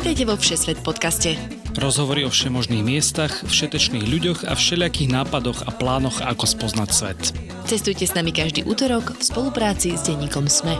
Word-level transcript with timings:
Vítajte 0.00 0.24
vo 0.24 0.32
Všesvet 0.32 0.80
podcaste. 0.80 1.36
Rozhovory 1.76 2.24
o 2.24 2.32
všemožných 2.32 2.80
miestach, 2.80 3.44
všetečných 3.44 4.08
ľuďoch 4.08 4.48
a 4.48 4.56
všelijakých 4.56 5.12
nápadoch 5.12 5.68
a 5.68 5.76
plánoch, 5.76 6.24
ako 6.24 6.48
spoznať 6.48 6.88
svet. 6.88 7.20
Cestujte 7.68 8.08
s 8.08 8.16
nami 8.16 8.32
každý 8.32 8.64
útorok 8.64 9.12
v 9.12 9.20
spolupráci 9.20 10.00
s 10.00 10.08
denníkom 10.08 10.48
SME. 10.48 10.72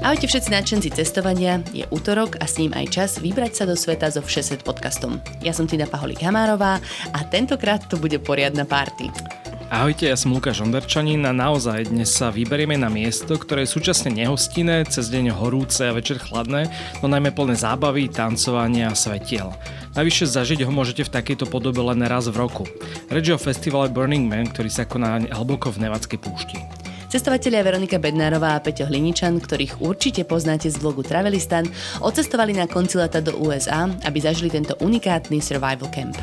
Ahojte 0.00 0.26
všetci 0.32 0.48
nadšenci 0.48 0.88
cestovania, 0.96 1.60
je 1.76 1.84
útorok 1.92 2.40
a 2.40 2.48
s 2.48 2.56
ním 2.56 2.72
aj 2.72 2.86
čas 2.88 3.10
vybrať 3.20 3.52
sa 3.52 3.64
do 3.68 3.76
sveta 3.76 4.08
so 4.08 4.24
Všesvet 4.24 4.64
podcastom. 4.64 5.20
Ja 5.44 5.52
som 5.52 5.68
Tina 5.68 5.84
Paholík 5.84 6.24
Hamárová 6.24 6.80
a 7.12 7.20
tentokrát 7.28 7.84
to 7.84 8.00
bude 8.00 8.16
poriadna 8.24 8.64
party. 8.64 9.35
Ahojte, 9.66 10.06
ja 10.06 10.14
som 10.14 10.30
Lukáš 10.30 10.62
Onderčanin 10.62 11.26
a 11.26 11.34
naozaj 11.34 11.90
dnes 11.90 12.14
sa 12.14 12.30
vyberieme 12.30 12.78
na 12.78 12.86
miesto, 12.86 13.34
ktoré 13.34 13.66
je 13.66 13.74
súčasne 13.74 14.14
nehostinné, 14.14 14.86
cez 14.86 15.10
deň 15.10 15.34
horúce 15.34 15.82
a 15.82 15.90
večer 15.90 16.22
chladné, 16.22 16.70
no 17.02 17.10
najmä 17.10 17.34
plné 17.34 17.58
zábavy, 17.58 18.06
tancovania 18.06 18.94
a 18.94 18.94
svetiel. 18.94 19.50
Najvyššie 19.98 20.26
zažiť 20.38 20.60
ho 20.62 20.70
môžete 20.70 21.10
v 21.10 21.14
takejto 21.18 21.50
podobe 21.50 21.82
len 21.82 21.98
raz 22.06 22.30
v 22.30 22.38
roku. 22.38 22.62
Reč 23.10 23.26
o 23.34 23.42
festivale 23.42 23.90
Burning 23.90 24.30
Man, 24.30 24.46
ktorý 24.54 24.70
sa 24.70 24.86
koná 24.86 25.18
hlboko 25.34 25.74
v 25.74 25.90
Nevadskej 25.90 26.22
púšti. 26.22 26.62
Cestovatelia 27.10 27.66
Veronika 27.66 27.98
Bednárová 27.98 28.54
a 28.54 28.62
Peťo 28.62 28.86
Hliničan, 28.86 29.42
ktorých 29.42 29.82
určite 29.82 30.22
poznáte 30.22 30.70
z 30.70 30.78
vlogu 30.78 31.02
Travelistan, 31.02 31.66
odcestovali 32.06 32.54
na 32.54 32.70
konci 32.70 33.02
leta 33.02 33.18
do 33.18 33.34
USA, 33.42 33.90
aby 34.06 34.18
zažili 34.22 34.46
tento 34.46 34.78
unikátny 34.78 35.42
survival 35.42 35.90
camp. 35.90 36.14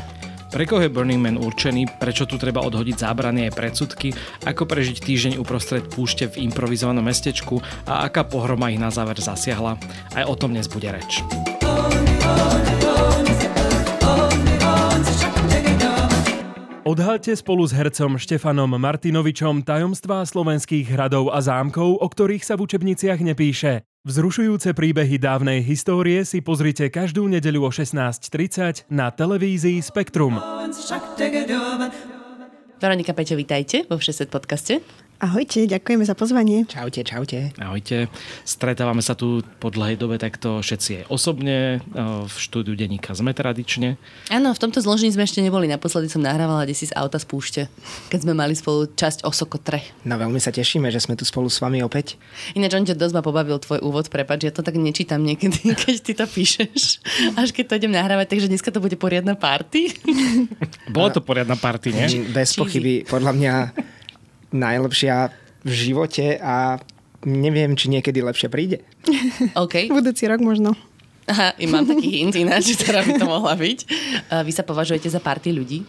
Pre 0.54 0.70
koho 0.70 0.86
je 0.86 0.94
Burning 0.94 1.18
Man 1.18 1.34
určený, 1.34 1.98
prečo 1.98 2.30
tu 2.30 2.38
treba 2.38 2.62
odhodiť 2.62 3.02
zábrany 3.02 3.50
aj 3.50 3.58
predsudky, 3.58 4.14
ako 4.46 4.70
prežiť 4.70 5.02
týždeň 5.02 5.32
uprostred 5.42 5.82
púšte 5.90 6.30
v 6.30 6.46
improvizovanom 6.46 7.02
mestečku 7.02 7.58
a 7.90 8.06
aká 8.06 8.22
pohroma 8.22 8.70
ich 8.70 8.78
na 8.78 8.86
záver 8.94 9.18
zasiahla. 9.18 9.74
Aj 10.14 10.22
o 10.22 10.38
tom 10.38 10.54
dnes 10.54 10.70
bude 10.70 10.86
reč. 10.94 11.26
Odhalte 16.86 17.34
spolu 17.34 17.66
s 17.66 17.74
hercom 17.74 18.14
Štefanom 18.14 18.78
Martinovičom 18.78 19.66
tajomstvá 19.66 20.22
slovenských 20.22 20.86
hradov 20.86 21.34
a 21.34 21.42
zámkov, 21.42 21.98
o 21.98 22.06
ktorých 22.06 22.46
sa 22.46 22.54
v 22.54 22.70
učebniciach 22.70 23.18
nepíše. 23.18 23.82
Vzrušujúce 24.04 24.76
príbehy 24.76 25.16
dávnej 25.16 25.64
histórie 25.64 26.28
si 26.28 26.44
pozrite 26.44 26.92
každú 26.92 27.24
nedeľu 27.24 27.60
o 27.64 27.70
16.30 27.72 28.84
na 28.92 29.08
televízii 29.08 29.80
Spektrum. 29.80 30.36
Veronika 32.76 33.16
Peťo, 33.16 33.32
vítajte 33.32 33.88
vo 33.88 33.96
Všeset 33.96 34.28
podcaste. 34.28 34.84
Ahojte, 35.24 35.64
ďakujeme 35.64 36.04
za 36.04 36.12
pozvanie. 36.12 36.68
Čaute, 36.68 37.00
čaute. 37.00 37.48
Ahojte. 37.56 38.12
Stretávame 38.44 39.00
sa 39.00 39.16
tu 39.16 39.40
po 39.56 39.72
dlhej 39.72 39.96
dobe 39.96 40.20
takto 40.20 40.60
všetci 40.60 40.90
aj 41.00 41.04
osobne, 41.08 41.80
v 41.96 42.36
štúdiu 42.36 42.76
denníka 42.76 43.16
sme 43.16 43.32
tradične. 43.32 43.96
Áno, 44.28 44.52
v 44.52 44.60
tomto 44.60 44.84
zložení 44.84 45.16
sme 45.16 45.24
ešte 45.24 45.40
neboli. 45.40 45.64
Naposledy 45.64 46.12
som 46.12 46.20
nahrávala 46.20 46.68
desi 46.68 46.84
z 46.84 46.92
auta 46.92 47.16
z 47.16 47.24
púšte, 47.24 47.62
keď 48.12 48.20
sme 48.20 48.36
mali 48.36 48.52
spolu 48.52 48.84
časť 48.92 49.24
o 49.24 49.32
Sokotre. 49.32 49.80
No 50.04 50.20
veľmi 50.20 50.36
sa 50.36 50.52
tešíme, 50.52 50.92
že 50.92 51.00
sme 51.00 51.16
tu 51.16 51.24
spolu 51.24 51.48
s 51.48 51.56
vami 51.56 51.80
opäť. 51.80 52.20
Ináč, 52.52 52.76
on 52.76 52.84
ťa 52.84 53.00
dosť 53.00 53.16
ma 53.16 53.24
pobavil 53.24 53.56
tvoj 53.56 53.80
úvod, 53.80 54.12
prepač, 54.12 54.44
ja 54.44 54.52
to 54.52 54.60
tak 54.60 54.76
nečítam 54.76 55.24
niekedy, 55.24 55.72
keď 55.88 56.04
ty 56.04 56.12
to 56.12 56.28
píšeš, 56.28 57.00
až 57.40 57.48
keď 57.56 57.64
to 57.72 57.76
idem 57.80 57.96
nahrávať, 57.96 58.28
takže 58.28 58.52
dneska 58.52 58.68
to 58.68 58.76
bude 58.76 59.00
poriadna 59.00 59.32
party. 59.40 59.88
Bolo 60.92 61.16
to 61.16 61.24
poriadna 61.24 61.56
party, 61.56 61.96
nie? 61.96 62.28
Bez 62.28 62.60
pochyby, 62.60 63.08
podľa 63.08 63.32
mňa 63.32 63.54
najlepšia 64.54 65.34
v 65.66 65.72
živote 65.72 66.38
a 66.38 66.78
neviem, 67.26 67.74
či 67.74 67.90
niekedy 67.90 68.22
lepšie 68.22 68.48
príde. 68.48 68.86
OK. 69.58 69.88
Budúci 69.92 70.30
rok 70.30 70.40
možno. 70.40 70.78
Aha, 71.24 71.56
mám 71.66 71.88
taký 71.88 72.08
hint 72.20 72.36
ináč, 72.36 72.76
ktorá 72.78 73.02
by 73.02 73.12
to 73.16 73.26
mohla 73.26 73.56
byť. 73.56 73.78
Vy 74.44 74.52
sa 74.52 74.62
považujete 74.62 75.08
za 75.08 75.18
party 75.18 75.50
ľudí? 75.56 75.82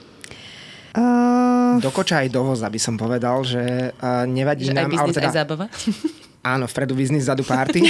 Uh... 0.95 1.75
Do 1.83 1.91
koča 1.91 2.23
aj 2.23 2.31
do 2.31 2.39
voza 2.47 2.71
by 2.71 2.79
som 2.79 2.95
povedal, 2.95 3.43
že 3.43 3.91
uh, 3.91 4.23
nevadí 4.23 4.71
že 4.71 4.71
nám... 4.71 4.87
Aj 4.87 4.95
biznis, 4.95 5.15
teda... 5.19 5.27
aj 5.27 5.35
zábava? 5.35 5.67
Áno, 6.45 6.69
vpredu 6.69 6.93
biznis, 6.93 7.25
zadu 7.25 7.41
party. 7.41 7.81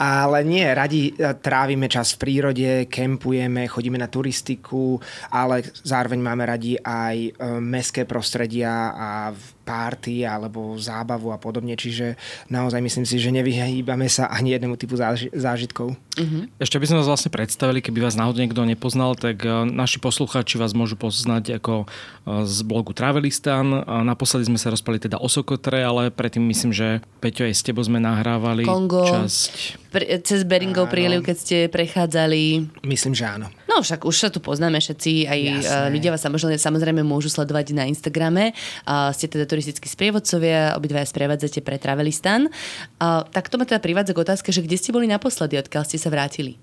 Ale 0.00 0.40
nie, 0.40 0.64
radi 0.64 1.12
e, 1.12 1.36
trávime 1.36 1.84
čas 1.84 2.16
v 2.16 2.24
prírode, 2.24 2.88
kempujeme, 2.88 3.68
chodíme 3.68 4.00
na 4.00 4.08
turistiku, 4.08 4.96
ale 5.28 5.60
zároveň 5.84 6.16
máme 6.16 6.48
radi 6.48 6.80
aj 6.80 7.16
e, 7.20 7.30
mestské 7.60 8.08
prostredia 8.08 8.96
a 8.96 9.36
párty 9.72 10.28
alebo 10.28 10.76
zábavu 10.76 11.32
a 11.32 11.40
podobne. 11.40 11.72
Čiže 11.72 12.20
naozaj 12.52 12.84
myslím 12.84 13.08
si, 13.08 13.16
že 13.16 13.32
nevyhýbame 13.32 14.04
sa 14.12 14.28
ani 14.28 14.52
jednému 14.52 14.76
typu 14.76 15.00
záži- 15.00 15.32
zážitkov. 15.32 15.96
Uh-huh. 15.96 16.44
Ešte 16.60 16.76
by 16.76 16.84
sme 16.84 17.00
vás 17.00 17.08
vlastne 17.08 17.32
predstavili, 17.32 17.80
keby 17.80 18.04
vás 18.04 18.20
náhodou 18.20 18.44
niekto 18.44 18.68
nepoznal, 18.68 19.16
tak 19.16 19.40
e, 19.40 19.64
naši 19.64 19.96
poslucháči 19.96 20.60
vás 20.60 20.76
môžu 20.76 21.00
poznať 21.00 21.56
ako 21.56 21.88
z 22.28 22.58
blogu 22.62 22.92
Travelistan. 22.94 23.82
Naposledy 23.82 24.46
sme 24.46 24.60
sa 24.60 24.70
rozpali 24.70 25.00
teda 25.02 25.18
o 25.18 25.26
Sokotre, 25.26 25.82
ale 25.82 26.12
predtým 26.12 26.44
myslím, 26.52 26.70
že 26.70 27.02
Peťo 27.18 27.48
aj 27.48 27.54
s 27.56 27.66
tebou 27.66 27.82
sme 27.82 27.98
nahrávali 27.98 28.62
Kongo, 28.62 29.08
časť. 29.08 29.81
Cez 30.24 30.48
Beringov 30.48 30.88
príliv, 30.88 31.20
keď 31.20 31.36
ste 31.36 31.56
prechádzali. 31.68 32.64
Myslím, 32.88 33.12
že 33.12 33.28
áno. 33.28 33.52
No 33.68 33.80
však 33.80 34.04
už 34.04 34.16
sa 34.16 34.28
tu 34.28 34.40
poznáme 34.40 34.80
všetci, 34.80 35.28
aj 35.28 35.40
Jasné. 35.40 35.92
ľudia 35.92 36.12
vás 36.12 36.20
samozrejme, 36.20 36.60
samozrejme 36.60 37.00
môžu 37.04 37.32
sledovať 37.32 37.72
na 37.72 37.88
Instagrame. 37.88 38.52
Uh, 38.84 39.12
ste 39.16 39.28
teda 39.28 39.48
turistickí 39.48 39.88
sprievodcovia, 39.88 40.76
obidvaja 40.76 41.08
sprevádzate 41.08 41.64
pre 41.64 41.80
Travelistan. 41.80 42.52
Uh, 43.00 43.24
tak 43.32 43.48
to 43.48 43.56
ma 43.56 43.64
teda 43.64 43.80
privádza 43.80 44.12
k 44.12 44.22
otázke, 44.24 44.48
že 44.52 44.64
kde 44.64 44.76
ste 44.76 44.92
boli 44.92 45.08
naposledy, 45.08 45.56
odkiaľ 45.56 45.84
ste 45.88 45.96
sa 45.96 46.12
vrátili? 46.12 46.60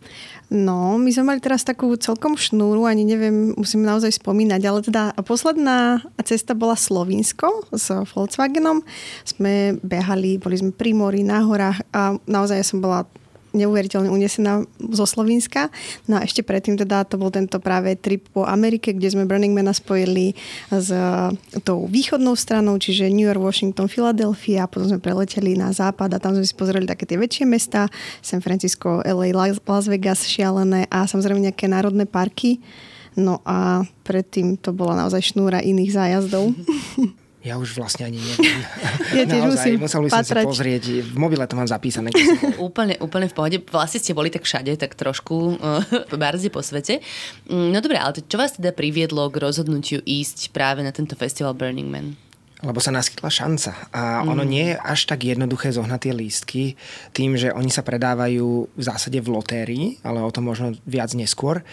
No, 0.50 0.97
my 0.97 1.09
sme 1.13 1.34
mali 1.34 1.41
teraz 1.41 1.62
takú 1.66 1.94
celkom 1.97 2.38
šnúru, 2.38 2.89
ani 2.89 3.06
neviem, 3.06 3.53
musím 3.53 3.85
naozaj 3.85 4.18
spomínať, 4.22 4.62
ale 4.66 4.79
teda 4.81 5.03
posledná 5.22 6.01
cesta 6.25 6.57
bola 6.57 6.73
Slovinsko 6.73 7.69
s 7.73 7.94
Volkswagenom. 8.13 8.81
Sme 9.25 9.78
behali, 9.81 10.41
boli 10.41 10.57
sme 10.57 10.73
pri 10.73 10.94
mori, 10.94 11.22
na 11.22 11.45
horách 11.45 11.85
a 11.94 12.18
naozaj 12.25 12.57
ja 12.62 12.66
som 12.66 12.81
bola 12.81 13.06
neuveriteľne 13.53 14.09
unesená 14.11 14.61
zo 14.77 15.05
Slovenska. 15.05 15.73
No 16.05 16.21
a 16.21 16.25
ešte 16.25 16.45
predtým 16.45 16.77
teda 16.77 17.05
to 17.05 17.17
bol 17.17 17.33
tento 17.33 17.57
práve 17.57 17.97
trip 17.97 18.29
po 18.29 18.45
Amerike, 18.45 18.93
kde 18.93 19.09
sme 19.09 19.25
Burning 19.25 19.53
Mana 19.53 19.73
spojili 19.73 20.37
s 20.69 20.89
tou 21.65 21.89
východnou 21.89 22.38
stranou, 22.38 22.77
čiže 22.77 23.09
New 23.09 23.25
York, 23.25 23.41
Washington, 23.41 23.89
Philadelphia 23.89 24.65
a 24.65 24.69
potom 24.69 24.89
sme 24.89 25.01
preleteli 25.01 25.57
na 25.57 25.73
západ 25.73 26.13
a 26.13 26.21
tam 26.21 26.38
sme 26.38 26.45
si 26.45 26.53
pozreli 26.53 26.85
také 26.85 27.09
tie 27.09 27.17
väčšie 27.17 27.45
mesta, 27.49 27.89
San 28.21 28.41
Francisco, 28.43 29.01
LA, 29.01 29.33
Las 29.33 29.85
Vegas, 29.89 30.25
šialené 30.25 30.85
a 30.89 31.09
samozrejme 31.09 31.49
nejaké 31.49 31.65
národné 31.65 32.05
parky. 32.05 32.61
No 33.17 33.41
a 33.43 33.83
predtým 34.05 34.55
to 34.61 34.71
bola 34.71 34.95
naozaj 34.95 35.33
šnúra 35.33 35.59
iných 35.59 35.91
zájazdov. 35.91 36.53
Ja 37.49 37.57
už 37.57 37.81
vlastne 37.81 38.05
ani 38.05 38.21
neviem. 38.21 38.61
Ja 39.17 39.25
tiež 39.25 39.41
Naozaj, 39.41 39.73
musím 39.73 39.81
musel 39.81 40.01
by 40.05 40.09
som 40.13 40.21
patrať. 40.21 40.43
si 40.45 40.49
pozrieť. 40.53 40.83
V 41.01 41.17
mobile 41.17 41.41
to 41.49 41.57
mám 41.57 41.65
zapísané. 41.65 42.13
úplne, 42.61 42.93
úplne 43.01 43.25
v 43.25 43.33
pohode. 43.33 43.57
Vlastne 43.65 43.97
ste 43.97 44.13
boli 44.13 44.29
tak 44.29 44.45
všade, 44.45 44.69
tak 44.77 44.93
trošku 44.93 45.35
uh, 45.57 45.81
barzde 46.13 46.53
po 46.53 46.61
svete. 46.61 47.01
Mm, 47.49 47.73
no 47.73 47.77
dobré, 47.81 47.97
ale 47.97 48.21
čo 48.21 48.38
vás 48.38 48.53
teda 48.53 48.69
priviedlo 48.69 49.25
k 49.33 49.41
rozhodnutiu 49.41 50.05
ísť 50.05 50.53
práve 50.53 50.85
na 50.85 50.93
tento 50.93 51.17
festival 51.17 51.57
Burning 51.57 51.89
Man? 51.89 52.13
Lebo 52.61 52.77
sa 52.83 52.93
naskytla 52.93 53.31
šanca. 53.31 53.71
A 53.95 54.21
ono 54.21 54.45
mm. 54.45 54.49
nie 54.51 54.65
je 54.69 54.75
až 54.77 55.09
tak 55.09 55.25
jednoduché 55.25 55.73
zohnať 55.73 55.99
tie 56.05 56.13
lístky 56.13 56.63
tým, 57.17 57.33
že 57.33 57.49
oni 57.55 57.73
sa 57.73 57.81
predávajú 57.81 58.47
v 58.69 58.83
zásade 58.83 59.17
v 59.17 59.31
lotérii, 59.31 59.85
ale 60.06 60.21
o 60.21 60.29
tom 60.29 60.45
možno 60.45 60.77
viac 60.85 61.09
neskôr. 61.18 61.65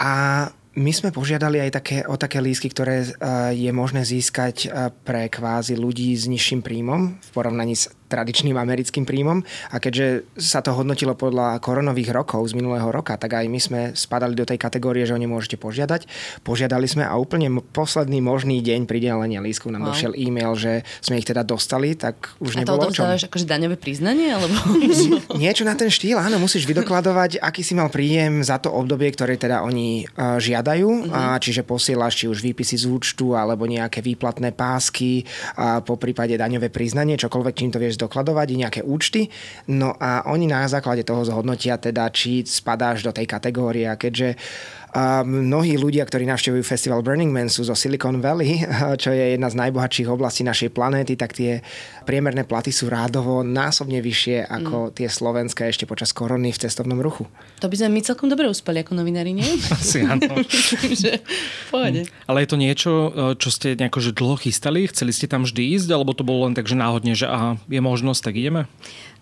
A 0.00 0.46
my 0.78 0.92
sme 0.94 1.10
požiadali 1.10 1.58
aj 1.58 1.70
také, 1.82 1.96
o 2.06 2.14
také 2.14 2.38
lísky, 2.38 2.70
ktoré 2.70 3.02
je 3.50 3.70
možné 3.74 4.06
získať 4.06 4.70
pre 5.02 5.26
kvázi 5.26 5.74
ľudí 5.74 6.14
s 6.14 6.30
nižším 6.30 6.62
príjmom 6.62 7.18
v 7.18 7.28
porovnaní 7.34 7.74
s 7.74 7.90
tradičným 8.10 8.58
americkým 8.58 9.06
príjmom 9.06 9.46
a 9.70 9.76
keďže 9.78 10.26
sa 10.34 10.58
to 10.60 10.74
hodnotilo 10.74 11.14
podľa 11.14 11.62
koronových 11.62 12.10
rokov 12.10 12.50
z 12.50 12.58
minulého 12.58 12.90
roka, 12.90 13.14
tak 13.14 13.38
aj 13.38 13.46
my 13.46 13.60
sme 13.62 13.80
spadali 13.94 14.34
do 14.34 14.42
tej 14.42 14.58
kategórie, 14.58 15.06
že 15.06 15.14
o 15.14 15.20
ne 15.22 15.30
môžete 15.30 15.54
požiadať. 15.54 16.10
Požiadali 16.42 16.90
sme 16.90 17.06
a 17.06 17.14
úplne 17.14 17.62
posledný 17.70 18.18
možný 18.18 18.58
deň 18.58 18.90
pridelenia 18.90 19.38
lísku 19.38 19.70
nám 19.70 19.86
wow. 19.86 19.88
došiel 19.94 20.12
e-mail, 20.18 20.58
že 20.58 20.82
sme 20.98 21.22
ich 21.22 21.28
teda 21.28 21.46
dostali, 21.46 21.94
tak 21.94 22.34
už 22.42 22.58
a 22.58 22.66
nebolo 22.66 22.90
to 22.90 22.90
odovzdávaš 22.90 23.30
akože 23.30 23.46
daňové 23.46 23.78
priznanie? 23.78 24.34
Alebo... 24.34 24.58
Niečo 25.42 25.62
na 25.62 25.78
ten 25.78 25.92
štýl, 25.92 26.18
áno, 26.18 26.42
musíš 26.42 26.66
vydokladovať, 26.66 27.38
aký 27.38 27.62
si 27.62 27.78
mal 27.78 27.86
príjem 27.92 28.42
za 28.42 28.58
to 28.58 28.74
obdobie, 28.74 29.14
ktoré 29.14 29.38
teda 29.38 29.62
oni 29.62 30.10
uh, 30.10 30.40
žiadajú, 30.42 30.88
uh-huh. 31.06 31.14
a 31.14 31.38
čiže 31.38 31.62
posielaš 31.62 32.24
či 32.24 32.26
už 32.26 32.42
výpisy 32.42 32.80
z 32.80 32.90
účtu 32.90 33.38
alebo 33.38 33.68
nejaké 33.68 34.02
výplatné 34.02 34.50
pásky, 34.50 35.22
a 35.54 35.84
po 35.84 36.00
prípade 36.00 36.34
daňové 36.34 36.72
priznanie, 36.72 37.20
čokoľvek, 37.20 37.54
čím 37.54 37.70
to 37.70 37.78
vieš 37.78 37.99
dokladovať, 38.00 38.48
nejaké 38.56 38.80
účty. 38.80 39.28
No 39.68 39.92
a 40.00 40.24
oni 40.32 40.48
na 40.48 40.64
základe 40.64 41.04
toho 41.04 41.20
zhodnotia 41.28 41.76
teda, 41.76 42.08
či 42.08 42.40
spadáš 42.48 43.04
do 43.04 43.12
tej 43.12 43.28
kategórie. 43.28 43.84
A 43.84 44.00
keďže 44.00 44.40
A 44.90 45.22
mnohí 45.22 45.78
ľudia, 45.78 46.02
ktorí 46.02 46.26
navštevujú 46.26 46.66
festival 46.66 47.06
Burning 47.06 47.30
Man 47.30 47.46
sú 47.46 47.62
zo 47.62 47.78
Silicon 47.78 48.18
Valley, 48.18 48.66
čo 49.02 49.14
je 49.14 49.38
jedna 49.38 49.46
z 49.46 49.58
najbohatších 49.58 50.10
oblastí 50.10 50.42
našej 50.42 50.74
planéty, 50.74 51.14
tak 51.14 51.38
tie 51.38 51.62
priemerné 52.02 52.42
platy 52.42 52.74
sú 52.74 52.90
rádovo 52.90 53.46
násobne 53.46 54.02
vyššie 54.02 54.50
ako 54.50 54.90
mm. 54.90 54.92
tie 54.98 55.06
slovenské 55.06 55.70
ešte 55.70 55.86
počas 55.86 56.10
korony 56.10 56.50
v 56.50 56.58
cestovnom 56.66 56.98
ruchu. 56.98 57.30
To 57.62 57.70
by 57.70 57.78
sme 57.78 57.94
my 57.94 58.00
celkom 58.02 58.26
dobre 58.26 58.50
uspeli 58.50 58.82
ako 58.82 58.98
novinári, 58.98 59.30
nie? 59.30 59.46
Asi 59.74 60.02
áno. 60.02 60.42
že, 61.02 61.22
pohode. 61.70 62.10
Ale 62.26 62.38
je 62.42 62.48
to 62.50 62.58
niečo, 62.58 62.90
čo 63.38 63.48
ste 63.54 63.78
nejako 63.78 64.02
že 64.02 64.10
dlho 64.10 64.36
chystali? 64.42 64.90
Chceli 64.90 65.14
ste 65.14 65.30
tam 65.30 65.46
vždy 65.46 65.78
ísť, 65.78 65.88
alebo 65.94 66.18
to 66.18 66.26
bolo 66.26 66.50
len 66.50 66.58
tak, 66.58 66.66
že 66.66 66.74
náhodne, 66.74 67.14
že 67.14 67.30
aha, 67.30 67.62
je 67.70 67.78
možnosť, 67.78 68.20
tak 68.26 68.34
ideme? 68.42 68.66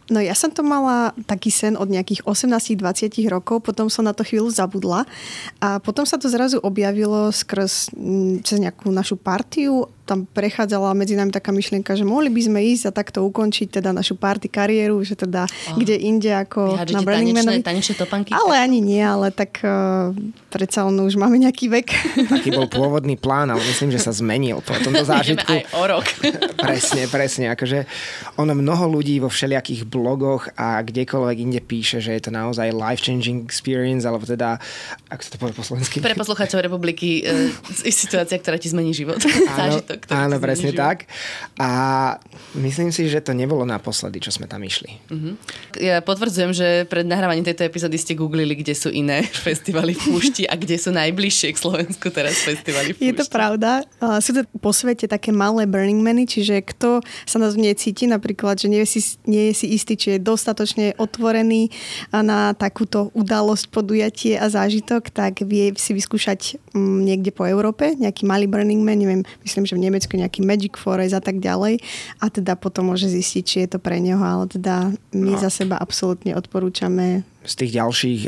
No 0.09 0.25
ja 0.25 0.33
som 0.33 0.49
to 0.49 0.65
mala 0.65 1.13
taký 1.29 1.53
sen 1.53 1.77
od 1.77 1.93
nejakých 1.93 2.25
18-20 2.25 3.29
rokov, 3.29 3.61
potom 3.61 3.93
som 3.93 4.09
na 4.09 4.17
to 4.17 4.25
chvíľu 4.25 4.49
zabudla 4.49 5.05
a 5.61 5.79
potom 5.85 6.09
sa 6.09 6.17
to 6.17 6.33
zrazu 6.33 6.57
objavilo 6.65 7.29
skrz, 7.29 7.93
cez 8.41 8.57
nejakú 8.57 8.89
našu 8.89 9.21
partiu 9.21 9.93
tam 10.09 10.25
prechádzala 10.25 10.97
medzi 10.97 11.21
nami 11.21 11.29
taká 11.29 11.53
myšlienka, 11.53 11.93
že 11.93 12.09
mohli 12.09 12.33
by 12.33 12.41
sme 12.49 12.65
ísť 12.65 12.89
a 12.89 12.93
takto 12.97 13.21
ukončiť 13.29 13.77
teda 13.77 13.93
našu 13.93 14.17
party 14.17 14.49
kariéru, 14.49 14.97
že 15.05 15.13
teda 15.13 15.45
oh. 15.45 15.77
kde 15.77 16.01
inde 16.01 16.33
ako 16.33 16.81
na 16.89 17.05
Burning 17.05 17.37
Manovi. 17.37 17.61
topanky? 17.93 18.33
Ale 18.33 18.57
ani 18.57 18.81
nie, 18.81 19.05
ale 19.05 19.29
tak 19.29 19.61
uh, 19.61 20.17
predsa 20.49 20.89
on 20.89 20.97
už 21.05 21.21
máme 21.21 21.37
nejaký 21.37 21.69
vek. 21.69 21.89
Taký 22.41 22.57
bol 22.57 22.65
pôvodný 22.73 23.21
plán, 23.21 23.53
ale 23.53 23.61
myslím, 23.69 23.93
že 23.93 24.01
sa 24.01 24.17
zmenil 24.17 24.65
po 24.65 24.73
tomto 24.81 25.05
zážitku. 25.13 25.53
aj 25.53 25.63
o 25.77 25.85
rok. 25.85 26.07
presne, 26.65 27.05
presne. 27.13 27.53
Akože 27.53 27.85
ono 28.41 28.57
mnoho 28.57 28.89
ľudí 28.89 29.21
vo 29.21 29.29
všelijakých 29.29 29.85
blogoch 29.85 30.49
a 30.57 30.81
kdekoľvek 30.81 31.37
inde 31.37 31.61
píše, 31.61 32.01
že 32.01 32.17
je 32.17 32.23
to 32.25 32.31
naozaj 32.33 32.73
life-changing 32.73 33.45
experience, 33.45 34.09
alebo 34.09 34.25
teda, 34.25 34.57
ako 35.13 35.21
sa 35.21 35.31
to 35.35 35.37
povie 35.37 35.55
po 35.55 35.65
slovensky? 35.67 36.01
Pre 36.01 36.17
poslucháčov 36.17 36.65
republiky 36.65 37.27
e, 37.27 37.53
situácia, 37.93 38.41
ktorá 38.41 38.57
ti 38.57 38.73
zmení 38.73 38.97
život. 38.97 39.21
Áno, 39.53 39.83
Áno, 40.06 40.39
presne 40.39 40.71
tak. 40.71 41.11
A 41.59 41.71
myslím 42.55 42.95
si, 42.95 43.11
že 43.11 43.19
to 43.19 43.35
nebolo 43.35 43.67
naposledy, 43.67 44.23
čo 44.23 44.31
sme 44.31 44.47
tam 44.47 44.62
išli. 44.62 45.03
Uh-huh. 45.11 45.35
Ja 45.77 45.99
potvrdzujem, 46.00 46.55
že 46.55 46.87
pred 46.87 47.05
nahrávaním 47.05 47.43
tejto 47.43 47.67
epizódy 47.67 47.99
ste 47.99 48.15
googlili, 48.15 48.55
kde 48.55 48.75
sú 48.79 48.89
iné 48.95 49.27
festivaly 49.47 49.99
v 49.99 50.00
púšti 50.15 50.43
a 50.47 50.55
kde 50.55 50.79
sú 50.79 50.95
najbližšie 50.95 51.49
k 51.55 51.59
Slovensku 51.59 52.09
teraz 52.15 52.39
festivaly 52.47 52.95
v 52.95 52.97
púšti. 52.97 53.09
Je 53.11 53.19
to 53.19 53.27
pravda. 53.27 53.83
Sú 54.23 54.31
to 54.37 54.47
po 54.62 54.71
svete 54.71 55.11
také 55.11 55.35
malé 55.35 55.67
Burning 55.67 56.00
Many, 56.00 56.25
čiže 56.29 56.62
kto 56.62 57.03
sa 57.27 57.37
nás 57.43 57.59
v 57.59 57.69
nej 57.69 57.75
cíti, 57.75 58.06
napríklad, 58.06 58.61
že 58.61 58.71
nie 58.71 58.85
je 58.87 58.99
si, 58.99 59.00
nie 59.27 59.50
je 59.50 59.65
si 59.65 59.67
istý, 59.75 59.99
či 59.99 60.17
je 60.17 60.19
dostatočne 60.23 60.95
otvorený 61.00 61.71
na 62.12 62.53
takúto 62.55 63.09
udalosť, 63.17 63.71
podujatie 63.73 64.35
a 64.37 64.47
zážitok, 64.50 65.11
tak 65.12 65.43
vie 65.45 65.73
si 65.79 65.93
vyskúšať 65.95 66.59
mm, 66.75 66.99
niekde 67.05 67.31
po 67.31 67.47
Európe, 67.47 67.95
nejaký 67.97 68.29
malý 68.29 68.50
Burning 68.50 68.83
Man, 68.85 69.00
neviem, 69.00 69.23
myslím, 69.47 69.65
že 69.65 69.79
v 69.79 69.88
Nemecku 69.88 70.14
nejaký 70.20 70.44
Magic 70.44 70.76
Forest 70.76 71.17
a 71.17 71.23
tak 71.25 71.40
ďalej 71.40 71.81
a 72.20 72.26
teda 72.29 72.55
potom 72.61 72.93
môže 72.93 73.08
zistiť, 73.08 73.43
či 73.43 73.56
je 73.64 73.69
to 73.73 73.79
pre 73.81 73.96
neho, 73.99 74.20
ale 74.20 74.44
teda 74.46 74.93
my 75.17 75.32
no. 75.35 75.40
za 75.40 75.49
seba 75.49 75.81
absolútne 75.81 76.37
odporúčame 76.37 77.25
z 77.49 77.55
tých 77.65 77.73
ďalších, 77.81 78.21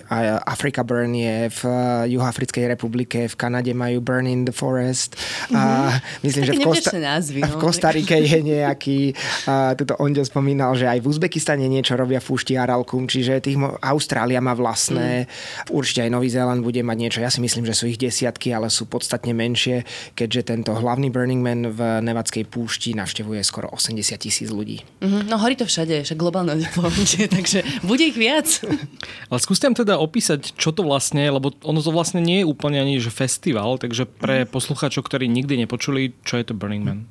Afrika 0.48 0.80
Burn 0.80 1.12
je 1.12 1.52
v 1.52 1.62
eh, 1.68 2.16
Juhoafrickej 2.16 2.64
republike, 2.72 3.28
v 3.28 3.34
Kanade 3.36 3.76
majú 3.76 4.00
Burn 4.00 4.24
in 4.24 4.48
the 4.48 4.54
Forest. 4.56 5.20
Mm-hmm. 5.20 5.56
A 5.56 5.62
mhm. 5.62 5.98
myslím, 6.24 6.42
že 6.48 6.52
v, 6.56 6.60
Kosta- 6.64 6.96
názvy, 6.96 7.40
no. 7.44 7.52
v 7.52 7.56
Kostarike 7.60 8.16
je 8.16 8.38
nejaký, 8.40 9.00
a 9.44 9.76
tuto 9.76 10.00
Ondio 10.00 10.24
spomínal, 10.24 10.72
že 10.72 10.88
aj 10.88 11.04
v 11.04 11.06
Uzbekistane 11.12 11.68
niečo 11.68 12.00
robia 12.00 12.24
fúšti 12.24 12.56
Aralkum, 12.56 13.04
čiže 13.04 13.44
tých, 13.44 13.60
Austrália 13.84 14.40
má 14.40 14.56
vlastné, 14.56 15.28
mm. 15.28 15.76
určite 15.76 16.08
aj 16.08 16.10
Nový 16.16 16.32
Zéland 16.32 16.64
bude 16.64 16.80
mať 16.80 16.96
niečo. 16.96 17.18
Ja 17.20 17.28
si 17.28 17.44
myslím, 17.44 17.68
že 17.68 17.76
sú 17.76 17.84
ich 17.92 18.00
desiatky, 18.00 18.56
ale 18.56 18.72
sú 18.72 18.88
podstatne 18.88 19.36
menšie, 19.36 19.84
keďže 20.16 20.56
tento 20.56 20.72
hlavný 20.72 21.12
Burning 21.12 21.44
Man 21.44 21.68
v 21.68 22.00
Nevadskej 22.00 22.48
púšti 22.48 22.96
navštevuje 22.96 23.44
skoro 23.44 23.68
80 23.68 24.16
tisíc 24.16 24.48
ľudí. 24.48 24.80
Mm-hmm. 25.04 25.28
No 25.28 25.36
horí 25.36 25.60
to 25.60 25.68
všade, 25.68 26.08
však 26.08 26.16
globálne 26.16 26.56
takže 27.36 27.60
bude 27.84 28.04
ich 28.06 28.16
viac. 28.16 28.48
Ale 29.28 29.38
skúste 29.38 29.66
teda 29.70 29.98
opísať, 29.98 30.54
čo 30.58 30.74
to 30.74 30.82
vlastne 30.82 31.22
je, 31.22 31.30
lebo 31.30 31.54
ono 31.62 31.80
to 31.80 31.94
vlastne 31.94 32.18
nie 32.18 32.42
je 32.42 32.50
úplne 32.50 32.82
ani 32.82 32.98
že 32.98 33.14
festival, 33.14 33.78
takže 33.78 34.06
pre 34.06 34.44
mhm. 34.44 34.50
poslucháčov, 34.50 35.06
ktorí 35.06 35.30
nikdy 35.30 35.60
nepočuli, 35.66 36.14
čo 36.26 36.38
je 36.38 36.44
to 36.50 36.54
Burning 36.56 36.84
Man. 36.84 37.06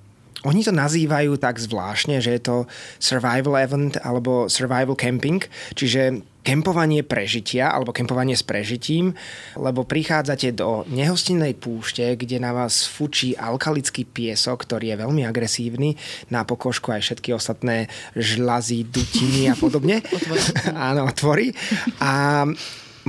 Oni 0.48 0.64
to 0.64 0.72
nazývajú 0.72 1.36
tak 1.36 1.60
zvláštne, 1.60 2.24
že 2.24 2.40
je 2.40 2.42
to 2.48 2.56
survival 2.96 3.60
event 3.60 4.00
alebo 4.00 4.48
survival 4.48 4.96
camping, 4.96 5.44
čiže 5.76 6.24
kempovanie 6.42 7.04
prežitia 7.04 7.70
alebo 7.70 7.92
kempovanie 7.92 8.34
s 8.34 8.44
prežitím, 8.44 9.12
lebo 9.60 9.84
prichádzate 9.84 10.56
do 10.56 10.88
nehostinnej 10.88 11.54
púšte, 11.60 12.16
kde 12.16 12.40
na 12.40 12.56
vás 12.56 12.88
fučí 12.88 13.36
alkalický 13.36 14.08
piesok, 14.08 14.64
ktorý 14.64 14.96
je 14.96 15.02
veľmi 15.04 15.24
agresívny, 15.28 16.00
na 16.32 16.48
pokožku 16.48 16.96
aj 16.96 17.04
všetky 17.04 17.36
ostatné 17.36 17.92
žlazy, 18.16 18.88
dutiny 18.88 19.52
a 19.52 19.56
podobne. 19.60 20.02
Áno, 20.90 21.12
otvorí. 21.12 21.52
A 22.00 22.44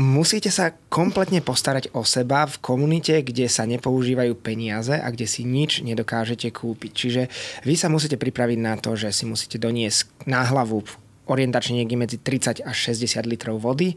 musíte 0.00 0.49
sa 0.49 0.75
kompletne 0.91 1.44
postarať 1.44 1.93
o 1.94 2.03
seba 2.03 2.47
v 2.47 2.56
komunite, 2.59 3.21
kde 3.23 3.47
sa 3.47 3.67
nepoužívajú 3.67 4.33
peniaze 4.38 4.94
a 4.94 5.06
kde 5.11 5.26
si 5.26 5.43
nič 5.47 5.83
nedokážete 5.83 6.50
kúpiť. 6.50 6.93
Čiže 6.93 7.23
vy 7.67 7.75
sa 7.75 7.93
musíte 7.93 8.17
pripraviť 8.17 8.59
na 8.59 8.75
to, 8.81 8.94
že 8.94 9.12
si 9.15 9.25
musíte 9.29 9.61
doniesť 9.61 10.26
na 10.26 10.43
hlavu 10.47 10.83
orientačne 11.31 11.79
niekde 11.79 11.97
medzi 11.97 12.17
30 12.19 12.67
až 12.67 12.77
60 12.91 13.31
litrov 13.31 13.62
vody. 13.62 13.94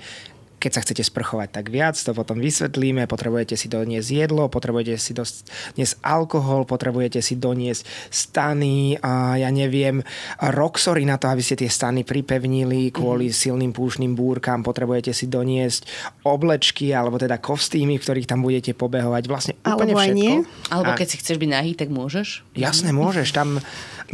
Keď 0.64 0.72
sa 0.72 0.80
chcete 0.80 1.04
sprchovať, 1.04 1.60
tak 1.60 1.68
viac, 1.68 1.92
to 2.00 2.16
potom 2.16 2.40
vysvetlíme. 2.40 3.04
Potrebujete 3.04 3.60
si 3.60 3.68
doniesť 3.68 4.08
jedlo, 4.08 4.48
potrebujete 4.48 4.96
si 4.96 5.12
doniesť 5.12 6.00
alkohol, 6.00 6.64
potrebujete 6.64 7.20
si 7.20 7.36
doniesť 7.36 7.84
stany, 8.08 8.96
a 9.04 9.36
ja 9.44 9.52
neviem, 9.52 10.00
roxory 10.40 11.04
na 11.04 11.20
to, 11.20 11.28
aby 11.28 11.44
ste 11.44 11.60
tie 11.60 11.68
stany 11.68 12.08
pripevnili 12.08 12.96
kvôli 12.96 13.28
mm. 13.28 13.36
silným 13.36 13.76
púšnym 13.76 14.16
búrkam, 14.16 14.64
potrebujete 14.64 15.12
si 15.12 15.28
doniesť 15.28 15.84
oblečky 16.24 16.96
alebo 16.96 17.20
teda 17.20 17.44
kostýmy, 17.44 18.00
v 18.00 18.04
ktorých 18.08 18.32
tam 18.32 18.40
budete 18.40 18.72
pobehovať. 18.72 19.24
Vlastne 19.28 19.54
úplne 19.68 20.00
alebo 20.00 20.00
všetko. 20.00 20.16
Nie. 20.16 20.34
Alebo 20.72 20.92
keď 20.96 21.08
si 21.12 21.20
chceš 21.20 21.44
byť 21.44 21.50
nahý, 21.52 21.76
tak 21.76 21.92
môžeš. 21.92 22.48
Jasné, 22.56 22.96
môžeš. 22.96 23.36
Tam 23.36 23.60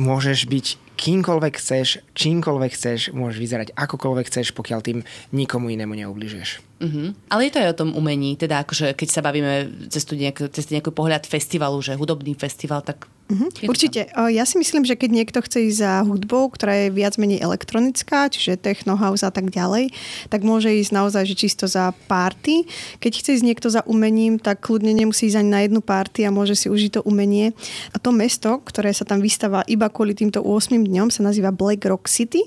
môžeš 0.01 0.49
byť 0.49 0.88
kýmkoľvek 0.99 1.53
chceš, 1.55 2.03
čímkoľvek 2.11 2.71
chceš, 2.75 3.15
môžeš 3.15 3.37
vyzerať 3.39 3.67
akokoľvek 3.71 4.25
chceš, 4.27 4.51
pokiaľ 4.51 4.79
tým 4.83 4.99
nikomu 5.31 5.71
inému 5.71 5.95
neubližuješ. 5.95 6.59
Uh-huh. 6.83 7.15
Ale 7.31 7.47
je 7.47 7.51
to 7.55 7.61
aj 7.63 7.71
o 7.71 7.79
tom 7.79 7.89
umení, 7.95 8.35
teda 8.35 8.67
akože 8.67 8.91
keď 8.99 9.07
sa 9.07 9.23
bavíme 9.23 9.87
cez, 9.87 10.03
nejak, 10.03 10.51
cez 10.51 10.67
nejaký 10.67 10.91
pohľad 10.91 11.23
festivalu, 11.23 11.79
že 11.79 11.95
hudobný 11.95 12.35
festival, 12.35 12.83
tak 12.83 13.07
Uh-huh. 13.29 13.69
Určite. 13.69 14.09
Ja 14.09 14.41
si 14.41 14.57
myslím, 14.57 14.89
že 14.89 14.97
keď 14.97 15.09
niekto 15.13 15.39
chce 15.45 15.69
ísť 15.69 15.77
za 15.85 15.93
hudbou, 16.01 16.49
ktorá 16.49 16.73
je 16.73 16.87
viac 16.89 17.13
menej 17.21 17.45
elektronická, 17.45 18.25
čiže 18.25 18.57
techno, 18.57 18.97
house 18.97 19.21
a 19.21 19.29
tak 19.29 19.53
ďalej, 19.53 19.93
tak 20.33 20.41
môže 20.41 20.73
ísť 20.73 20.89
naozaj 20.89 21.29
že 21.29 21.37
čisto 21.37 21.69
za 21.69 21.93
party. 22.09 22.65
Keď 22.97 23.11
chce 23.21 23.29
ísť 23.37 23.45
niekto 23.45 23.67
za 23.69 23.85
umením, 23.85 24.41
tak 24.41 24.65
kľudne 24.65 24.97
nemusí 24.97 25.29
ísť 25.29 25.45
ani 25.45 25.49
na 25.53 25.61
jednu 25.61 25.85
party 25.85 26.25
a 26.25 26.33
môže 26.33 26.57
si 26.57 26.73
užiť 26.73 26.97
to 26.97 27.01
umenie. 27.05 27.53
A 27.93 28.01
to 28.01 28.09
mesto, 28.09 28.65
ktoré 28.65 28.89
sa 28.97 29.05
tam 29.05 29.21
vystáva 29.21 29.61
iba 29.69 29.93
kvôli 29.93 30.17
týmto 30.17 30.41
8 30.41 30.73
dňom, 30.73 31.13
sa 31.13 31.21
nazýva 31.21 31.53
Black 31.53 31.85
Rock 31.85 32.09
City 32.09 32.41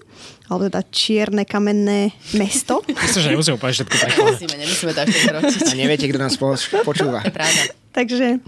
alebo 0.51 0.69
teda 0.69 0.83
čierne 0.91 1.47
kamenné 1.47 2.13
mesto. 2.35 2.83
Myslím, 2.91 3.23
že 3.23 3.31
nemusíme 3.33 3.55
úplne 3.55 3.73
všetko 3.73 3.95
Nemusíme, 4.19 4.55
nemusíme 4.59 4.91
to 4.93 5.01
až 5.01 5.09
tak 5.15 5.71
A 5.71 5.75
neviete, 5.79 6.11
kto 6.11 6.19
nás 6.19 6.35
počúva. 6.83 7.23
Pravda. 7.31 7.82
Takže 7.93 8.41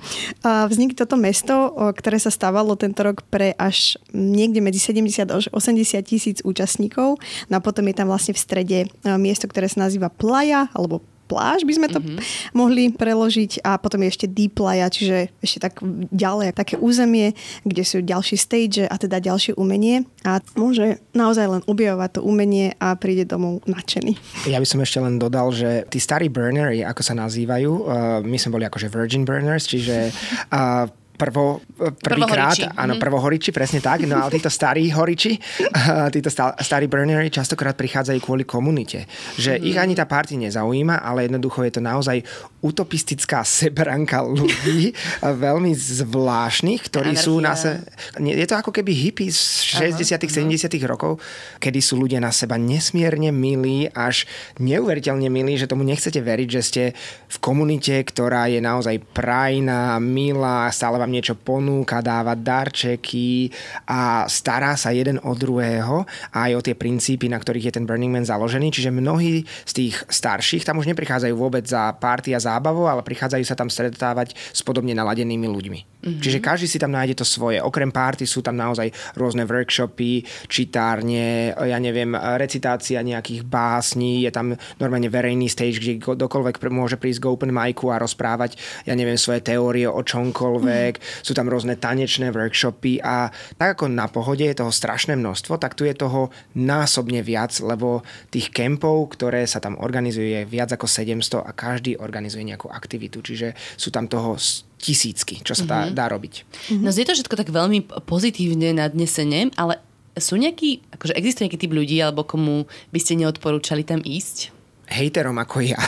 vzniklo 0.42 0.96
toto 1.04 1.20
mesto, 1.20 1.76
ktoré 1.92 2.16
sa 2.16 2.32
stávalo 2.32 2.80
tento 2.80 3.04
rok 3.04 3.22
pre 3.28 3.52
až 3.60 4.00
niekde 4.16 4.64
medzi 4.64 4.80
70 4.80 5.28
až 5.28 5.52
80 5.52 6.00
tisíc 6.02 6.40
účastníkov. 6.40 7.20
No 7.52 7.54
a 7.56 7.60
potom 7.60 7.84
je 7.84 7.94
tam 7.94 8.08
vlastne 8.08 8.32
v 8.32 8.40
strede 8.40 8.78
miesto, 9.20 9.44
ktoré 9.44 9.68
sa 9.68 9.84
nazýva 9.84 10.08
Playa, 10.08 10.72
alebo 10.72 11.04
pláž 11.26 11.64
by 11.64 11.72
sme 11.74 11.88
to 11.90 12.00
mm-hmm. 12.00 12.18
mohli 12.56 12.92
preložiť 12.92 13.64
a 13.64 13.76
potom 13.80 14.04
je 14.04 14.12
ešte 14.12 14.26
deep 14.30 14.56
playa, 14.56 14.88
čiže 14.88 15.32
ešte 15.40 15.58
tak 15.64 15.80
ďalej, 16.12 16.54
také 16.54 16.76
územie, 16.78 17.32
kde 17.64 17.82
sú 17.82 18.04
ďalšie 18.04 18.36
stage 18.36 18.84
a 18.84 18.94
teda 18.94 19.20
ďalšie 19.20 19.56
umenie 19.56 20.06
a 20.22 20.40
môže 20.54 21.00
naozaj 21.16 21.46
len 21.48 21.62
objavovať 21.66 22.18
to 22.18 22.20
umenie 22.22 22.76
a 22.78 22.94
príde 22.94 23.28
domov 23.28 23.64
nadšený. 23.64 24.16
Ja 24.48 24.60
by 24.60 24.66
som 24.68 24.80
ešte 24.84 25.00
len 25.00 25.16
dodal, 25.16 25.50
že 25.50 25.88
tí 25.88 25.98
starí 25.98 26.28
burnery, 26.28 26.84
ako 26.84 27.02
sa 27.02 27.14
nazývajú, 27.16 27.70
uh, 27.84 27.84
my 28.22 28.36
sme 28.36 28.60
boli 28.60 28.64
akože 28.68 28.92
virgin 28.92 29.24
burners, 29.24 29.66
čiže 29.66 30.12
uh, 30.52 30.86
prvo, 31.14 31.62
prvýkrát, 31.94 32.52
Prvohoriči. 32.52 32.74
áno, 32.74 32.94
Mhm. 32.94 33.00
prvohoriči, 33.00 33.50
presne 33.50 33.78
tak, 33.78 34.02
no 34.02 34.18
ale 34.18 34.30
títo 34.32 34.48
starí 34.48 34.88
horiči, 34.88 35.38
títo 36.10 36.26
sta- 36.26 36.58
starí 36.58 36.84
burnery 36.84 37.28
častokrát 37.28 37.72
prichádzajú 37.72 38.18
kvôli 38.18 38.42
komunite. 38.42 39.06
Že 39.36 39.56
Mhm. 39.56 39.62
ich 39.62 39.76
ani 39.76 39.94
tá 39.94 40.04
party 40.04 40.34
nezaujíma, 40.40 40.98
ale 40.98 41.24
jednoducho 41.24 41.62
je 41.62 41.72
to 41.72 41.80
naozaj 41.80 42.18
utopistická 42.60 43.40
sebranka 43.60 44.20
ľudí, 44.20 44.90
veľmi 45.20 45.70
zvláštnych, 45.72 46.80
ktorí 46.84 47.14
sú 47.14 47.38
na 47.38 47.54
se... 47.54 47.78
Je 48.16 48.44
to 48.44 48.56
ako 48.56 48.70
keby 48.70 48.90
hippies 48.90 49.34
z 49.34 49.94
60 49.94 50.26
70 50.26 50.82
rokov, 50.84 51.22
kedy 51.58 51.78
sú 51.78 51.94
ľudia 51.96 52.18
na 52.18 52.30
seba 52.30 52.56
nesmierne 52.56 53.30
milí, 53.30 53.86
až 53.88 54.26
neuveriteľne 54.58 55.28
milí, 55.28 55.54
že 55.54 55.66
tomu 55.66 55.82
nechcete 55.82 56.18
veriť, 56.18 56.48
že 56.50 56.62
ste 56.62 56.82
v 57.24 57.36
komunite, 57.38 58.02
ktorá 58.02 58.46
je 58.46 58.58
naozaj 58.58 58.98
prajná, 59.14 59.96
milá, 59.96 60.66
stále 60.68 60.96
vám 60.96 61.12
niečo 61.14 61.38
ponúka, 61.38 62.02
dáva 62.02 62.34
darčeky 62.34 63.54
a 63.86 64.26
stará 64.26 64.74
sa 64.74 64.90
jeden 64.90 65.22
o 65.22 65.32
druhého 65.38 66.02
a 66.34 66.50
aj 66.50 66.52
o 66.58 66.64
tie 66.66 66.74
princípy, 66.74 67.30
na 67.30 67.38
ktorých 67.38 67.70
je 67.70 67.74
ten 67.78 67.86
Burning 67.86 68.10
Man 68.10 68.26
založený. 68.26 68.74
Čiže 68.74 68.90
mnohí 68.90 69.46
z 69.62 69.72
tých 69.72 69.94
starších 70.10 70.66
tam 70.66 70.82
už 70.82 70.90
neprichádzajú 70.90 71.34
vôbec 71.38 71.62
za 71.62 71.94
party 71.94 72.34
a 72.34 72.42
zábavu, 72.42 72.90
ale 72.90 73.06
prichádzajú 73.06 73.44
sa 73.46 73.54
tam 73.54 73.70
stretávať 73.70 74.34
s 74.34 74.60
podobne 74.66 74.92
naladenými 74.98 75.46
ľuďmi. 75.46 75.93
Mm-hmm. 76.04 76.20
Čiže 76.20 76.38
každý 76.44 76.66
si 76.68 76.76
tam 76.76 76.92
nájde 76.92 77.16
to 77.16 77.26
svoje. 77.26 77.64
Okrem 77.64 77.88
party 77.88 78.28
sú 78.28 78.44
tam 78.44 78.60
naozaj 78.60 78.92
rôzne 79.16 79.48
workshopy, 79.48 80.28
čitárne, 80.52 81.56
ja 81.56 81.78
neviem, 81.80 82.12
recitácia 82.36 83.00
nejakých 83.00 83.48
básní, 83.48 84.28
je 84.28 84.30
tam 84.30 84.52
normálne 84.76 85.08
verejný 85.08 85.48
stage, 85.48 85.80
kde 85.80 86.04
kdokoľvek 86.04 86.60
môže 86.68 87.00
prísť 87.00 87.24
k 87.24 87.30
open 87.32 87.52
micu 87.54 87.88
a 87.88 87.96
rozprávať, 87.96 88.60
ja 88.84 88.92
neviem, 88.92 89.16
svoje 89.16 89.40
teórie 89.40 89.88
o 89.88 90.04
čomkoľvek. 90.04 90.92
Mm. 91.00 91.02
Sú 91.24 91.32
tam 91.32 91.48
rôzne 91.48 91.80
tanečné 91.80 92.28
workshopy 92.34 93.00
a 93.00 93.32
tak 93.56 93.80
ako 93.80 93.88
na 93.88 94.04
pohode 94.10 94.44
je 94.44 94.58
toho 94.58 94.74
strašné 94.74 95.16
množstvo, 95.16 95.56
tak 95.56 95.72
tu 95.72 95.88
je 95.88 95.96
toho 95.96 96.28
násobne 96.52 97.24
viac, 97.24 97.56
lebo 97.64 98.04
tých 98.28 98.52
kempov, 98.52 99.16
ktoré 99.16 99.48
sa 99.48 99.62
tam 99.62 99.80
organizujú, 99.80 100.26
je 100.26 100.42
viac 100.44 100.68
ako 100.74 100.84
700 100.84 101.40
a 101.40 101.50
každý 101.56 101.96
organizuje 101.96 102.44
nejakú 102.44 102.68
aktivitu. 102.68 103.22
Čiže 103.24 103.56
sú 103.78 103.88
tam 103.88 104.10
toho 104.10 104.36
tisícky, 104.84 105.40
čo 105.40 105.56
sa 105.56 105.64
dá, 105.64 105.80
dá 105.88 106.04
robiť. 106.12 106.44
No 106.76 106.92
znie 106.92 107.08
to 107.08 107.16
všetko 107.16 107.40
tak 107.40 107.48
veľmi 107.48 107.88
pozitívne 108.04 108.76
nadnesene, 108.76 109.48
ale 109.56 109.80
sú 110.14 110.38
nejakí, 110.38 110.94
akože 110.94 111.16
existuje 111.18 111.50
nejaký 111.50 111.60
typ 111.66 111.72
ľudí, 111.74 111.96
alebo 111.98 112.22
komu 112.22 112.70
by 112.94 112.98
ste 113.02 113.18
neodporúčali 113.18 113.82
tam 113.82 113.98
ísť? 114.04 114.53
Hejterom 114.88 115.36
ako 115.40 115.64
ja. 115.64 115.80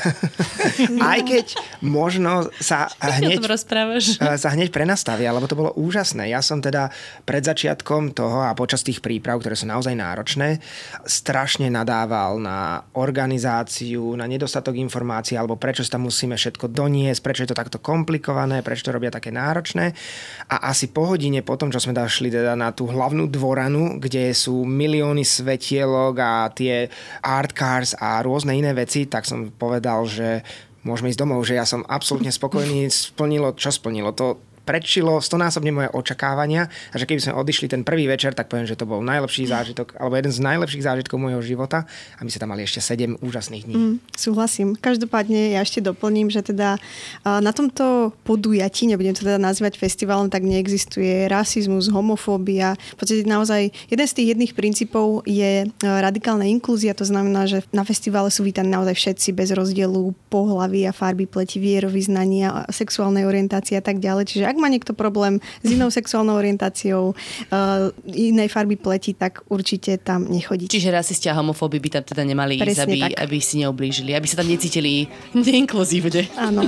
Aj 1.10 1.20
keď 1.20 1.56
možno 1.84 2.48
sa 2.58 2.88
hneď, 3.00 3.44
sa 4.42 4.48
hneď 4.52 4.68
prenastavia, 4.72 5.32
lebo 5.32 5.48
to 5.48 5.58
bolo 5.58 5.72
úžasné. 5.76 6.32
Ja 6.32 6.40
som 6.40 6.64
teda 6.64 6.88
pred 7.28 7.44
začiatkom 7.44 8.16
toho 8.16 8.44
a 8.44 8.56
počas 8.56 8.80
tých 8.86 9.04
príprav, 9.04 9.40
ktoré 9.40 9.58
sú 9.58 9.68
naozaj 9.68 9.92
náročné, 9.92 10.60
strašne 11.04 11.68
nadával 11.68 12.40
na 12.40 12.82
organizáciu, 12.96 14.16
na 14.16 14.24
nedostatok 14.24 14.78
informácií, 14.78 15.36
alebo 15.36 15.60
prečo 15.60 15.84
sa 15.84 15.96
tam 15.98 16.08
musíme 16.08 16.38
všetko 16.38 16.72
doniesť, 16.72 17.20
prečo 17.20 17.42
je 17.44 17.50
to 17.52 17.58
takto 17.58 17.78
komplikované, 17.82 18.64
prečo 18.64 18.88
to 18.88 18.96
robia 18.96 19.12
také 19.12 19.34
náročné. 19.34 19.92
A 20.50 20.70
asi 20.70 20.88
po 20.90 21.06
hodine 21.12 21.42
potom, 21.42 21.68
čo 21.68 21.82
sme 21.82 21.96
došli 21.96 22.32
teda 22.32 22.54
na 22.56 22.72
tú 22.72 22.88
hlavnú 22.88 23.28
dvoranu, 23.28 23.98
kde 24.00 24.32
sú 24.32 24.64
milióny 24.64 25.22
svetielok 25.26 26.14
a 26.18 26.32
tie 26.50 26.88
art 27.22 27.52
cars 27.52 27.92
a 27.98 28.22
rôzne 28.22 28.56
iné 28.56 28.72
veci, 28.72 28.85
tak 29.10 29.26
som 29.26 29.50
povedal, 29.50 30.06
že 30.06 30.46
môžeme 30.86 31.10
ísť 31.10 31.20
domov, 31.20 31.42
že 31.42 31.58
ja 31.58 31.66
som 31.66 31.82
absolútne 31.82 32.30
spokojný, 32.30 32.86
splnilo, 32.86 33.58
čo 33.58 33.74
splnilo 33.74 34.14
to 34.14 34.38
predčilo 34.66 35.22
stonásobne 35.22 35.70
moje 35.70 35.88
očakávania 35.94 36.66
a 36.90 36.94
že 36.98 37.06
keby 37.06 37.22
sme 37.22 37.38
odišli 37.38 37.70
ten 37.70 37.86
prvý 37.86 38.10
večer, 38.10 38.34
tak 38.34 38.50
poviem, 38.50 38.66
že 38.66 38.74
to 38.74 38.82
bol 38.82 38.98
najlepší 38.98 39.46
zážitok, 39.46 39.94
alebo 39.94 40.18
jeden 40.18 40.34
z 40.34 40.42
najlepších 40.42 40.82
zážitkov 40.82 41.22
môjho 41.22 41.38
života 41.40 41.86
a 42.18 42.20
my 42.26 42.30
sa 42.34 42.42
tam 42.42 42.50
mali 42.50 42.66
ešte 42.66 42.82
7 42.82 43.22
úžasných 43.22 43.62
dní. 43.62 43.74
Mm, 43.78 43.96
súhlasím. 44.18 44.74
Každopádne 44.74 45.54
ja 45.54 45.62
ešte 45.62 45.78
doplním, 45.78 46.34
že 46.34 46.42
teda 46.42 46.82
na 47.22 47.52
tomto 47.54 48.10
podujatí, 48.26 48.90
nebudem 48.90 49.14
to 49.14 49.22
teda 49.22 49.38
nazývať 49.38 49.78
festivalom, 49.78 50.26
tak 50.26 50.42
neexistuje 50.42 51.30
rasizmus, 51.30 51.86
homofóbia. 51.86 52.74
V 52.96 52.96
podstate 52.98 53.22
naozaj 53.22 53.70
jeden 53.86 54.06
z 54.10 54.12
tých 54.18 54.28
jedných 54.34 54.52
princípov 54.58 55.22
je 55.28 55.68
a, 55.68 56.02
radikálna 56.02 56.48
inklúzia, 56.50 56.96
to 56.96 57.06
znamená, 57.06 57.46
že 57.46 57.62
na 57.70 57.86
festivale 57.86 58.32
sú 58.34 58.42
vítaní 58.42 58.74
naozaj 58.74 58.98
všetci 58.98 59.28
bez 59.30 59.54
rozdielu 59.54 60.10
pohlavy 60.32 60.88
a 60.88 60.96
farby 60.96 61.30
pleti, 61.30 61.62
vierovýznania, 61.62 62.66
sexuálnej 62.72 63.22
orientácie 63.28 63.78
a 63.78 63.84
tak 63.84 64.02
ďalej. 64.02 64.34
Čiže 64.34 64.44
ak 64.48 64.55
má 64.58 64.68
niekto 64.68 64.92
problém 64.96 65.38
s 65.62 65.68
inou 65.72 65.92
sexuálnou 65.92 66.36
orientáciou, 66.36 67.12
uh, 67.12 67.88
inej 68.08 68.48
farby 68.48 68.76
pleti, 68.76 69.12
tak 69.14 69.44
určite 69.48 70.00
tam 70.00 70.26
nechodí. 70.26 70.68
Čiže 70.68 70.92
rasisti 70.92 71.28
a 71.28 71.36
homofóby 71.36 71.78
by 71.80 71.88
tam 72.00 72.04
teda 72.04 72.22
nemali 72.24 72.58
ísť, 72.58 72.64
Presne 72.64 72.84
aby, 72.84 72.98
tak. 73.00 73.12
aby 73.22 73.36
si 73.38 73.54
neublížili, 73.62 74.10
aby 74.16 74.26
sa 74.26 74.40
tam 74.40 74.48
necítili 74.48 75.06
neinkluzívne. 75.36 76.32
Áno. 76.40 76.64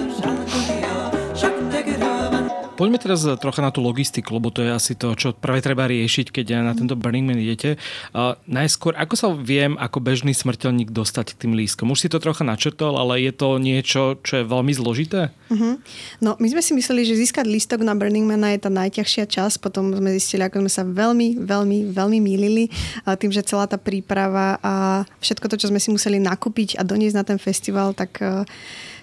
Poďme 2.79 3.03
teraz 3.03 3.27
trocha 3.43 3.59
na 3.59 3.75
tú 3.75 3.83
logistiku, 3.83 4.39
lebo 4.39 4.55
to 4.55 4.63
je 4.63 4.71
asi 4.71 4.95
to, 4.95 5.19
čo 5.19 5.35
práve 5.35 5.59
treba 5.67 5.91
riešiť, 5.91 6.31
keď 6.31 6.63
na 6.63 6.79
tento 6.79 6.95
Burning 6.95 7.27
Man 7.27 7.43
idete. 7.43 7.75
Uh, 8.15 8.39
najskôr, 8.47 8.95
ako 8.95 9.15
sa 9.19 9.27
viem 9.35 9.75
ako 9.75 9.99
bežný 9.99 10.31
smrteľník 10.31 10.95
dostať 10.95 11.35
k 11.35 11.41
tým 11.43 11.59
lístkom? 11.59 11.91
Už 11.91 12.07
si 12.07 12.09
to 12.09 12.23
trocha 12.23 12.47
načrtol, 12.47 12.95
ale 12.95 13.19
je 13.19 13.35
to 13.35 13.59
niečo, 13.59 14.23
čo 14.23 14.33
je 14.39 14.45
veľmi 14.47 14.71
zložité? 14.71 15.35
Uh-huh. 15.51 15.75
No, 16.23 16.39
my 16.39 16.47
sme 16.55 16.63
si 16.63 16.71
mysleli, 16.79 17.03
že 17.03 17.19
získať 17.19 17.51
lístok 17.51 17.83
na 17.83 17.99
Burning 17.99 18.31
Mana 18.31 18.55
je 18.55 18.63
tá 18.63 18.71
najťažšia 18.71 19.27
časť, 19.27 19.59
potom 19.59 19.91
sme 19.91 20.15
zistili, 20.15 20.47
ako 20.47 20.63
sme 20.63 20.71
sa 20.71 20.87
veľmi, 20.87 21.43
veľmi, 21.43 21.91
veľmi 21.91 22.19
mýlili 22.23 22.71
a 23.03 23.19
tým, 23.19 23.35
že 23.35 23.43
celá 23.43 23.67
tá 23.67 23.75
príprava 23.75 24.63
a 24.63 25.03
všetko 25.19 25.51
to, 25.51 25.59
čo 25.59 25.75
sme 25.75 25.83
si 25.83 25.91
museli 25.91 26.23
nakúpiť 26.23 26.79
a 26.79 26.87
doniesť 26.87 27.17
na 27.19 27.25
ten 27.27 27.43
festival, 27.43 27.91
tak 27.91 28.23
uh, 28.23 28.47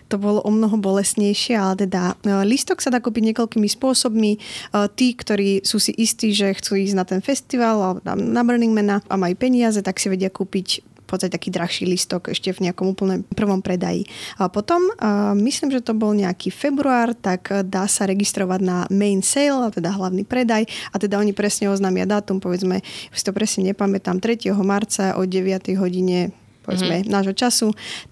to 0.07 0.21
bolo 0.21 0.41
o 0.45 0.51
mnoho 0.53 0.77
bolestnejšie, 0.77 1.57
ale 1.57 1.87
teda 1.87 2.13
uh, 2.13 2.45
lístok 2.45 2.81
sa 2.81 2.93
dá 2.93 3.01
kúpiť 3.01 3.33
niekoľkými 3.33 3.65
spôsobmi. 3.65 4.31
Uh, 4.71 4.85
tí, 4.91 5.17
ktorí 5.17 5.65
sú 5.65 5.81
si 5.81 5.91
istí, 5.97 6.31
že 6.31 6.53
chcú 6.53 6.77
ísť 6.77 6.95
na 6.95 7.05
ten 7.05 7.21
festival 7.25 8.01
na, 8.05 8.41
Burning 8.45 8.73
Mana 8.73 9.01
a 9.09 9.15
majú 9.17 9.33
peniaze, 9.33 9.81
tak 9.81 9.97
si 9.97 10.07
vedia 10.07 10.29
kúpiť 10.29 10.85
v 11.05 11.13
podstate 11.13 11.37
taký 11.37 11.53
drahší 11.53 11.85
listok 11.85 12.33
ešte 12.33 12.49
v 12.49 12.65
nejakom 12.65 12.97
úplne 12.97 13.21
prvom 13.37 13.61
predaji. 13.61 14.09
A 14.41 14.49
potom, 14.49 14.89
uh, 14.89 15.37
myslím, 15.37 15.69
že 15.73 15.85
to 15.85 15.93
bol 15.93 16.13
nejaký 16.13 16.49
február, 16.49 17.13
tak 17.13 17.49
dá 17.65 17.85
sa 17.85 18.09
registrovať 18.09 18.61
na 18.61 18.77
main 18.89 19.21
sale, 19.21 19.69
teda 19.73 19.93
hlavný 19.93 20.25
predaj 20.25 20.65
a 20.93 20.95
teda 20.97 21.21
oni 21.21 21.33
presne 21.33 21.69
oznámia 21.69 22.09
dátum, 22.09 22.41
povedzme, 22.41 22.81
už 23.13 23.17
si 23.17 23.25
to 23.25 23.33
presne 23.33 23.69
nepamätám, 23.69 24.17
3. 24.17 24.53
marca 24.61 25.17
o 25.17 25.25
9. 25.25 25.77
hodine 25.77 26.33
povedzme, 26.65 27.05
mm-hmm. 27.05 27.13
nášho 27.13 27.35
času. 27.37 27.67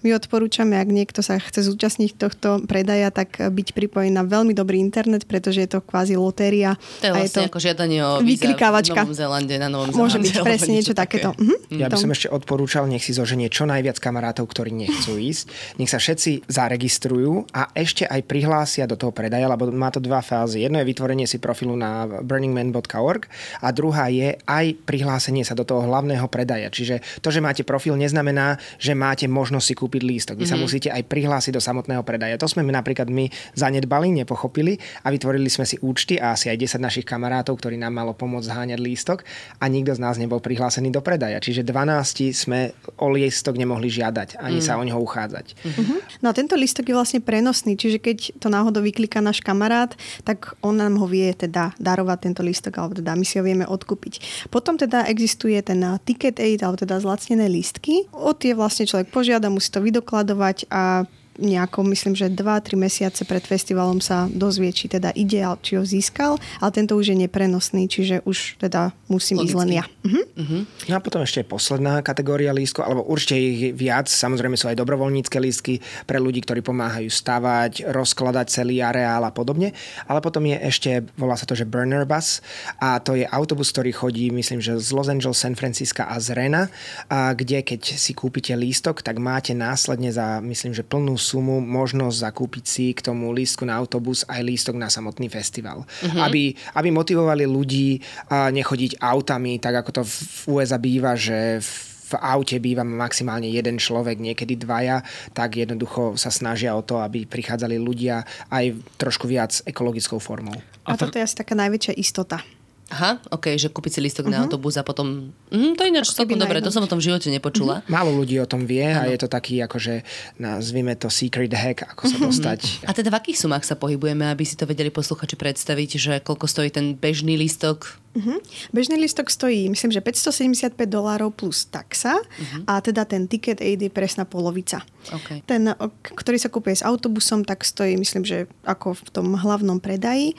My 0.06 0.14
odporúčame, 0.14 0.78
ak 0.78 0.88
niekto 0.88 1.20
sa 1.20 1.42
chce 1.42 1.66
zúčastniť 1.66 2.14
tohto 2.14 2.62
predaja, 2.64 3.10
tak 3.10 3.36
byť 3.36 3.74
pripojený 3.74 4.14
na 4.14 4.22
veľmi 4.22 4.54
dobrý 4.54 4.78
internet, 4.78 5.26
pretože 5.26 5.66
je 5.66 5.70
to 5.74 5.82
kvázi 5.82 6.14
lotéria. 6.14 6.78
To 7.02 7.10
je 7.10 7.12
vlastne 7.12 7.50
ako 7.50 7.58
žiadanie 7.58 8.00
o 8.06 8.22
vyklikávačka. 8.22 9.02
v 9.02 9.10
Novom 9.10 9.18
Zélande, 9.18 9.54
na 9.58 9.68
Novom. 9.68 9.90
Môže 9.90 10.22
byť 10.22 10.34
presne 10.46 10.78
niečo 10.78 10.94
takéto. 10.94 11.34
Mhm. 11.34 11.82
Ja 11.82 11.90
by 11.90 11.98
som 11.98 12.14
ešte 12.14 12.30
odporúčal, 12.30 12.86
nech 12.86 13.02
si 13.02 13.10
zoženie 13.10 13.50
čo 13.50 13.66
najviac 13.66 13.98
kamarátov, 13.98 14.46
ktorí 14.46 14.70
nechcú 14.70 15.18
ísť. 15.18 15.50
Nech 15.80 15.90
sa 15.90 15.98
všetci 15.98 16.46
zaregistrujú 16.46 17.50
a 17.50 17.72
ešte 17.74 18.06
aj 18.06 18.20
prihlásia 18.28 18.84
do 18.86 18.94
toho 18.94 19.10
predaja, 19.10 19.50
lebo 19.50 19.72
má 19.72 19.88
to 19.90 19.98
dva 19.98 20.20
fázy. 20.20 20.62
Jedno 20.62 20.78
je 20.78 20.86
vytvorenie 20.86 21.26
si 21.26 21.40
profilu 21.40 21.74
na 21.74 22.04
burningman.org 22.06 23.26
a 23.64 23.68
druhá 23.72 24.12
je 24.12 24.36
aj 24.44 24.76
prihlásenie 24.84 25.42
sa 25.42 25.56
do 25.56 25.64
toho 25.64 25.88
hlavného 25.88 26.28
predaja. 26.28 26.68
Čiže 26.68 27.00
to, 27.24 27.32
že 27.32 27.40
máte 27.40 27.64
profil, 27.64 27.96
neznamená, 27.96 28.43
že 28.76 28.92
máte 28.92 29.26
možnosť 29.26 29.66
si 29.66 29.74
kúpiť 29.74 30.02
lístok. 30.04 30.36
Vy 30.40 30.46
sa 30.48 30.60
musíte 30.60 30.92
aj 30.92 31.04
prihlásiť 31.08 31.52
do 31.56 31.62
samotného 31.62 32.04
predaja. 32.04 32.36
To 32.40 32.48
sme 32.48 32.62
my 32.66 32.72
napríklad 32.76 33.08
my 33.08 33.28
zanedbali, 33.56 34.12
nepochopili 34.12 34.76
a 35.02 35.08
vytvorili 35.08 35.48
sme 35.48 35.64
si 35.64 35.80
účty 35.80 36.20
a 36.20 36.36
asi 36.36 36.52
aj 36.52 36.78
10 36.78 36.84
našich 36.84 37.06
kamarátov, 37.06 37.56
ktorí 37.56 37.80
nám 37.80 37.94
malo 37.96 38.12
pomôcť 38.12 38.48
zháňať 38.50 38.80
lístok 38.80 39.18
a 39.60 39.64
nikto 39.70 39.96
z 39.96 40.00
nás 40.02 40.20
nebol 40.20 40.42
prihlásený 40.44 40.92
do 40.92 41.00
predaja. 41.00 41.40
Čiže 41.40 41.64
12 41.64 42.34
sme 42.34 42.74
o 43.00 43.08
lístok 43.08 43.56
nemohli 43.56 43.88
žiadať, 43.88 44.36
ani 44.42 44.60
sa 44.60 44.76
o 44.76 44.84
neho 44.84 44.98
uchádzať. 45.00 45.46
Uh-huh. 45.64 45.98
No 46.20 46.30
a 46.30 46.36
tento 46.36 46.58
listok 46.58 46.90
je 46.90 46.94
vlastne 46.94 47.20
prenosný, 47.24 47.78
čiže 47.78 48.02
keď 48.02 48.36
to 48.42 48.52
náhodou 48.52 48.82
vyklika 48.84 49.22
náš 49.22 49.40
kamarát, 49.40 49.94
tak 50.26 50.58
on 50.60 50.76
nám 50.76 50.98
ho 50.98 51.06
vie 51.06 51.30
teda 51.32 51.72
darovať 51.78 52.18
tento 52.20 52.42
listok, 52.42 52.74
alebo 52.82 52.98
teda 52.98 53.14
my 53.14 53.24
si 53.24 53.38
ho 53.38 53.44
vieme 53.46 53.64
odkúpiť. 53.64 54.46
Potom 54.50 54.74
teda 54.74 55.06
existuje 55.06 55.56
ten 55.62 55.80
Ticket 56.02 56.42
Aid, 56.42 56.60
alebo 56.66 56.76
teda 56.76 56.98
zlacnené 56.98 57.46
lístky. 57.46 58.10
O 58.10 58.33
tie 58.34 58.52
vlastne 58.52 58.84
človek 58.84 59.08
požiada, 59.10 59.48
musí 59.48 59.70
to 59.70 59.80
vydokladovať 59.80 60.68
a 60.68 61.08
nejako, 61.38 61.82
myslím, 61.90 62.14
že 62.14 62.30
2-3 62.30 62.78
mesiace 62.78 63.22
pred 63.26 63.42
festivalom 63.42 63.98
sa 63.98 64.30
dozvie, 64.30 64.70
či 64.70 64.86
teda 64.86 65.10
ide, 65.14 65.42
či 65.60 65.76
ho 65.76 65.84
získal, 65.84 66.38
ale 66.62 66.70
tento 66.70 66.94
už 66.94 67.14
je 67.14 67.16
neprenosný, 67.26 67.90
čiže 67.90 68.22
už 68.22 68.60
teda 68.62 68.94
musím 69.10 69.42
Logicky. 69.42 69.50
ísť 69.50 69.58
len 69.58 69.70
ja. 69.74 69.84
Uh-huh. 70.06 70.24
Uh-huh. 70.34 70.62
No 70.90 70.94
a 70.94 71.00
potom 71.02 71.20
ešte 71.22 71.42
posledná 71.42 72.00
kategória 72.06 72.54
lístkov, 72.54 72.86
alebo 72.86 73.02
určite 73.06 73.36
ich 73.38 73.60
viac, 73.74 74.06
samozrejme 74.06 74.54
sú 74.54 74.70
aj 74.70 74.78
dobrovoľnícke 74.78 75.38
lístky 75.42 75.82
pre 76.06 76.22
ľudí, 76.22 76.46
ktorí 76.46 76.62
pomáhajú 76.62 77.10
stavať, 77.10 77.90
rozkladať 77.90 78.46
celý 78.62 78.78
areál 78.78 79.26
a 79.26 79.34
podobne, 79.34 79.74
ale 80.06 80.22
potom 80.22 80.46
je 80.46 80.56
ešte, 80.62 80.90
volá 81.18 81.34
sa 81.34 81.46
to, 81.46 81.58
že 81.58 81.66
Burner 81.66 82.06
Bus 82.06 82.38
a 82.78 83.02
to 83.02 83.18
je 83.18 83.26
autobus, 83.26 83.74
ktorý 83.74 83.90
chodí, 83.90 84.30
myslím, 84.30 84.62
že 84.62 84.78
z 84.78 84.90
Los 84.94 85.10
Angeles, 85.10 85.38
San 85.40 85.58
Francisco 85.58 86.06
a 86.06 86.16
z 86.22 86.36
Rena, 86.36 86.70
a 87.10 87.34
kde 87.34 87.66
keď 87.66 87.98
si 87.98 88.14
kúpite 88.14 88.54
lístok, 88.54 89.02
tak 89.02 89.18
máte 89.18 89.56
následne 89.56 90.14
za, 90.14 90.38
myslím, 90.38 90.76
že 90.76 90.86
plnú 90.86 91.16
sumu 91.24 91.64
možnosť 91.64 92.16
zakúpiť 92.28 92.64
si 92.68 92.86
k 92.92 93.00
tomu 93.00 93.32
lístku 93.32 93.64
na 93.64 93.80
autobus 93.80 94.28
aj 94.28 94.44
lístok 94.44 94.76
na 94.76 94.92
samotný 94.92 95.32
festival. 95.32 95.88
Uh-huh. 95.88 96.20
Aby, 96.20 96.52
aby 96.76 96.88
motivovali 96.92 97.48
ľudí 97.48 98.04
nechodiť 98.28 99.00
autami, 99.00 99.56
tak 99.56 99.80
ako 99.80 99.90
to 99.96 100.02
v 100.04 100.16
USA 100.60 100.76
býva, 100.76 101.16
že 101.16 101.64
v 102.04 102.12
aute 102.20 102.60
býva 102.60 102.84
maximálne 102.84 103.48
jeden 103.48 103.80
človek, 103.80 104.20
niekedy 104.20 104.60
dvaja, 104.60 105.00
tak 105.32 105.56
jednoducho 105.56 106.20
sa 106.20 106.28
snažia 106.28 106.76
o 106.76 106.84
to, 106.84 107.00
aby 107.00 107.24
prichádzali 107.24 107.80
ľudia 107.80 108.22
aj 108.52 108.76
trošku 109.00 109.24
viac 109.24 109.64
ekologickou 109.64 110.20
formou. 110.20 110.54
A, 110.84 110.94
a 110.94 111.00
toto 111.00 111.16
je 111.16 111.24
asi 111.24 111.34
taká 111.34 111.56
najväčšia 111.56 111.96
istota. 111.96 112.44
Aha, 112.92 113.16
ok, 113.32 113.56
že 113.56 113.72
kúpiť 113.72 113.96
si 113.96 114.00
listok 114.04 114.28
uh-huh. 114.28 114.34
na 114.36 114.38
mhm. 114.44 114.44
autobus 114.48 114.76
a 114.76 114.84
potom... 114.84 115.32
Mm, 115.48 115.72
to 115.72 115.88
ináč 115.88 116.12
celkom 116.12 116.36
dobre, 116.36 116.60
to 116.60 116.68
som 116.68 116.84
o 116.84 116.90
tom 116.90 117.00
živote 117.00 117.32
nepočula. 117.32 117.80
Uh-huh. 117.80 117.92
Málo 117.92 118.12
ľudí 118.12 118.36
o 118.36 118.44
tom 118.44 118.68
vie 118.68 118.84
ano. 118.84 119.08
a 119.08 119.12
je 119.12 119.18
to 119.24 119.28
taký, 119.28 119.64
akože 119.64 120.04
nazvime 120.36 120.92
to 120.92 121.08
secret 121.08 121.48
hack, 121.56 121.88
ako 121.88 122.12
sa 122.12 122.16
dostať. 122.20 122.60
Uh-huh. 122.60 122.88
A 122.88 122.90
teda 122.92 123.08
v 123.08 123.16
akých 123.24 123.40
sumách 123.40 123.64
sa 123.64 123.80
pohybujeme, 123.80 124.28
aby 124.28 124.44
si 124.44 124.60
to 124.60 124.68
vedeli 124.68 124.92
posluchači 124.92 125.32
predstaviť, 125.40 125.90
že 125.96 126.12
koľko 126.20 126.44
stojí 126.44 126.68
ten 126.68 126.92
bežný 126.92 127.40
listok? 127.40 127.96
Uh-huh. 128.14 128.38
Bežný 128.70 129.00
listok 129.00 129.32
stojí, 129.32 129.66
myslím, 129.72 129.90
že 129.90 130.04
575 130.04 130.76
dolárov 130.84 131.32
plus 131.32 131.64
taxa 131.64 132.20
uh-huh. 132.20 132.68
a 132.68 132.84
teda 132.84 133.08
ten 133.08 133.24
ticket 133.26 133.64
aid 133.64 133.80
je 133.80 133.90
presná 133.90 134.28
polovica. 134.28 134.84
Okay. 135.08 135.40
Ten, 135.48 135.72
ktorý 136.14 136.36
sa 136.36 136.52
kúpuje 136.52 136.78
s 136.78 136.86
autobusom, 136.86 137.42
tak 137.48 137.64
stojí, 137.64 137.96
myslím, 137.96 138.22
že 138.22 138.46
ako 138.68 138.94
v 138.94 139.02
tom 139.10 139.26
hlavnom 139.34 139.80
predaji. 139.80 140.36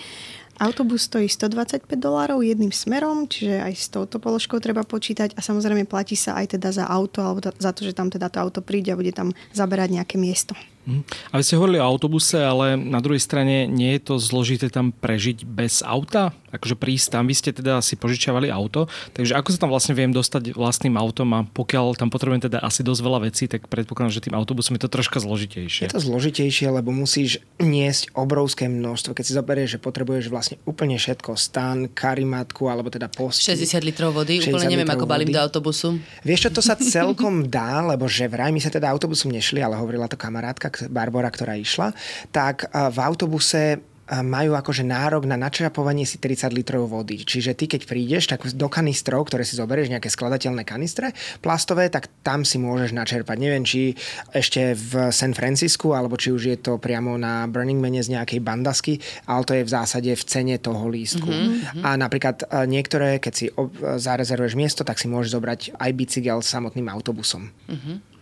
Autobus 0.56 1.12
stojí 1.12 1.28
125 1.28 1.84
dolárov 2.00 2.40
jedným 2.40 2.72
smerom, 2.72 3.28
čiže 3.28 3.60
aj 3.60 3.74
s 3.76 3.88
touto 3.92 4.24
položkou 4.24 4.64
treba 4.64 4.88
počítať 4.88 5.36
a 5.36 5.44
samozrejme 5.44 5.84
platí 5.84 6.16
sa 6.16 6.40
aj 6.40 6.56
teda 6.56 6.72
za 6.72 6.86
auto 6.88 7.20
alebo 7.20 7.44
za 7.44 7.72
to, 7.76 7.84
že 7.84 7.92
tam 7.92 8.08
teda 8.08 8.32
to 8.32 8.40
auto 8.40 8.64
príde 8.64 8.96
a 8.96 9.00
bude 9.00 9.12
tam 9.12 9.36
zaberať 9.52 10.00
nejaké 10.00 10.16
miesto. 10.16 10.56
Mhm. 10.86 11.02
A 11.34 11.42
vy 11.42 11.44
ste 11.44 11.58
hovorili 11.58 11.82
o 11.82 11.86
autobuse, 11.86 12.38
ale 12.38 12.78
na 12.78 13.02
druhej 13.02 13.22
strane 13.22 13.66
nie 13.66 13.98
je 13.98 14.02
to 14.06 14.16
zložité 14.22 14.70
tam 14.70 14.94
prežiť 14.94 15.44
bez 15.46 15.82
auta? 15.82 16.32
Akože 16.56 16.80
prísť 16.80 17.20
tam, 17.20 17.28
vy 17.28 17.36
ste 17.36 17.52
teda 17.52 17.84
si 17.84 18.00
požičiavali 18.00 18.48
auto, 18.48 18.88
takže 19.12 19.36
ako 19.36 19.50
sa 19.52 19.60
tam 19.60 19.76
vlastne 19.76 19.92
viem 19.92 20.16
dostať 20.16 20.56
vlastným 20.56 20.96
autom 20.96 21.28
a 21.36 21.44
pokiaľ 21.44 22.00
tam 22.00 22.08
potrebujem 22.08 22.48
teda 22.48 22.64
asi 22.64 22.80
dosť 22.80 23.02
veľa 23.04 23.20
vecí, 23.28 23.52
tak 23.52 23.68
predpokladám, 23.68 24.16
že 24.16 24.24
tým 24.24 24.40
autobusom 24.40 24.80
je 24.80 24.88
to 24.88 24.90
troška 24.90 25.20
zložitejšie. 25.20 25.92
Je 25.92 25.92
to 25.92 26.00
zložitejšie, 26.00 26.72
lebo 26.72 26.96
musíš 26.96 27.44
niesť 27.60 28.16
obrovské 28.16 28.72
množstvo. 28.72 29.12
Keď 29.12 29.24
si 29.28 29.34
zoberieš, 29.36 29.70
že 29.76 29.80
potrebuješ 29.84 30.32
vlastne 30.32 30.56
úplne 30.64 30.96
všetko, 30.96 31.36
stan, 31.36 31.92
karimatku 31.92 32.72
alebo 32.72 32.88
teda 32.88 33.12
post. 33.12 33.44
60 33.44 33.84
litrov 33.84 34.16
vody, 34.16 34.40
úplne 34.40 34.72
neviem, 34.72 34.88
ako 34.88 35.04
balím 35.04 35.36
do 35.36 35.44
autobusu. 35.44 36.00
Vieš 36.24 36.48
čo, 36.48 36.50
to 36.56 36.62
sa 36.64 36.80
celkom 36.80 37.52
dá, 37.52 37.84
lebo 37.84 38.08
že 38.08 38.32
vraj 38.32 38.56
my 38.56 38.64
sa 38.64 38.72
teda 38.72 38.88
autobusom 38.96 39.28
nešli, 39.36 39.60
ale 39.60 39.76
hovorila 39.76 40.08
to 40.08 40.16
kamarátka, 40.16 40.72
Barbara, 40.92 41.32
ktorá 41.32 41.56
išla, 41.56 41.96
tak 42.36 42.68
v 42.72 42.98
autobuse 43.00 43.80
majú 44.06 44.54
akože 44.54 44.86
nárok 44.86 45.26
na 45.26 45.34
načerpovanie 45.34 46.06
si 46.06 46.22
30 46.22 46.54
litrov 46.54 46.86
vody. 46.86 47.26
Čiže 47.26 47.58
ty, 47.58 47.66
keď 47.66 47.90
prídeš, 47.90 48.30
tak 48.30 48.46
do 48.54 48.70
kanistrov, 48.70 49.26
ktoré 49.26 49.42
si 49.42 49.58
zoberieš, 49.58 49.90
nejaké 49.90 50.14
skladateľné 50.14 50.62
kanistre 50.62 51.10
plastové, 51.42 51.90
tak 51.90 52.14
tam 52.22 52.46
si 52.46 52.62
môžeš 52.62 52.94
načerpať. 52.94 53.34
Neviem, 53.42 53.66
či 53.66 53.98
ešte 54.30 54.78
v 54.78 55.10
San 55.10 55.34
Francisku, 55.34 55.98
alebo 55.98 56.22
či 56.22 56.30
už 56.30 56.54
je 56.54 56.58
to 56.62 56.78
priamo 56.78 57.18
na 57.18 57.50
Burning 57.50 57.82
Mane 57.82 58.06
z 58.06 58.14
nejakej 58.14 58.46
bandasky, 58.46 59.02
ale 59.26 59.42
to 59.42 59.58
je 59.58 59.66
v 59.66 59.74
zásade 59.74 60.12
v 60.14 60.24
cene 60.30 60.62
toho 60.62 60.86
lístku. 60.86 61.26
Mm-hmm. 61.26 61.82
A 61.82 61.98
napríklad 61.98 62.46
niektoré, 62.70 63.18
keď 63.18 63.34
si 63.34 63.50
zarezervuješ 63.82 64.54
miesto, 64.54 64.86
tak 64.86 65.02
si 65.02 65.10
môžeš 65.10 65.34
zobrať 65.34 65.62
aj 65.82 65.92
bicykel 65.98 66.46
s 66.46 66.54
samotným 66.54 66.94
autobusom. 66.94 67.50
Mm-hmm. 67.50 68.14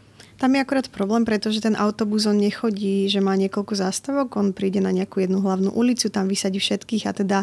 Tam 0.43 0.51
je 0.51 0.59
akorát 0.59 0.91
problém, 0.91 1.23
pretože 1.23 1.63
ten 1.63 1.71
autobus 1.79 2.27
on 2.27 2.35
nechodí, 2.35 3.07
že 3.07 3.23
má 3.23 3.31
niekoľko 3.39 3.79
zástavok, 3.79 4.35
on 4.35 4.51
príde 4.51 4.83
na 4.83 4.91
nejakú 4.91 5.23
jednu 5.23 5.39
hlavnú 5.39 5.71
ulicu, 5.71 6.11
tam 6.11 6.27
vysadí 6.27 6.59
všetkých 6.59 7.07
a 7.07 7.15
teda 7.15 7.39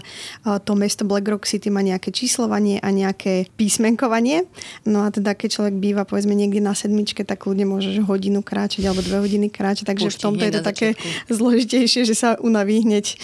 to 0.69 0.76
mesto 0.76 1.09
Black 1.09 1.25
Rock 1.25 1.49
City 1.49 1.73
má 1.73 1.80
nejaké 1.80 2.12
číslovanie 2.12 2.76
a 2.76 2.92
nejaké 2.92 3.49
písmenkovanie. 3.57 4.45
No 4.85 5.00
a 5.00 5.09
teda 5.09 5.33
keď 5.33 5.49
človek 5.49 5.80
býva 5.80 6.04
povedzme 6.04 6.37
niekde 6.37 6.61
na 6.61 6.76
sedmičke, 6.76 7.25
tak 7.25 7.40
ľudia 7.49 7.64
môže 7.64 7.88
že 7.88 8.04
hodinu 8.04 8.45
kráčať 8.45 8.85
alebo 8.85 9.00
dve 9.00 9.25
hodiny 9.25 9.49
kráčať, 9.49 9.97
takže 9.97 10.12
Pušti, 10.12 10.21
v 10.21 10.25
tomto 10.28 10.45
je 10.45 10.52
to 10.52 10.61
také 10.61 10.88
zložitejšie, 11.33 12.04
že 12.04 12.12
sa 12.12 12.36
unaví 12.36 12.84
hneď 12.84 13.17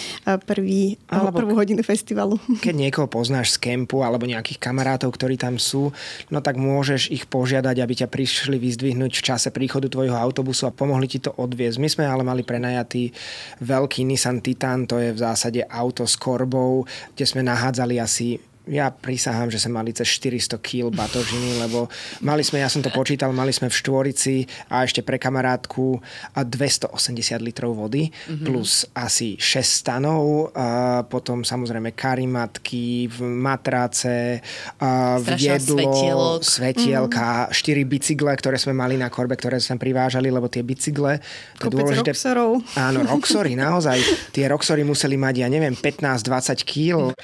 prvý, 0.49 0.97
alebo 1.13 1.37
prvú 1.37 1.53
hodinu 1.53 1.85
festivalu. 1.85 2.41
Keď 2.65 2.73
niekoho 2.73 3.13
poznáš 3.13 3.61
z 3.61 3.69
kempu 3.69 4.01
alebo 4.01 4.25
nejakých 4.25 4.57
kamarátov, 4.57 5.13
ktorí 5.13 5.37
tam 5.37 5.61
sú, 5.61 5.93
no 6.33 6.41
tak 6.41 6.57
môžeš 6.57 7.13
ich 7.13 7.29
požiadať, 7.29 7.77
aby 7.77 7.93
ťa 7.93 8.09
prišli 8.09 8.57
vyzdvihnúť 8.57 9.13
v 9.13 9.21
čase 9.21 9.53
pri 9.53 9.66
príchodu 9.67 9.91
tvojho 9.91 10.15
autobusu 10.15 10.71
a 10.71 10.77
pomohli 10.79 11.11
ti 11.11 11.19
to 11.19 11.35
odviezť. 11.35 11.83
My 11.83 11.89
sme 11.91 12.05
ale 12.07 12.23
mali 12.23 12.47
prenajatý 12.47 13.11
veľký 13.67 14.07
Nissan 14.07 14.39
Titan, 14.39 14.87
to 14.87 15.03
je 15.03 15.11
v 15.11 15.19
zásade 15.19 15.59
auto 15.67 16.07
s 16.07 16.15
korbou, 16.15 16.87
kde 17.19 17.27
sme 17.27 17.43
nahádzali 17.43 17.99
asi 17.99 18.39
ja 18.67 18.91
prisahám, 18.91 19.47
že 19.47 19.63
sme 19.63 19.79
mali 19.79 19.95
cez 19.95 20.11
400 20.19 20.59
kg 20.59 20.91
batožiny, 20.91 21.63
lebo 21.63 21.87
mali 22.27 22.43
sme, 22.43 22.59
ja 22.59 22.67
som 22.67 22.83
to 22.83 22.91
počítal, 22.91 23.31
mali 23.31 23.55
sme 23.55 23.71
v 23.71 23.79
štvorici 23.79 24.43
a 24.67 24.83
ešte 24.83 25.07
pre 25.07 25.23
kamarátku 25.23 26.03
280 26.35 26.91
litrov 27.47 27.79
vody, 27.79 28.11
mm-hmm. 28.11 28.43
plus 28.43 28.83
asi 28.91 29.39
6 29.39 29.63
stanov, 29.63 30.51
a 30.51 31.01
potom 31.07 31.47
samozrejme 31.47 31.95
karimatky, 31.95 33.07
matráce, 33.23 34.43
a 34.83 35.23
jedlo, 35.39 36.43
svetielka, 36.43 37.55
mm-hmm. 37.55 37.87
4 37.87 37.87
bicykle, 37.87 38.33
ktoré 38.35 38.59
sme 38.59 38.75
mali 38.75 38.99
na 38.99 39.07
korbe, 39.07 39.39
ktoré 39.39 39.63
sme 39.63 39.79
privážali, 39.79 40.27
lebo 40.27 40.51
tie 40.51 40.67
bicykle... 40.67 41.23
To 41.63 41.71
dôležité, 41.71 42.11
roxorov. 42.11 42.67
Áno, 42.75 43.07
roxory, 43.15 43.55
naozaj. 43.55 44.03
Tie 44.35 44.51
roxory 44.51 44.83
museli 44.83 45.15
mať, 45.15 45.47
ja 45.47 45.49
neviem, 45.49 45.79
15-20 45.79 46.67
kg. 46.67 47.15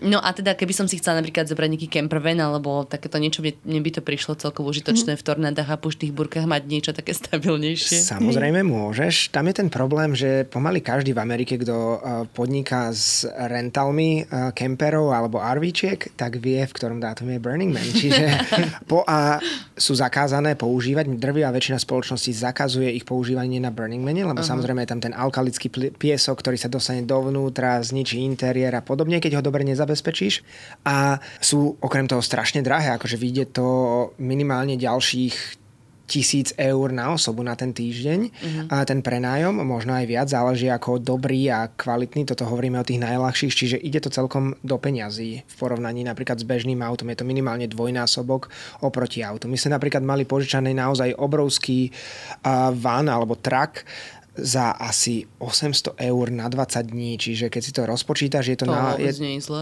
No 0.00 0.24
a 0.24 0.37
teda, 0.38 0.54
keby 0.54 0.70
som 0.70 0.86
si 0.86 1.02
chcela 1.02 1.18
napríklad 1.18 1.50
zobrať 1.50 1.68
nejaký 1.74 1.88
campervan 1.90 2.38
alebo 2.38 2.86
takéto 2.86 3.18
niečo, 3.18 3.42
mne, 3.42 3.58
mne 3.66 3.80
by 3.82 3.90
to 3.98 4.02
prišlo 4.06 4.38
celkovo 4.38 4.70
užitočné 4.70 5.14
mm. 5.14 5.18
v 5.18 5.26
tornádach 5.26 5.68
a 5.74 5.76
puštých 5.76 6.14
burkách 6.14 6.46
mať 6.46 6.62
niečo 6.70 6.92
také 6.94 7.10
stabilnejšie. 7.18 8.06
Samozrejme 8.06 8.62
môžeš. 8.62 9.34
Tam 9.34 9.50
je 9.50 9.54
ten 9.58 9.66
problém, 9.66 10.14
že 10.14 10.46
pomaly 10.46 10.78
každý 10.78 11.10
v 11.10 11.20
Amerike, 11.26 11.58
kto 11.58 11.74
uh, 11.74 11.98
podniká 12.30 12.94
s 12.94 13.26
rentalmi 13.26 14.22
kemperov 14.54 15.10
alebo 15.10 15.42
RVčiek, 15.42 16.14
tak 16.14 16.38
vie, 16.38 16.62
v 16.62 16.72
ktorom 16.72 17.02
dátume 17.02 17.36
je 17.36 17.40
Burning 17.42 17.74
Man. 17.74 17.88
Čiže 18.00 18.24
po 18.86 19.02
A 19.08 19.42
sú 19.74 19.98
zakázané 19.98 20.54
používať. 20.54 21.10
Drvia 21.18 21.50
väčšina 21.50 21.82
spoločností 21.82 22.30
zakazuje 22.30 22.94
ich 22.94 23.02
používanie 23.02 23.58
na 23.58 23.74
Burning 23.74 24.04
Man, 24.04 24.18
lebo 24.18 24.38
uh-huh. 24.38 24.46
samozrejme 24.46 24.86
je 24.86 24.90
tam 24.90 25.02
ten 25.02 25.14
alkalický 25.14 25.70
piesok, 25.98 26.38
ktorý 26.44 26.58
sa 26.60 26.70
dostane 26.70 27.02
dovnútra, 27.02 27.82
zničí 27.82 28.22
interiér 28.22 28.78
a 28.78 28.82
podobne, 28.84 29.18
keď 29.18 29.40
ho 29.40 29.42
dobre 29.42 29.66
nezabezpečí 29.66 30.27
kúpiš 30.28 30.44
a 30.84 31.16
sú 31.40 31.76
okrem 31.80 32.04
toho 32.04 32.20
strašne 32.20 32.60
drahé, 32.60 32.96
akože 32.96 33.16
vyjde 33.16 33.44
to 33.56 33.68
minimálne 34.20 34.76
ďalších 34.76 35.64
tisíc 36.08 36.56
eur 36.56 36.88
na 36.88 37.12
osobu 37.12 37.44
na 37.44 37.52
ten 37.52 37.76
týždeň. 37.76 38.20
Uh-huh. 38.24 38.64
A 38.72 38.88
ten 38.88 39.04
prenájom, 39.04 39.60
možno 39.60 39.92
aj 39.92 40.08
viac, 40.08 40.24
záleží 40.32 40.64
ako 40.72 40.96
dobrý 40.96 41.52
a 41.52 41.68
kvalitný, 41.68 42.24
toto 42.24 42.48
hovoríme 42.48 42.80
o 42.80 42.88
tých 42.88 43.04
najľahších, 43.04 43.52
čiže 43.52 43.76
ide 43.76 44.00
to 44.00 44.08
celkom 44.08 44.56
do 44.64 44.80
peňazí 44.80 45.44
v 45.44 45.54
porovnaní 45.60 46.08
napríklad 46.08 46.40
s 46.40 46.48
bežným 46.48 46.80
autom. 46.80 47.12
Je 47.12 47.20
to 47.20 47.28
minimálne 47.28 47.68
dvojnásobok 47.68 48.48
oproti 48.80 49.20
autu. 49.20 49.52
My 49.52 49.60
sme 49.60 49.76
napríklad 49.76 50.00
mali 50.00 50.24
požičaný 50.24 50.72
naozaj 50.72 51.12
obrovský 51.12 51.92
uh, 51.92 52.72
van 52.72 53.12
alebo 53.12 53.36
trak 53.36 53.84
za 54.38 54.72
asi 54.78 55.26
800 55.42 55.98
eur 55.98 56.26
na 56.30 56.46
20 56.46 56.94
dní, 56.94 57.18
čiže 57.18 57.50
keď 57.50 57.62
si 57.62 57.72
to 57.74 57.82
rozpočítaš, 57.84 58.54
je 58.54 58.58
to, 58.58 58.66
to 58.66 58.72
na, 58.72 58.94
je, 58.96 59.12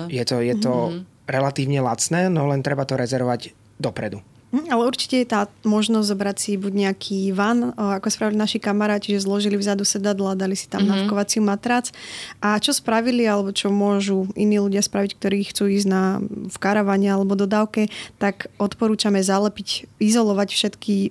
je 0.09 0.25
to, 0.25 0.37
je 0.41 0.55
to 0.61 0.75
mm-hmm. 0.75 1.03
relatívne 1.27 1.81
lacné, 1.81 2.29
no 2.29 2.47
len 2.47 2.61
treba 2.61 2.85
to 2.85 2.95
rezervovať 2.95 3.57
dopredu. 3.81 4.21
Hm, 4.55 4.71
ale 4.71 4.87
určite 4.87 5.19
je 5.21 5.27
tá 5.27 5.51
možnosť 5.67 6.07
zobrať 6.07 6.37
si 6.39 6.55
buď 6.55 6.73
nejaký 6.87 7.35
van, 7.35 7.75
ako 7.75 8.07
spravili 8.07 8.39
naši 8.39 8.63
kamaráti, 8.63 9.13
že 9.19 9.27
zložili 9.27 9.59
vzadu 9.59 9.83
sedadla, 9.83 10.39
dali 10.39 10.55
si 10.55 10.71
tam 10.71 10.87
mm-hmm. 10.87 11.11
navkovaciu 11.11 11.43
matrac. 11.43 11.91
A 12.39 12.57
čo 12.63 12.71
spravili, 12.71 13.27
alebo 13.27 13.51
čo 13.51 13.75
môžu 13.75 14.31
iní 14.39 14.63
ľudia 14.63 14.87
spraviť, 14.87 15.19
ktorí 15.19 15.51
chcú 15.51 15.67
ísť 15.67 15.89
na, 15.91 16.23
v 16.23 16.57
karavane 16.63 17.11
alebo 17.11 17.35
dodávke, 17.35 17.91
tak 18.23 18.47
odporúčame 18.63 19.19
zalepiť, 19.19 19.91
izolovať 19.99 20.49
všetky 20.55 21.11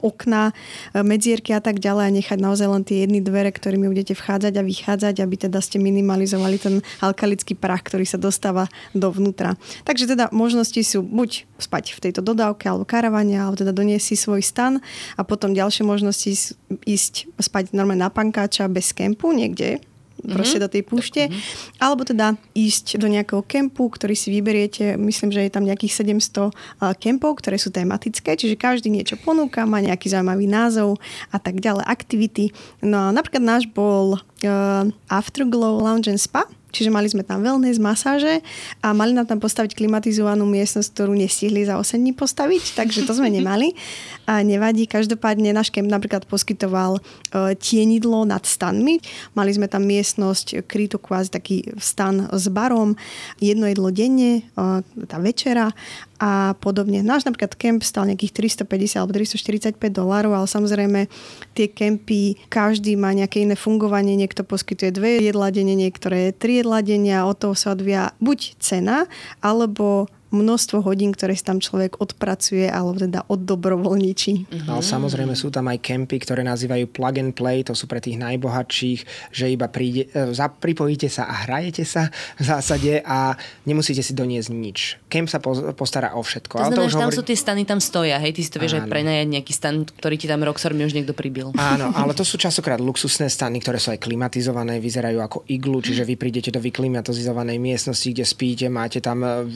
okná, 0.00 0.50
e, 0.94 1.02
medzierky 1.02 1.52
a 1.52 1.60
tak 1.60 1.82
ďalej 1.82 2.04
a 2.08 2.14
nechať 2.22 2.38
naozaj 2.38 2.68
len 2.68 2.82
tie 2.86 3.04
jedny 3.04 3.20
dvere, 3.20 3.50
ktorými 3.52 3.90
budete 3.90 4.14
vchádzať 4.14 4.54
a 4.58 4.62
vychádzať, 4.62 5.14
aby 5.20 5.34
teda 5.36 5.58
ste 5.58 5.82
minimalizovali 5.82 6.56
ten 6.58 6.74
alkalický 7.02 7.58
prach, 7.58 7.84
ktorý 7.84 8.06
sa 8.06 8.16
dostáva 8.16 8.70
dovnútra. 8.94 9.58
Takže 9.84 10.14
teda 10.14 10.30
možnosti 10.30 10.80
sú 10.82 11.02
buď 11.02 11.44
spať 11.58 11.94
v 11.94 12.02
tejto 12.08 12.20
dodávke 12.22 12.70
alebo 12.70 12.86
karavane, 12.86 13.34
alebo 13.34 13.58
teda 13.58 13.74
doniesť 13.74 14.14
si 14.14 14.16
svoj 14.16 14.42
stan 14.42 14.80
a 15.18 15.22
potom 15.26 15.52
ďalšie 15.52 15.82
možnosti 15.82 16.54
ísť 16.86 17.14
spať 17.38 17.74
normálne 17.74 18.06
na 18.06 18.10
pankáča 18.12 18.70
bez 18.70 18.94
kempu 18.94 19.34
niekde 19.34 19.82
proste 20.26 20.58
mm-hmm. 20.58 20.64
do 20.64 20.72
tej 20.72 20.82
púšte. 20.82 21.22
Mm-hmm. 21.28 21.78
Alebo 21.78 22.02
teda 22.02 22.34
ísť 22.56 22.98
do 22.98 23.06
nejakého 23.06 23.42
kempu, 23.46 23.86
ktorý 23.86 24.14
si 24.18 24.34
vyberiete. 24.34 24.98
Myslím, 24.98 25.30
že 25.30 25.46
je 25.46 25.52
tam 25.52 25.64
nejakých 25.64 26.02
700 26.02 26.98
kempov, 26.98 27.38
ktoré 27.38 27.56
sú 27.56 27.70
tematické, 27.70 28.34
čiže 28.34 28.58
každý 28.58 28.90
niečo 28.90 29.14
ponúka, 29.20 29.68
má 29.68 29.78
nejaký 29.78 30.10
zaujímavý 30.10 30.50
názov 30.50 30.98
a 31.30 31.38
tak 31.38 31.62
ďalej, 31.62 31.84
aktivity. 31.86 32.50
No 32.82 33.08
a 33.08 33.14
napríklad 33.14 33.44
náš 33.44 33.64
bol 33.70 34.18
uh, 34.18 34.84
Afterglow 35.06 35.78
Lounge 35.78 36.10
and 36.10 36.20
Spa, 36.20 36.46
Čiže 36.68 36.92
mali 36.92 37.08
sme 37.08 37.24
tam 37.24 37.40
wellness, 37.40 37.80
masáže 37.80 38.44
a 38.84 38.92
mali 38.92 39.16
nám 39.16 39.24
tam 39.24 39.40
postaviť 39.40 39.72
klimatizovanú 39.72 40.44
miestnosť, 40.44 40.88
ktorú 40.92 41.16
nestihli 41.16 41.64
za 41.64 41.80
8 41.80 41.96
dní 41.96 42.12
postaviť, 42.12 42.76
takže 42.76 43.08
to 43.08 43.16
sme 43.16 43.32
nemali. 43.40 43.72
A 44.28 44.44
nevadí, 44.44 44.84
každopádne 44.84 45.56
náš 45.56 45.72
kemp 45.72 45.88
napríklad 45.88 46.28
poskytoval 46.28 47.00
uh, 47.00 47.56
tienidlo 47.56 48.28
nad 48.28 48.44
stanmi. 48.44 49.00
Mali 49.32 49.50
sme 49.56 49.66
tam 49.72 49.88
miestnosť, 49.88 50.68
krytú 50.68 51.00
kvázi 51.00 51.32
taký 51.32 51.56
stan 51.80 52.28
s 52.28 52.52
barom, 52.52 52.92
jedno 53.40 53.64
jedlo 53.64 53.88
denne, 53.88 54.44
uh, 54.60 54.84
tá 55.08 55.16
večera 55.16 55.72
a 56.18 56.58
podobne. 56.58 57.06
Náš 57.06 57.24
napríklad 57.30 57.54
kemp 57.54 57.86
stal 57.86 58.10
nejakých 58.10 58.58
350 58.66 58.98
alebo 58.98 59.14
345 59.14 59.78
dolárov, 59.94 60.34
ale 60.34 60.46
samozrejme 60.50 61.00
tie 61.54 61.70
kempy, 61.70 62.34
každý 62.50 62.98
má 62.98 63.14
nejaké 63.14 63.46
iné 63.46 63.54
fungovanie, 63.54 64.18
niekto 64.18 64.42
poskytuje 64.42 64.90
dve 64.90 65.22
jedlá 65.22 65.54
denne, 65.54 65.78
niektoré 65.78 66.34
tri 66.34 66.58
jedlá 66.60 66.82
denne 66.82 67.14
a 67.14 67.26
od 67.26 67.38
toho 67.38 67.54
sa 67.54 67.72
odvia 67.78 68.10
buď 68.18 68.58
cena, 68.58 69.06
alebo 69.38 70.10
množstvo 70.30 70.84
hodín, 70.84 71.16
ktoré 71.16 71.32
si 71.32 71.44
tam 71.44 71.58
človek 71.58 71.98
odpracuje 71.98 72.68
alebo 72.68 73.00
teda 73.00 73.24
oddobrovoľničí. 73.28 74.32
Mm-hmm. 74.48 74.68
Ale 74.68 74.82
samozrejme 74.84 75.32
sú 75.32 75.48
tam 75.48 75.68
aj 75.72 75.80
kempy, 75.80 76.20
ktoré 76.20 76.44
nazývajú 76.44 76.88
plug 76.92 77.16
and 77.16 77.32
play, 77.32 77.64
to 77.64 77.72
sú 77.72 77.88
pre 77.88 77.98
tých 78.02 78.20
najbohatších, 78.20 79.32
že 79.32 79.44
iba 79.48 79.66
príde, 79.72 80.12
e, 80.12 80.48
pripojíte 80.60 81.08
sa 81.08 81.28
a 81.28 81.48
hrajete 81.48 81.84
sa 81.88 82.12
v 82.36 82.42
zásade 82.44 83.00
a 83.04 83.34
nemusíte 83.64 84.04
si 84.04 84.12
doniesť 84.12 84.50
nič. 84.52 84.78
Kemp 85.08 85.32
sa 85.32 85.40
postará 85.72 86.12
o 86.16 86.20
všetko. 86.20 86.60
To 86.60 86.64
znamená, 86.68 86.76
Ale 86.76 86.88
to 86.88 86.92
že 86.92 86.96
tam 86.96 87.08
hovorí... 87.08 87.18
sú 87.18 87.24
tie 87.24 87.38
stany, 87.38 87.62
tam 87.64 87.80
stoja, 87.80 88.16
hej? 88.20 88.32
Ty 88.36 88.40
si 88.44 88.50
to 88.52 88.58
vieš 88.60 88.74
aj 88.80 88.84
prenajať 88.88 89.26
nejaký 89.28 89.52
stan, 89.56 89.88
ktorý 89.88 90.16
ti 90.20 90.26
tam 90.28 90.44
Roxor 90.44 90.76
mi 90.76 90.84
už 90.84 90.92
niekto 90.92 91.16
pribil. 91.16 91.52
Áno, 91.56 91.90
ale 91.96 92.12
to 92.12 92.26
sú 92.26 92.36
časokrát 92.36 92.78
luxusné 92.78 93.32
stany, 93.32 93.64
ktoré 93.64 93.80
sú 93.80 93.92
aj 93.94 94.00
klimatizované, 94.04 94.76
vyzerajú 94.78 95.18
ako 95.24 95.38
iglu, 95.48 95.80
čiže 95.80 96.04
vy 96.04 96.14
prídete 96.20 96.52
do 96.52 96.60
vyklimatizovanej 96.60 97.56
miestnosti, 97.56 98.08
kde 98.12 98.24
spíte, 98.28 98.66
máte 98.68 99.00
tam 99.00 99.24
e, 99.24 99.48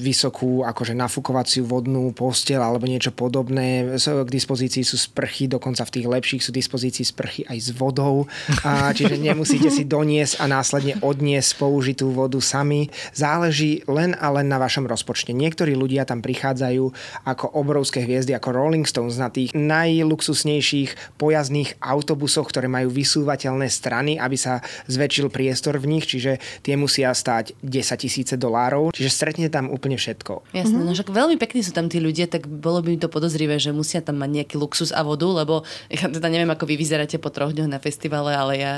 akože 0.63 0.95
nafukovaciu 0.97 1.67
vodnú 1.67 2.11
postel 2.15 2.63
alebo 2.63 2.87
niečo 2.87 3.11
podobné. 3.15 3.99
K 3.99 4.31
dispozícii 4.31 4.87
sú 4.87 4.97
sprchy, 4.97 5.47
dokonca 5.51 5.83
v 5.87 5.95
tých 6.01 6.07
lepších 6.07 6.43
sú 6.43 6.51
dispozícii 6.55 7.05
sprchy 7.07 7.43
aj 7.47 7.59
s 7.59 7.69
vodou. 7.75 8.27
A, 8.65 8.95
čiže 8.97 9.19
nemusíte 9.19 9.69
si 9.69 9.85
doniesť 9.85 10.43
a 10.43 10.49
následne 10.51 10.99
odniesť 11.03 11.59
použitú 11.59 12.15
vodu 12.15 12.39
sami. 12.39 12.89
Záleží 13.13 13.83
len 13.91 14.15
a 14.19 14.31
len 14.31 14.47
na 14.47 14.59
vašom 14.63 14.87
rozpočte. 14.87 15.35
Niektorí 15.35 15.75
ľudia 15.75 16.07
tam 16.07 16.23
prichádzajú 16.23 16.85
ako 17.27 17.47
obrovské 17.55 18.07
hviezdy, 18.07 18.35
ako 18.35 18.55
Rolling 18.55 18.87
Stones 18.87 19.19
na 19.19 19.29
tých 19.29 19.55
najluxusnejších 19.57 21.19
pojazdných 21.19 21.83
autobusoch, 21.83 22.49
ktoré 22.49 22.71
majú 22.71 22.91
vysúvateľné 22.93 23.67
strany, 23.69 24.19
aby 24.21 24.37
sa 24.39 24.63
zväčšil 24.87 25.29
priestor 25.33 25.79
v 25.79 25.99
nich, 25.99 26.07
čiže 26.07 26.39
tie 26.63 26.75
musia 26.79 27.11
stať 27.15 27.57
10 27.65 28.03
tisíce 28.03 28.35
dolárov. 28.37 28.93
Čiže 28.93 29.11
stretne 29.11 29.47
tam 29.49 29.73
úplne 29.73 29.97
všetko. 29.97 30.52
Jasné, 30.53 30.85
mm-hmm. 30.85 30.93
no 30.93 30.93
však 30.93 31.09
veľmi 31.09 31.37
pekní 31.41 31.65
sú 31.65 31.73
tam 31.73 31.89
tí 31.89 31.97
ľudia, 31.97 32.29
tak 32.29 32.45
bolo 32.45 32.85
by 32.85 32.93
mi 32.93 32.99
to 33.01 33.09
podozrivé, 33.09 33.57
že 33.57 33.73
musia 33.73 34.05
tam 34.05 34.21
mať 34.21 34.31
nejaký 34.45 34.55
luxus 34.61 34.93
a 34.93 35.01
vodu, 35.01 35.25
lebo 35.25 35.65
ja 35.93 36.07
teda 36.07 36.29
neviem, 36.29 36.53
ako 36.53 36.69
vy 36.69 36.77
vyzeráte 36.77 37.17
po 37.17 37.33
troch 37.33 37.57
dňoch 37.57 37.73
na 37.73 37.81
festivale, 37.81 38.37
ale 38.37 38.53
ja 38.61 38.73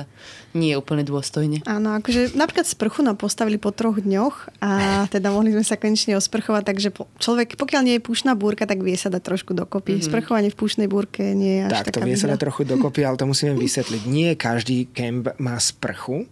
nie 0.55 0.71
je 0.71 0.79
úplne 0.79 1.03
dôstojne. 1.03 1.67
Áno, 1.67 1.99
akože 1.99 2.39
napríklad 2.39 2.71
sprchu 2.71 3.03
nám 3.03 3.19
postavili 3.19 3.59
po 3.59 3.75
troch 3.75 3.99
dňoch 3.99 4.63
a 4.63 4.71
teda 5.15 5.35
mohli 5.35 5.51
sme 5.51 5.67
sa 5.67 5.75
konečne 5.75 6.15
osprchovať, 6.15 6.63
takže 6.63 6.89
človek, 7.19 7.59
pokiaľ 7.59 7.83
nie 7.83 7.95
je 7.99 8.03
púšna 8.07 8.39
búrka, 8.39 8.71
tak 8.71 8.79
vie 8.87 8.95
sa 8.95 9.11
dať 9.11 9.23
trošku 9.27 9.51
dokopy. 9.53 9.99
Mm-hmm. 9.99 10.09
Sprchovanie 10.09 10.51
v 10.55 10.59
púšnej 10.59 10.87
búrke 10.87 11.35
nie 11.35 11.59
je 11.59 11.63
až 11.67 11.83
Tak, 11.83 11.99
to 11.99 12.07
vie 12.07 12.15
sa 12.15 12.31
dať 12.31 12.39
trochu 12.39 12.63
dokopy, 12.63 13.03
ale 13.03 13.19
to 13.19 13.27
musíme 13.27 13.59
vysvetliť. 13.67 14.03
Nie 14.07 14.39
každý 14.39 14.87
kemp 14.95 15.35
má 15.43 15.59
sprchu 15.59 16.31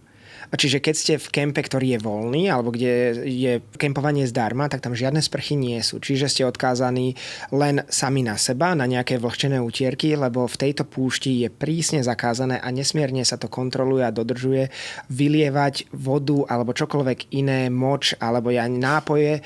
Čiže 0.53 0.85
keď 0.85 0.95
ste 0.95 1.13
v 1.17 1.27
kempe, 1.33 1.65
ktorý 1.65 1.97
je 1.97 2.03
voľný, 2.05 2.45
alebo 2.47 2.69
kde 2.69 3.25
je 3.25 3.53
kempovanie 3.81 4.29
zdarma, 4.29 4.69
tak 4.69 4.85
tam 4.85 4.93
žiadne 4.93 5.17
sprchy 5.17 5.57
nie 5.57 5.81
sú. 5.81 5.97
Čiže 5.97 6.29
ste 6.29 6.43
odkázaní 6.45 7.17
len 7.49 7.81
sami 7.89 8.21
na 8.21 8.37
seba, 8.37 8.77
na 8.77 8.85
nejaké 8.85 9.17
vlhčené 9.17 9.57
utierky, 9.57 10.13
lebo 10.13 10.45
v 10.45 10.59
tejto 10.59 10.85
púšti 10.85 11.41
je 11.41 11.49
prísne 11.49 12.05
zakázané 12.05 12.61
a 12.61 12.69
nesmierne 12.69 13.25
sa 13.25 13.41
to 13.41 13.49
kontroluje 13.49 14.05
a 14.05 14.13
dodržuje 14.13 14.69
vylievať 15.09 15.89
vodu 15.89 16.45
alebo 16.45 16.77
čokoľvek 16.77 17.33
iné, 17.33 17.73
moč 17.73 18.13
alebo 18.21 18.53
ja 18.53 18.69
nápoje 18.69 19.41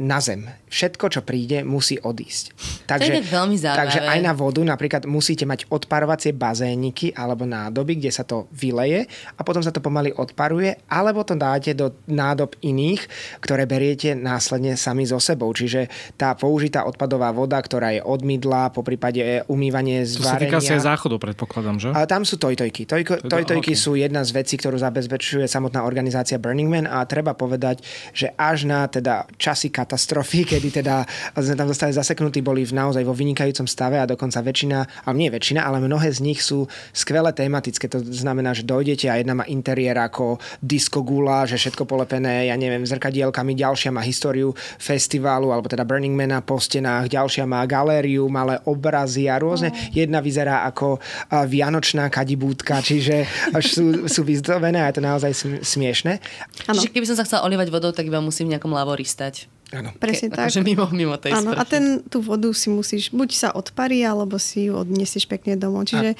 na 0.00 0.18
zem 0.24 0.48
všetko, 0.74 1.06
čo 1.06 1.20
príde, 1.22 1.62
musí 1.62 2.02
odísť. 2.02 2.50
Takže, 2.90 3.10
to 3.14 3.18
je 3.22 3.30
veľmi 3.30 3.54
zaujímavé. 3.54 3.82
Takže 3.86 4.00
aj 4.02 4.18
na 4.18 4.32
vodu 4.34 4.60
napríklad 4.66 5.06
musíte 5.06 5.46
mať 5.46 5.70
odparovacie 5.70 6.34
bazéniky 6.34 7.14
alebo 7.14 7.46
nádoby, 7.46 8.02
kde 8.02 8.10
sa 8.10 8.26
to 8.26 8.50
vyleje 8.50 9.06
a 9.38 9.40
potom 9.46 9.62
sa 9.62 9.70
to 9.70 9.78
pomaly 9.78 10.10
odparuje, 10.10 10.74
alebo 10.90 11.22
to 11.22 11.38
dáte 11.38 11.70
do 11.78 11.94
nádob 12.10 12.58
iných, 12.58 13.06
ktoré 13.38 13.70
beriete 13.70 14.18
následne 14.18 14.74
sami 14.74 15.06
so 15.06 15.22
sebou. 15.22 15.54
Čiže 15.54 15.86
tá 16.18 16.34
použitá 16.34 16.82
odpadová 16.82 17.30
voda, 17.30 17.62
ktorá 17.62 17.94
je 17.94 18.02
od 18.02 18.26
mydla, 18.26 18.74
po 18.74 18.82
prípade 18.82 19.44
umývanie 19.46 20.02
z 20.02 20.18
To 20.18 20.26
sa 20.26 20.40
týka 20.40 20.58
si 20.58 20.74
aj 20.74 20.82
záchodu, 20.82 21.20
predpokladám, 21.20 21.76
že? 21.78 21.88
A 21.94 22.08
tam 22.08 22.26
sú 22.26 22.40
tojtojky. 22.40 22.88
Tojko, 22.88 23.28
tojtojky 23.28 23.76
okay. 23.76 23.78
sú 23.78 23.94
jedna 23.94 24.26
z 24.26 24.34
vecí, 24.34 24.58
ktorú 24.58 24.80
zabezpečuje 24.80 25.46
samotná 25.46 25.86
organizácia 25.86 26.40
Burning 26.40 26.66
Man 26.66 26.86
a 26.88 27.04
treba 27.04 27.36
povedať, 27.36 27.84
že 28.16 28.32
až 28.34 28.66
na 28.66 28.88
teda 28.88 29.28
časy 29.36 29.68
katastrofy, 29.68 30.42
keď 30.56 30.63
kedy 30.64 30.80
teda 30.80 31.04
sme 31.36 31.60
tam 31.60 31.68
zostali 31.68 31.92
zaseknutí, 31.92 32.40
boli 32.40 32.64
v 32.64 32.72
naozaj 32.72 33.04
vo 33.04 33.12
vynikajúcom 33.12 33.68
stave 33.68 34.00
a 34.00 34.08
dokonca 34.08 34.40
väčšina, 34.40 35.04
ale 35.04 35.14
nie 35.20 35.28
väčšina, 35.28 35.60
ale 35.60 35.76
mnohé 35.84 36.08
z 36.08 36.24
nich 36.24 36.40
sú 36.40 36.64
skvelé 36.96 37.36
tematické. 37.36 37.84
To 37.92 38.00
znamená, 38.00 38.56
že 38.56 38.64
dojdete 38.64 39.12
a 39.12 39.20
jedna 39.20 39.36
má 39.36 39.44
interiér 39.44 40.00
ako 40.00 40.40
disco 40.64 41.04
gula, 41.04 41.44
že 41.44 41.60
všetko 41.60 41.84
polepené, 41.84 42.48
ja 42.48 42.56
neviem, 42.56 42.80
zrkadielkami, 42.80 43.52
ďalšia 43.52 43.92
má 43.92 44.00
históriu 44.00 44.56
festivalu, 44.80 45.52
alebo 45.52 45.68
teda 45.68 45.84
Burning 45.84 46.16
Man 46.16 46.32
po 46.40 46.56
stenách, 46.56 47.12
ďalšia 47.12 47.44
má 47.44 47.60
galériu, 47.68 48.24
malé 48.32 48.56
obrazy 48.64 49.28
a 49.28 49.36
rôzne. 49.36 49.68
Oh. 49.68 49.76
Jedna 49.92 50.24
vyzerá 50.24 50.64
ako 50.64 50.96
vianočná 51.28 52.08
kadibúdka, 52.08 52.80
čiže 52.80 53.28
až 53.52 53.64
sú, 53.68 53.84
sú 54.08 54.24
vyzdobené 54.24 54.80
a 54.80 54.88
je 54.88 54.96
to 54.96 55.04
naozaj 55.04 55.32
smiešne. 55.60 56.24
Čiže 56.64 56.88
keby 56.88 57.04
som 57.04 57.20
sa 57.20 57.28
chcel 57.28 57.44
olievať 57.44 57.68
vodou, 57.68 57.92
tak 57.92 58.08
iba 58.08 58.24
musím 58.24 58.48
v 58.48 58.56
nejakom 58.56 58.72
lavori 58.72 59.04
stať. 59.04 59.52
Áno. 59.72 59.90
Presne 59.96 60.28
Ke, 60.28 60.36
tak. 60.36 60.46
Akože 60.52 60.60
mimo, 60.60 60.84
mimo 60.92 61.16
tej 61.16 61.32
Áno, 61.32 61.56
a 61.56 61.62
ten, 61.64 62.04
tú 62.06 62.20
vodu 62.20 62.52
si 62.52 62.68
musíš, 62.68 63.08
buď 63.08 63.30
sa 63.32 63.48
odparí, 63.56 64.04
alebo 64.04 64.36
si 64.36 64.68
ju 64.68 64.76
odniesieš 64.76 65.24
pekne 65.24 65.56
domov. 65.56 65.88
Čiže, 65.88 66.10
a... 66.12 66.18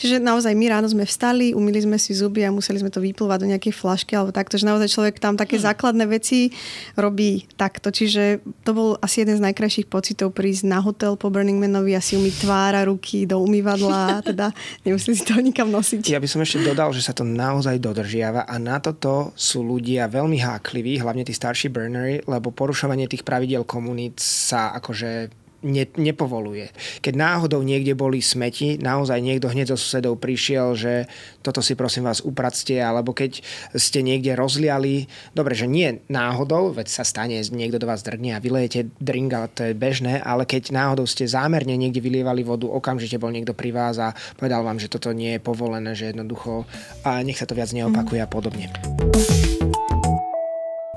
čiže 0.00 0.16
naozaj 0.18 0.56
my 0.56 0.66
ráno 0.72 0.88
sme 0.88 1.04
vstali, 1.04 1.52
umili 1.52 1.84
sme 1.84 2.00
si 2.00 2.16
zuby 2.16 2.42
a 2.42 2.50
museli 2.50 2.80
sme 2.80 2.88
to 2.88 3.04
vyplúvať 3.04 3.38
do 3.44 3.50
nejakej 3.52 3.74
flašky 3.76 4.16
alebo 4.16 4.32
takto, 4.32 4.56
že 4.56 4.64
naozaj 4.64 4.88
človek 4.88 5.20
tam 5.20 5.36
také 5.36 5.60
hmm. 5.60 5.66
základné 5.68 6.04
veci 6.08 6.50
robí 6.96 7.44
takto. 7.60 7.92
Čiže 7.92 8.40
to 8.64 8.70
bol 8.72 8.88
asi 9.04 9.22
jeden 9.22 9.36
z 9.38 9.44
najkrajších 9.44 9.86
pocitov 9.92 10.32
prísť 10.32 10.66
na 10.66 10.80
hotel 10.80 11.14
po 11.20 11.28
Burning 11.28 11.60
Manovi 11.60 11.94
a 11.94 12.02
si 12.02 12.16
umyť 12.16 12.34
tvára, 12.42 12.88
ruky 12.88 13.28
do 13.28 13.38
umývadla, 13.42 14.24
teda 14.24 14.50
nemuseli 14.86 15.14
si 15.14 15.24
to 15.26 15.36
nikam 15.38 15.68
nosiť. 15.68 16.08
Ja 16.08 16.22
by 16.22 16.28
som 16.30 16.42
ešte 16.42 16.64
dodal, 16.64 16.90
že 16.96 17.04
sa 17.04 17.12
to 17.12 17.22
naozaj 17.22 17.76
dodržiava 17.78 18.48
a 18.48 18.54
na 18.56 18.80
toto 18.82 19.36
sú 19.38 19.62
ľudia 19.62 20.08
veľmi 20.08 20.40
hákliví, 20.40 20.98
hlavne 20.98 21.22
tí 21.22 21.34
starší 21.34 21.68
burnery, 21.70 22.24
lebo 22.24 22.50
porušovanie 22.86 23.10
tých 23.10 23.26
pravidel 23.26 23.66
komunít 23.66 24.22
sa 24.22 24.70
akože 24.78 25.34
ne, 25.66 25.90
nepovoluje. 25.98 26.70
Keď 27.02 27.18
náhodou 27.18 27.66
niekde 27.66 27.98
boli 27.98 28.22
smeti, 28.22 28.78
naozaj 28.78 29.18
niekto 29.18 29.50
hneď 29.50 29.74
zo 29.74 29.78
susedov 29.82 30.22
prišiel, 30.22 30.78
že 30.78 31.10
toto 31.42 31.58
si 31.58 31.74
prosím 31.74 32.06
vás 32.06 32.22
upracte, 32.22 32.78
alebo 32.78 33.10
keď 33.10 33.42
ste 33.74 34.06
niekde 34.06 34.38
rozliali, 34.38 35.10
dobre, 35.34 35.58
že 35.58 35.66
nie 35.66 35.98
náhodou, 36.06 36.70
veď 36.70 36.86
sa 36.86 37.02
stane, 37.02 37.42
niekto 37.42 37.82
do 37.82 37.90
vás 37.90 38.06
drgne 38.06 38.38
a 38.38 38.42
vylejete 38.42 38.86
drink, 39.02 39.34
ale 39.34 39.50
to 39.50 39.66
je 39.66 39.74
bežné, 39.74 40.22
ale 40.22 40.46
keď 40.46 40.70
náhodou 40.70 41.10
ste 41.10 41.26
zámerne 41.26 41.74
niekde 41.74 41.98
vylievali 41.98 42.46
vodu, 42.46 42.70
okamžite 42.70 43.18
bol 43.18 43.34
niekto 43.34 43.50
pri 43.50 43.74
vás 43.74 43.98
a 43.98 44.14
povedal 44.38 44.62
vám, 44.62 44.78
že 44.78 44.86
toto 44.86 45.10
nie 45.10 45.34
je 45.34 45.40
povolené, 45.42 45.90
že 45.98 46.14
jednoducho 46.14 46.62
a 47.02 47.18
nech 47.26 47.42
sa 47.42 47.50
to 47.50 47.58
viac 47.58 47.74
neopakuje 47.74 48.22
a 48.22 48.30
podobne. 48.30 48.70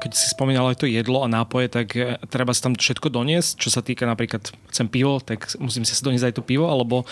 Keď 0.10 0.18
si 0.18 0.34
spomínal 0.34 0.66
aj 0.74 0.82
to 0.82 0.90
jedlo 0.90 1.22
a 1.22 1.30
nápoje, 1.30 1.70
tak 1.70 1.94
e, 1.94 2.18
treba 2.34 2.50
si 2.50 2.66
tam 2.66 2.74
všetko 2.74 3.14
doniesť, 3.14 3.62
čo 3.62 3.70
sa 3.70 3.86
týka 3.86 4.10
napríklad, 4.10 4.42
chcem 4.74 4.90
pivo, 4.90 5.22
tak 5.22 5.46
musím 5.62 5.86
si 5.86 5.94
doniesť 5.94 6.34
aj 6.34 6.36
to 6.42 6.42
pivo, 6.42 6.66
alebo 6.66 7.06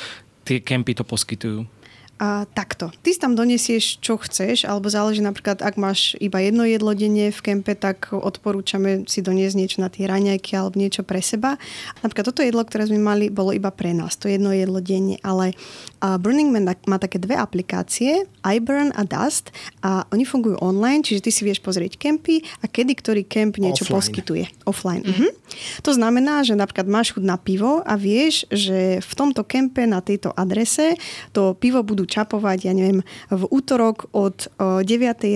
tie 0.49 0.57
kempy 0.57 0.97
to 0.97 1.05
poskytujú? 1.05 1.69
A 2.17 2.49
takto. 2.49 2.89
Ty 2.89 3.09
si 3.13 3.21
tam 3.21 3.37
donesieš, 3.37 4.01
čo 4.01 4.17
chceš, 4.17 4.65
alebo 4.65 4.89
záleží 4.89 5.21
napríklad, 5.21 5.61
ak 5.61 5.77
máš 5.77 6.17
iba 6.17 6.41
jedno 6.41 6.65
jedlo 6.65 6.97
denne 6.97 7.29
v 7.29 7.41
kempe, 7.45 7.77
tak 7.77 8.09
odporúčame 8.09 9.05
si 9.05 9.21
doniesť 9.21 9.53
niečo 9.53 9.77
na 9.85 9.93
tie 9.93 10.09
raňajky 10.09 10.57
alebo 10.57 10.81
niečo 10.81 11.05
pre 11.05 11.21
seba. 11.21 11.61
Napríklad 12.01 12.33
toto 12.33 12.41
jedlo, 12.41 12.65
ktoré 12.65 12.89
sme 12.89 12.97
mali, 12.97 13.29
bolo 13.29 13.53
iba 13.53 13.69
pre 13.69 13.93
nás, 13.93 14.17
to 14.17 14.25
jedno 14.25 14.49
jedlo 14.49 14.81
denne, 14.81 15.21
ale 15.21 15.53
Burning 15.99 16.53
Man 16.53 16.69
má 16.85 16.97
také 17.01 17.17
dve 17.17 17.33
aplikácie, 17.37 18.29
iBurn 18.45 18.93
a 18.93 19.03
Dust 19.03 19.49
a 19.81 20.05
oni 20.13 20.23
fungujú 20.23 20.61
online, 20.61 21.01
čiže 21.01 21.25
ty 21.25 21.31
si 21.33 21.41
vieš 21.43 21.59
pozrieť 21.63 21.97
kempy 21.97 22.45
a 22.61 22.69
kedy 22.69 22.93
ktorý 22.97 23.21
kemp 23.25 23.57
niečo 23.57 23.87
offline. 23.87 23.95
poskytuje. 23.97 24.43
Offline. 24.69 25.03
Mm. 25.03 25.13
Mhm. 25.13 25.27
To 25.83 25.91
znamená, 25.95 26.43
že 26.43 26.53
napríklad 26.53 26.87
máš 26.87 27.15
chud 27.15 27.23
na 27.23 27.39
pivo 27.39 27.81
a 27.81 27.95
vieš, 27.95 28.45
že 28.51 28.99
v 28.99 29.13
tomto 29.15 29.47
kempe 29.47 29.87
na 29.87 30.03
tejto 30.03 30.35
adrese 30.35 30.99
to 31.31 31.55
pivo 31.55 31.81
budú 31.81 32.03
čapovať, 32.03 32.67
ja 32.67 32.73
neviem, 32.75 33.01
v 33.31 33.43
útorok 33.47 34.11
od 34.11 34.51
9 34.59 34.85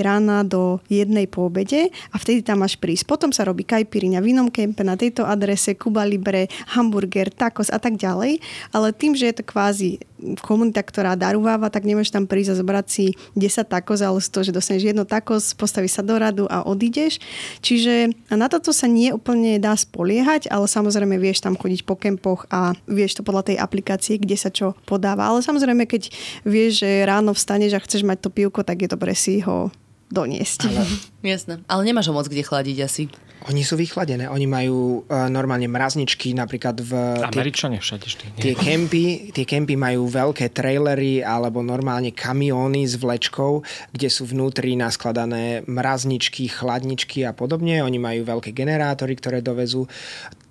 rána 0.04 0.44
do 0.44 0.84
1 0.92 1.10
po 1.32 1.48
obede 1.48 1.90
a 2.12 2.16
vtedy 2.20 2.44
tam 2.44 2.62
máš 2.62 2.76
prísť. 2.78 3.08
Potom 3.08 3.32
sa 3.32 3.48
robí 3.48 3.64
kajpiriňa 3.64 4.20
v 4.20 4.30
inom 4.36 4.48
kempe 4.52 4.84
na 4.84 5.00
tejto 5.00 5.24
adrese, 5.24 5.74
Kuba 5.80 6.04
Libre, 6.04 6.52
hamburger, 6.76 7.32
tacos 7.32 7.72
a 7.72 7.80
tak 7.80 7.96
ďalej. 7.96 8.44
Ale 8.76 8.92
tým, 8.92 9.16
že 9.16 9.32
je 9.32 9.36
to 9.40 9.44
kvázi 9.48 10.04
komunita, 10.52 10.84
ktorá 10.84 11.16
darúváva, 11.16 11.72
tak 11.72 11.88
nemôžeš 11.88 12.12
tam 12.12 12.28
prísť 12.28 12.52
a 12.52 12.60
zobrať 12.60 12.86
si 12.92 13.06
10 13.40 13.72
takos, 13.72 14.04
ale 14.04 14.20
z 14.20 14.28
toho, 14.28 14.44
že 14.44 14.52
dostaneš 14.52 14.92
jedno 14.92 15.08
takos, 15.08 15.56
postaví 15.56 15.88
sa 15.88 16.04
do 16.04 16.20
radu 16.20 16.44
a 16.52 16.68
odídeš. 16.68 17.24
Čiže 17.64 18.12
na 18.28 18.52
toto 18.52 18.76
sa 18.76 18.92
nie 18.92 19.16
úplne 19.16 19.56
dá 19.64 19.72
spoliehať, 19.72 20.52
ale 20.52 20.68
samozrejme 20.68 21.16
vieš 21.16 21.40
tam 21.40 21.56
chodiť 21.56 21.88
po 21.88 21.96
kempoch 21.96 22.52
a 22.52 22.76
vieš 22.84 23.16
to 23.16 23.24
podľa 23.24 23.56
tej 23.56 23.58
aplikácie, 23.64 24.20
kde 24.20 24.36
sa 24.36 24.52
čo 24.52 24.76
podáva. 24.84 25.32
Ale 25.32 25.40
samozrejme, 25.40 25.88
keď 25.88 26.12
vieš, 26.44 26.84
že 26.84 27.08
ráno 27.08 27.32
vstaneš 27.32 27.80
a 27.80 27.84
chceš 27.88 28.04
mať 28.04 28.28
to 28.28 28.30
pivko, 28.30 28.68
tak 28.68 28.84
je 28.84 28.92
dobre 28.92 29.16
si 29.16 29.40
ho 29.48 29.72
doniesť. 30.12 30.60
Ale... 30.68 30.84
Jasné. 31.24 31.54
Ale 31.66 31.82
nemáš 31.88 32.12
ho 32.12 32.14
moc 32.14 32.28
kde 32.28 32.44
chladiť 32.44 32.78
asi. 32.84 33.04
Oni 33.50 33.66
sú 33.66 33.74
vychladené. 33.74 34.30
Oni 34.30 34.46
majú 34.46 35.02
uh, 35.02 35.26
normálne 35.26 35.66
mrazničky 35.66 36.38
napríklad 36.38 36.78
v... 36.78 36.92
Američania 37.26 37.82
všade 37.82 38.06
vždy. 38.06 38.26
Tie 38.38 38.54
kempy, 38.54 39.34
tie 39.34 39.50
kempy 39.50 39.74
majú 39.74 40.06
veľké 40.06 40.54
trailery 40.54 41.26
alebo 41.26 41.66
normálne 41.66 42.14
kamióny 42.14 42.86
s 42.86 43.02
vlečkou, 43.02 43.66
kde 43.98 44.08
sú 44.14 44.30
vnútri 44.30 44.78
naskladané 44.78 45.66
mrazničky, 45.66 46.54
chladničky 46.54 47.26
a 47.26 47.34
podobne. 47.34 47.82
Oni 47.82 47.98
majú 47.98 48.22
veľké 48.30 48.54
generátory, 48.54 49.18
ktoré 49.18 49.42
dovezú. 49.42 49.90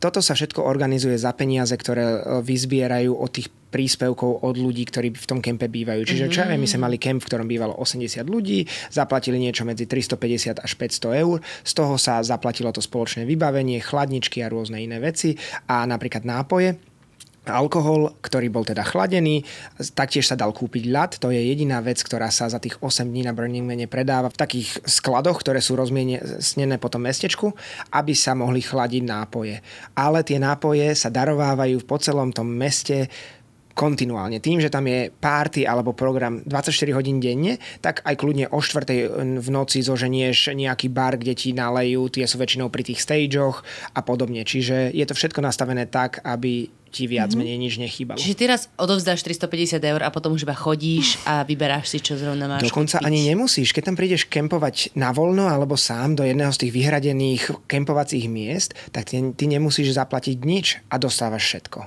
Toto 0.00 0.24
sa 0.24 0.32
všetko 0.32 0.64
organizuje 0.64 1.20
za 1.20 1.36
peniaze, 1.36 1.76
ktoré 1.76 2.02
e, 2.02 2.18
vyzbierajú 2.40 3.12
od 3.12 3.30
tých 3.30 3.52
príspevkov 3.70 4.42
od 4.42 4.56
ľudí, 4.58 4.82
ktorí 4.88 5.14
v 5.14 5.26
tom 5.28 5.38
kempe 5.38 5.70
bývajú. 5.70 6.02
Čiže 6.02 6.26
čo 6.32 6.42
ja 6.42 6.50
viem, 6.50 6.58
my 6.58 6.66
sme 6.66 6.90
mali 6.90 6.96
kemp, 6.98 7.22
v 7.22 7.28
ktorom 7.30 7.46
bývalo 7.46 7.78
80 7.78 8.26
ľudí, 8.26 8.66
zaplatili 8.90 9.38
niečo 9.38 9.62
medzi 9.62 9.86
350 9.86 10.58
až 10.58 10.72
500 10.74 11.22
eur, 11.22 11.38
z 11.62 11.72
toho 11.76 11.94
sa 11.94 12.18
zaplatilo 12.24 12.74
to 12.74 12.82
spoločné 12.82 13.22
vybavenie, 13.28 13.78
chladničky 13.78 14.42
a 14.42 14.50
rôzne 14.50 14.82
iné 14.82 14.98
veci 14.98 15.38
a 15.70 15.86
napríklad 15.86 16.26
nápoje 16.26 16.89
alkohol, 17.50 18.14
ktorý 18.22 18.48
bol 18.48 18.64
teda 18.64 18.86
chladený, 18.86 19.42
taktiež 19.92 20.30
sa 20.30 20.38
dal 20.38 20.54
kúpiť 20.54 20.84
ľad, 20.88 21.10
to 21.18 21.34
je 21.34 21.42
jediná 21.42 21.82
vec, 21.82 21.98
ktorá 22.00 22.30
sa 22.30 22.46
za 22.46 22.62
tých 22.62 22.78
8 22.78 23.10
dní 23.10 23.26
na 23.26 23.34
Burning 23.34 23.66
Mane 23.66 23.90
predáva 23.90 24.30
v 24.30 24.40
takých 24.40 24.80
skladoch, 24.86 25.42
ktoré 25.42 25.58
sú 25.58 25.74
rozmiestnené 25.74 26.78
po 26.78 26.88
tom 26.88 27.04
mestečku, 27.04 27.52
aby 27.92 28.14
sa 28.14 28.38
mohli 28.38 28.62
chladiť 28.62 29.02
nápoje. 29.04 29.58
Ale 29.98 30.22
tie 30.22 30.38
nápoje 30.38 30.94
sa 30.94 31.10
darovávajú 31.10 31.82
po 31.84 31.98
celom 31.98 32.30
tom 32.30 32.46
meste 32.48 33.10
kontinuálne. 33.70 34.44
Tým, 34.44 34.60
že 34.60 34.68
tam 34.68 34.84
je 34.84 35.08
párty 35.08 35.64
alebo 35.64 35.96
program 35.96 36.44
24 36.44 36.92
hodín 36.92 37.16
denne, 37.16 37.56
tak 37.80 38.04
aj 38.04 38.18
kľudne 38.18 38.52
o 38.52 38.60
4 38.60 39.40
v 39.40 39.48
noci 39.48 39.80
zoženieš 39.80 40.52
nejaký 40.52 40.92
bar, 40.92 41.16
kde 41.16 41.32
ti 41.32 41.56
nalejú, 41.56 42.12
tie 42.12 42.28
sú 42.28 42.36
väčšinou 42.36 42.68
pri 42.68 42.82
tých 42.84 43.00
stageoch 43.00 43.64
a 43.96 44.00
podobne. 44.04 44.44
Čiže 44.44 44.92
je 44.92 45.04
to 45.08 45.16
všetko 45.16 45.40
nastavené 45.40 45.88
tak, 45.88 46.20
aby 46.26 46.68
ti 46.90 47.06
viac 47.06 47.30
mm-hmm. 47.30 47.38
menej 47.38 47.58
nič 47.62 47.74
nechýbalo. 47.78 48.18
Čiže 48.18 48.34
ty 48.34 48.44
raz 48.50 48.66
odovzdáš 48.74 49.22
350 49.22 49.78
eur 49.78 50.00
a 50.02 50.10
potom 50.10 50.34
už 50.34 50.42
iba 50.42 50.58
chodíš 50.58 51.22
a 51.22 51.46
vyberáš 51.46 51.94
si, 51.94 51.98
čo 52.02 52.18
zrovna 52.18 52.50
máš. 52.50 52.66
Dokonca 52.66 52.98
kúpiť. 52.98 53.06
ani 53.06 53.20
nemusíš. 53.30 53.70
Keď 53.70 53.82
tam 53.86 53.96
prídeš 53.96 54.26
kempovať 54.26 54.98
na 54.98 55.14
voľno 55.14 55.46
alebo 55.46 55.78
sám 55.78 56.18
do 56.18 56.26
jedného 56.26 56.50
z 56.50 56.66
tých 56.66 56.72
vyhradených 56.74 57.42
kempovacích 57.70 58.26
miest, 58.26 58.74
tak 58.90 59.06
ty, 59.08 59.22
ty 59.38 59.44
nemusíš 59.46 59.94
zaplatiť 59.94 60.36
nič 60.42 60.66
a 60.90 60.98
dostávaš 60.98 61.46
všetko. 61.46 61.80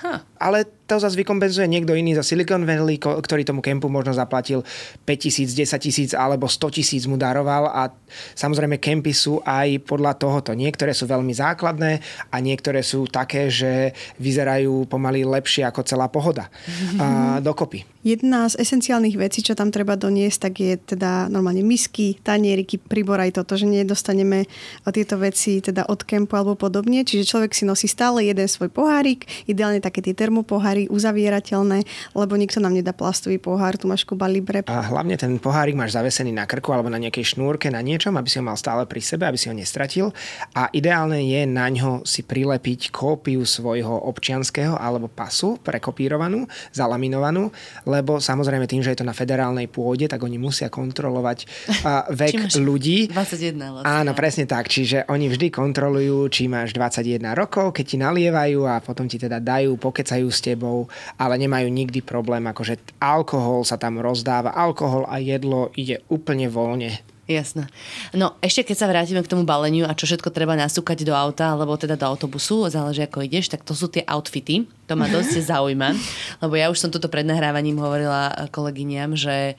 Ha. 0.00 0.24
Ale 0.40 0.64
to 0.90 0.98
zase 0.98 1.14
vykompenzuje 1.14 1.70
niekto 1.70 1.94
iný 1.94 2.18
za 2.18 2.26
Silicon 2.26 2.66
Valley, 2.66 2.98
ktorý 2.98 3.46
tomu 3.46 3.62
kempu 3.62 3.86
možno 3.86 4.10
zaplatil 4.10 4.66
5 5.06 5.06
tisíc, 5.22 5.54
10 5.54 5.78
tisíc 5.78 6.10
alebo 6.18 6.50
100 6.50 6.76
tisíc 6.82 7.06
mu 7.06 7.14
daroval 7.14 7.70
a 7.70 7.94
samozrejme 8.34 8.82
kempy 8.82 9.14
sú 9.14 9.38
aj 9.46 9.86
podľa 9.86 10.18
tohoto. 10.18 10.50
Niektoré 10.50 10.90
sú 10.90 11.06
veľmi 11.06 11.30
základné 11.30 12.02
a 12.34 12.36
niektoré 12.42 12.82
sú 12.82 13.06
také, 13.06 13.46
že 13.54 13.94
vyzerajú 14.18 14.90
pomaly 14.90 15.22
lepšie 15.22 15.62
ako 15.62 15.86
celá 15.86 16.10
pohoda. 16.10 16.50
A, 16.98 17.38
dokopy. 17.46 18.00
Jedna 18.00 18.48
z 18.48 18.56
esenciálnych 18.64 19.20
vecí, 19.20 19.44
čo 19.44 19.52
tam 19.52 19.68
treba 19.68 19.92
doniesť, 19.92 20.38
tak 20.48 20.54
je 20.56 20.72
teda 20.96 21.28
normálne 21.28 21.60
misky, 21.60 22.16
tanieriky, 22.16 22.80
príbor 22.80 23.20
aj 23.20 23.36
toto, 23.36 23.60
že 23.60 23.68
nedostaneme 23.68 24.48
tieto 24.88 25.20
veci 25.20 25.60
teda 25.60 25.84
od 25.84 26.08
kempu 26.08 26.32
alebo 26.32 26.56
podobne. 26.56 27.04
Čiže 27.04 27.28
človek 27.28 27.52
si 27.52 27.68
nosí 27.68 27.84
stále 27.92 28.24
jeden 28.24 28.48
svoj 28.48 28.72
pohárik, 28.72 29.28
ideálne 29.44 29.84
také 29.84 30.00
tie 30.00 30.16
termopoháry, 30.16 30.79
pohári 30.80 30.88
uzavierateľné, 30.88 31.78
lebo 32.16 32.32
nikto 32.38 32.62
nám 32.62 32.72
nedá 32.72 32.96
plastový 32.96 33.36
pohár, 33.36 33.76
tu 33.76 33.84
máš 33.84 34.06
Kuba 34.08 34.30
Libre. 34.30 34.64
A 34.64 34.80
hlavne 34.88 35.18
ten 35.20 35.36
pohárik 35.36 35.76
máš 35.76 35.92
zavesený 35.92 36.32
na 36.32 36.48
krku 36.48 36.72
alebo 36.72 36.88
na 36.88 36.96
nejakej 36.96 37.36
šnúrke, 37.36 37.68
na 37.68 37.84
niečom, 37.84 38.16
aby 38.16 38.28
si 38.30 38.40
ho 38.40 38.44
mal 38.44 38.56
stále 38.56 38.86
pri 38.88 39.02
sebe, 39.04 39.28
aby 39.28 39.36
si 39.36 39.50
ho 39.50 39.54
nestratil. 39.56 40.14
A 40.56 40.72
ideálne 40.72 41.20
je 41.20 41.44
na 41.44 41.68
ňo 41.68 42.06
si 42.06 42.24
prilepiť 42.24 42.94
kópiu 42.94 43.44
svojho 43.44 43.92
občianského 44.08 44.78
alebo 44.78 45.10
pasu 45.10 45.60
prekopírovanú, 45.60 46.48
zalaminovanú, 46.72 47.52
lebo 47.84 48.22
samozrejme 48.22 48.64
tým, 48.64 48.80
že 48.80 48.94
je 48.96 49.04
to 49.04 49.08
na 49.08 49.16
federálnej 49.16 49.68
pôde, 49.68 50.06
tak 50.08 50.22
oni 50.22 50.38
musia 50.40 50.70
kontrolovať 50.72 51.38
uh, 51.84 52.08
vek 52.20 52.56
ľudí. 52.56 53.10
21 53.10 53.84
Áno, 53.84 54.12
presne 54.14 54.46
tak. 54.46 54.70
Čiže 54.70 55.10
oni 55.10 55.26
vždy 55.26 55.50
kontrolujú, 55.50 56.30
či 56.30 56.46
máš 56.46 56.72
21 56.72 57.34
rokov, 57.34 57.74
keď 57.74 57.84
ti 57.84 57.96
nalievajú 57.98 58.60
a 58.68 58.78
potom 58.78 59.10
ti 59.10 59.18
teda 59.18 59.42
dajú, 59.42 59.74
pokecajú 59.80 60.28
s 60.30 60.38
tebou 60.44 60.69
sebou, 60.70 60.86
ale 61.18 61.34
nemajú 61.42 61.66
nikdy 61.66 61.98
problém, 62.00 62.46
akože 62.46 62.78
alkohol 63.02 63.66
sa 63.66 63.74
tam 63.74 63.98
rozdáva, 63.98 64.54
alkohol 64.54 65.04
a 65.10 65.18
jedlo 65.18 65.74
ide 65.74 65.98
úplne 66.06 66.46
voľne. 66.46 67.02
Jasné. 67.30 67.70
No 68.10 68.34
ešte 68.42 68.66
keď 68.66 68.76
sa 68.76 68.90
vrátime 68.90 69.22
k 69.22 69.30
tomu 69.30 69.46
baleniu 69.46 69.86
a 69.86 69.94
čo 69.94 70.02
všetko 70.02 70.34
treba 70.34 70.58
nasúkať 70.58 71.06
do 71.06 71.14
auta, 71.14 71.54
alebo 71.54 71.78
teda 71.78 71.94
do 71.94 72.02
autobusu, 72.02 72.66
záleží 72.66 73.06
ako 73.06 73.22
ideš, 73.22 73.54
tak 73.54 73.62
to 73.62 73.70
sú 73.70 73.86
tie 73.86 74.02
outfity. 74.02 74.66
To 74.90 74.98
ma 74.98 75.06
dosť 75.06 75.38
zaujíma, 75.54 75.94
lebo 76.42 76.54
ja 76.58 76.66
už 76.74 76.78
som 76.82 76.90
toto 76.90 77.06
pred 77.06 77.22
nahrávaním 77.22 77.78
hovorila 77.78 78.50
kolegyniam, 78.50 79.14
že 79.14 79.54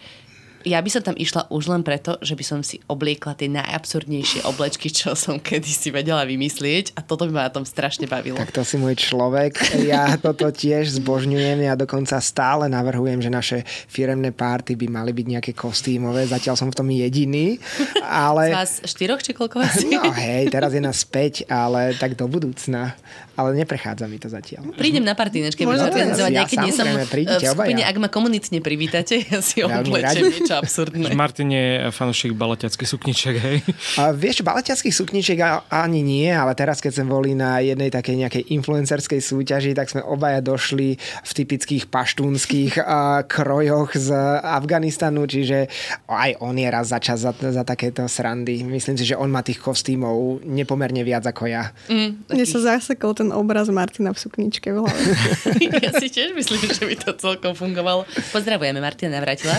ja 0.65 0.79
by 0.81 0.89
som 0.89 1.01
tam 1.01 1.15
išla 1.17 1.49
už 1.49 1.71
len 1.71 1.81
preto, 1.81 2.17
že 2.21 2.37
by 2.37 2.43
som 2.45 2.59
si 2.61 2.81
obliekla 2.87 3.37
tie 3.37 3.49
najabsurdnejšie 3.49 4.45
oblečky, 4.45 4.89
čo 4.93 5.13
som 5.17 5.37
kedy 5.41 5.69
si 5.69 5.89
vedela 5.89 6.23
vymyslieť 6.25 6.97
a 6.97 7.05
toto 7.05 7.27
by 7.27 7.31
ma 7.33 7.43
na 7.47 7.53
tom 7.53 7.65
strašne 7.67 8.05
bavilo. 8.05 8.37
Tak 8.37 8.53
to 8.53 8.61
si 8.65 8.77
môj 8.77 8.97
človek. 8.97 9.57
Ja 9.81 10.15
toto 10.15 10.47
tiež 10.49 11.01
zbožňujem. 11.01 11.65
Ja 11.65 11.73
dokonca 11.73 12.21
stále 12.21 12.69
navrhujem, 12.69 13.19
že 13.19 13.33
naše 13.33 13.57
firemné 13.89 14.31
párty 14.31 14.77
by 14.77 14.87
mali 14.87 15.11
byť 15.11 15.25
nejaké 15.27 15.51
kostýmové. 15.57 16.29
Zatiaľ 16.29 16.55
som 16.55 16.69
v 16.69 16.77
tom 16.77 16.87
jediný. 16.89 17.57
Ale... 18.05 18.53
Z 18.53 18.55
vás 18.55 18.73
štyroch 18.85 19.21
či 19.25 19.31
koľko 19.33 19.61
vás 19.61 19.77
No 19.87 20.13
hej, 20.13 20.47
teraz 20.53 20.71
je 20.71 20.81
nás 20.81 20.97
späť, 21.01 21.43
ale 21.49 21.97
tak 21.97 22.15
do 22.15 22.29
budúcna 22.29 22.95
ale 23.41 23.57
neprechádza 23.57 24.05
mi 24.05 24.21
to 24.21 24.29
zatiaľ. 24.29 24.75
Prídem 24.77 25.01
na 25.01 25.17
partínečke, 25.17 25.65
budem 25.65 25.89
organizovať 25.89 26.31
ja, 26.35 26.45
som 26.69 26.85
v 26.85 27.07
skupine, 27.41 27.81
ak 27.81 27.95
ma 27.97 28.09
komunitne 28.11 28.59
privítate, 28.61 29.23
ja 29.31 29.41
si 29.41 29.63
oblečem 29.65 30.29
niečo 30.29 30.50
absurdné. 30.59 31.15
Martin 31.15 31.49
je 31.55 31.87
fanúšik 31.95 32.35
balaťackých 32.35 32.89
sukničiek, 32.89 33.35
hej? 33.39 33.57
A 33.95 34.11
vieš, 34.11 34.43
balaťackých 34.43 34.91
sukničiek 34.91 35.39
ani 35.71 36.03
nie, 36.03 36.27
ale 36.27 36.51
teraz 36.57 36.83
keď 36.83 36.99
sme 36.99 37.15
boli 37.15 37.31
na 37.31 37.63
jednej 37.63 37.87
takej 37.87 38.15
nejakej 38.27 38.43
influencerskej 38.51 39.21
súťaži, 39.23 39.71
tak 39.71 39.87
sme 39.87 40.03
obaja 40.03 40.43
došli 40.43 40.99
v 40.99 41.31
typických 41.31 41.87
paštúnskych 41.87 42.81
krojoch 43.29 43.95
z 43.95 44.09
Afganistanu, 44.41 45.23
čiže 45.29 45.71
aj 46.09 46.41
on 46.43 46.57
je 46.57 46.67
raz 46.67 46.91
za 46.91 46.99
čas 46.99 47.21
za, 47.21 47.31
za 47.31 47.63
takéto 47.63 48.03
srandy. 48.09 48.65
Myslím 48.65 48.97
si, 48.97 49.05
že 49.05 49.15
on 49.15 49.29
má 49.29 49.45
tých 49.45 49.61
kostýmov 49.61 50.41
nepomerne 50.43 51.05
viac 51.05 51.23
ako 51.23 51.47
ja. 51.47 51.69
Mm, 51.87 52.25
Mne 52.27 52.45
sa 52.49 52.59
zasekol 52.75 53.13
ten 53.13 53.29
obraz 53.29 53.69
Martina 53.69 54.11
v 54.11 54.19
sukničke 54.19 54.73
v 54.73 54.83
hlave. 54.83 55.01
ja 55.85 55.91
si 56.01 56.07
tiež 56.09 56.33
myslím, 56.33 56.61
že 56.67 56.83
by 56.83 56.95
to 56.97 57.11
celkom 57.15 57.53
fungovalo. 57.53 58.03
Pozdravujeme, 58.33 58.81
Martina 58.81 59.21
Navratila. 59.21 59.53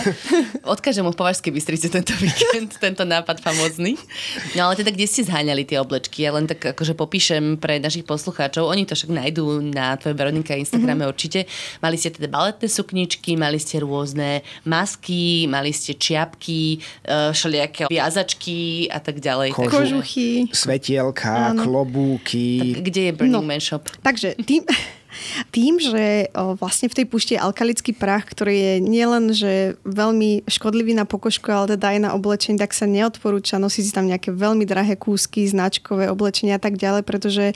Od 0.67 0.79
odkážem 0.83 1.07
mu 1.07 1.15
v 1.15 1.21
Považskej 1.23 1.55
Bystrici 1.55 1.87
tento 1.87 2.11
víkend, 2.19 2.75
tento 2.83 3.07
nápad 3.07 3.39
famózny. 3.39 3.95
No 4.59 4.67
ale 4.67 4.75
teda, 4.75 4.91
kde 4.91 5.07
ste 5.07 5.23
zháňali 5.23 5.63
tie 5.63 5.79
oblečky? 5.79 6.27
Ja 6.27 6.35
len 6.35 6.43
tak 6.43 6.75
akože 6.75 6.91
popíšem 6.91 7.55
pre 7.55 7.79
našich 7.79 8.03
poslucháčov. 8.03 8.67
Oni 8.67 8.83
to 8.83 8.91
však 8.91 9.07
nájdú 9.07 9.63
na 9.63 9.95
tvojej 9.95 10.19
Veronika 10.19 10.51
Instagrame 10.59 11.07
mm-hmm. 11.07 11.13
určite. 11.15 11.47
Mali 11.79 11.95
ste 11.95 12.11
teda 12.11 12.27
baletné 12.27 12.67
sukničky, 12.67 13.39
mali 13.39 13.63
ste 13.63 13.79
rôzne 13.79 14.43
masky, 14.67 15.47
mali 15.47 15.71
ste 15.71 15.95
čiapky, 15.95 16.83
e, 16.83 17.31
všelijaké 17.31 17.87
viazačky 17.87 18.91
a 18.91 18.99
tak 18.99 19.23
ďalej. 19.23 19.55
Kožu, 19.55 20.03
Kožuchy. 20.03 20.51
Svetielka, 20.51 21.55
Áno. 21.55 21.63
klobúky. 21.63 22.75
Tak, 22.75 22.91
kde 22.91 23.01
je 23.07 23.11
Burning 23.15 23.39
no, 23.39 23.39
Man 23.39 23.63
Shop? 23.63 23.87
Takže 24.03 24.35
tým... 24.43 24.67
Tým, 25.49 25.79
že 25.79 26.29
vlastne 26.57 26.89
v 26.89 26.97
tej 27.01 27.05
pušti 27.07 27.31
je 27.35 27.43
alkalický 27.43 27.91
prach, 27.93 28.27
ktorý 28.27 28.55
je 28.55 28.73
nielen 28.83 29.33
že 29.33 29.79
veľmi 29.87 30.45
škodlivý 30.45 30.93
na 30.97 31.05
pokožku, 31.07 31.49
ale 31.49 31.75
teda 31.77 31.95
aj 31.95 31.99
na 31.99 32.09
oblečenie, 32.13 32.59
tak 32.59 32.75
sa 32.75 32.85
neodporúča 32.89 33.57
nosiť 33.57 33.83
si 33.83 33.91
tam 33.95 34.09
nejaké 34.09 34.33
veľmi 34.33 34.63
drahé 34.67 34.99
kúsky, 34.99 35.45
značkové 35.47 36.09
oblečenia 36.09 36.57
a 36.57 36.63
tak 36.63 36.77
ďalej, 36.77 37.03
pretože 37.05 37.53
e, 37.53 37.55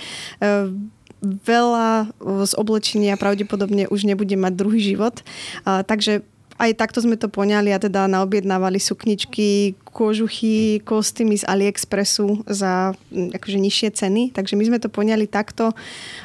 veľa 1.22 2.14
z 2.46 2.54
oblečenia 2.58 3.18
pravdepodobne 3.18 3.90
už 3.90 4.06
nebude 4.06 4.38
mať 4.38 4.54
druhý 4.54 4.82
život. 4.82 5.26
Takže 5.66 6.22
aj 6.58 6.72
takto 6.74 7.02
sme 7.02 7.18
to 7.18 7.30
poňali 7.30 7.70
a 7.70 7.82
teda 7.82 8.10
naobjednávali 8.10 8.82
sukničky, 8.82 9.78
kožuchy, 9.90 10.84
kostýmy 10.84 11.40
z 11.40 11.44
AliExpressu 11.48 12.44
za 12.48 12.94
mm, 13.12 13.38
akože 13.38 13.58
nižšie 13.58 13.90
ceny. 13.96 14.24
Takže 14.36 14.54
my 14.60 14.64
sme 14.68 14.78
to 14.78 14.90
poňali 14.92 15.26
takto. 15.28 15.72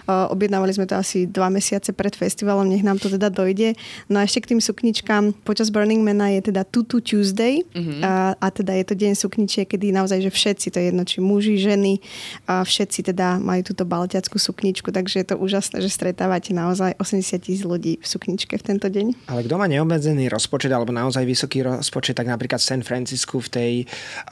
Objednávali 0.06 0.74
sme 0.74 0.86
to 0.86 0.98
asi 0.98 1.26
dva 1.26 1.48
mesiace 1.48 1.94
pred 1.94 2.12
festivalom, 2.12 2.66
nech 2.68 2.84
nám 2.84 2.98
to 2.98 3.08
teda 3.08 3.30
dojde. 3.30 3.74
No 4.10 4.20
a 4.20 4.26
ešte 4.26 4.44
k 4.44 4.50
tým 4.56 4.60
sukničkám. 4.60 5.44
Počas 5.46 5.70
Burning 5.70 6.02
Mana 6.02 6.34
je 6.34 6.52
teda 6.52 6.66
Tutu 6.66 7.00
Tuesday 7.00 7.62
mm-hmm. 7.62 8.00
a, 8.02 8.34
a 8.36 8.46
teda 8.50 8.74
je 8.78 8.84
to 8.88 8.94
deň 8.98 9.12
sukničiek, 9.18 9.66
kedy 9.66 9.94
naozaj, 9.94 10.20
že 10.22 10.30
všetci, 10.30 10.66
to 10.72 10.76
je 10.80 10.86
jedno, 10.90 11.02
či 11.06 11.18
muži, 11.22 11.56
ženy, 11.58 12.02
a 12.50 12.66
všetci 12.66 13.12
teda 13.12 13.38
majú 13.38 13.62
túto 13.72 13.86
baltiackú 13.86 14.36
sukničku, 14.36 14.90
takže 14.90 15.22
je 15.22 15.26
to 15.32 15.36
úžasné, 15.38 15.80
že 15.80 15.90
stretávate 15.92 16.50
naozaj 16.52 16.98
80 16.98 17.42
tisíc 17.42 17.62
ľudí 17.62 17.98
v 18.02 18.06
sukničke 18.06 18.58
v 18.58 18.64
tento 18.64 18.86
deň. 18.90 19.30
Ale 19.30 19.46
kto 19.46 19.54
má 19.56 19.66
neobmedzený 19.70 20.28
rozpočet 20.28 20.70
alebo 20.70 20.90
naozaj 20.90 21.22
vysoký 21.22 21.62
rozpočet, 21.62 22.18
tak 22.18 22.28
napríklad 22.28 22.58
v 22.58 22.66
San 22.66 22.82
Francisku 22.82 23.38
v 23.38 23.48
tej 23.48 23.61
tej 23.62 23.74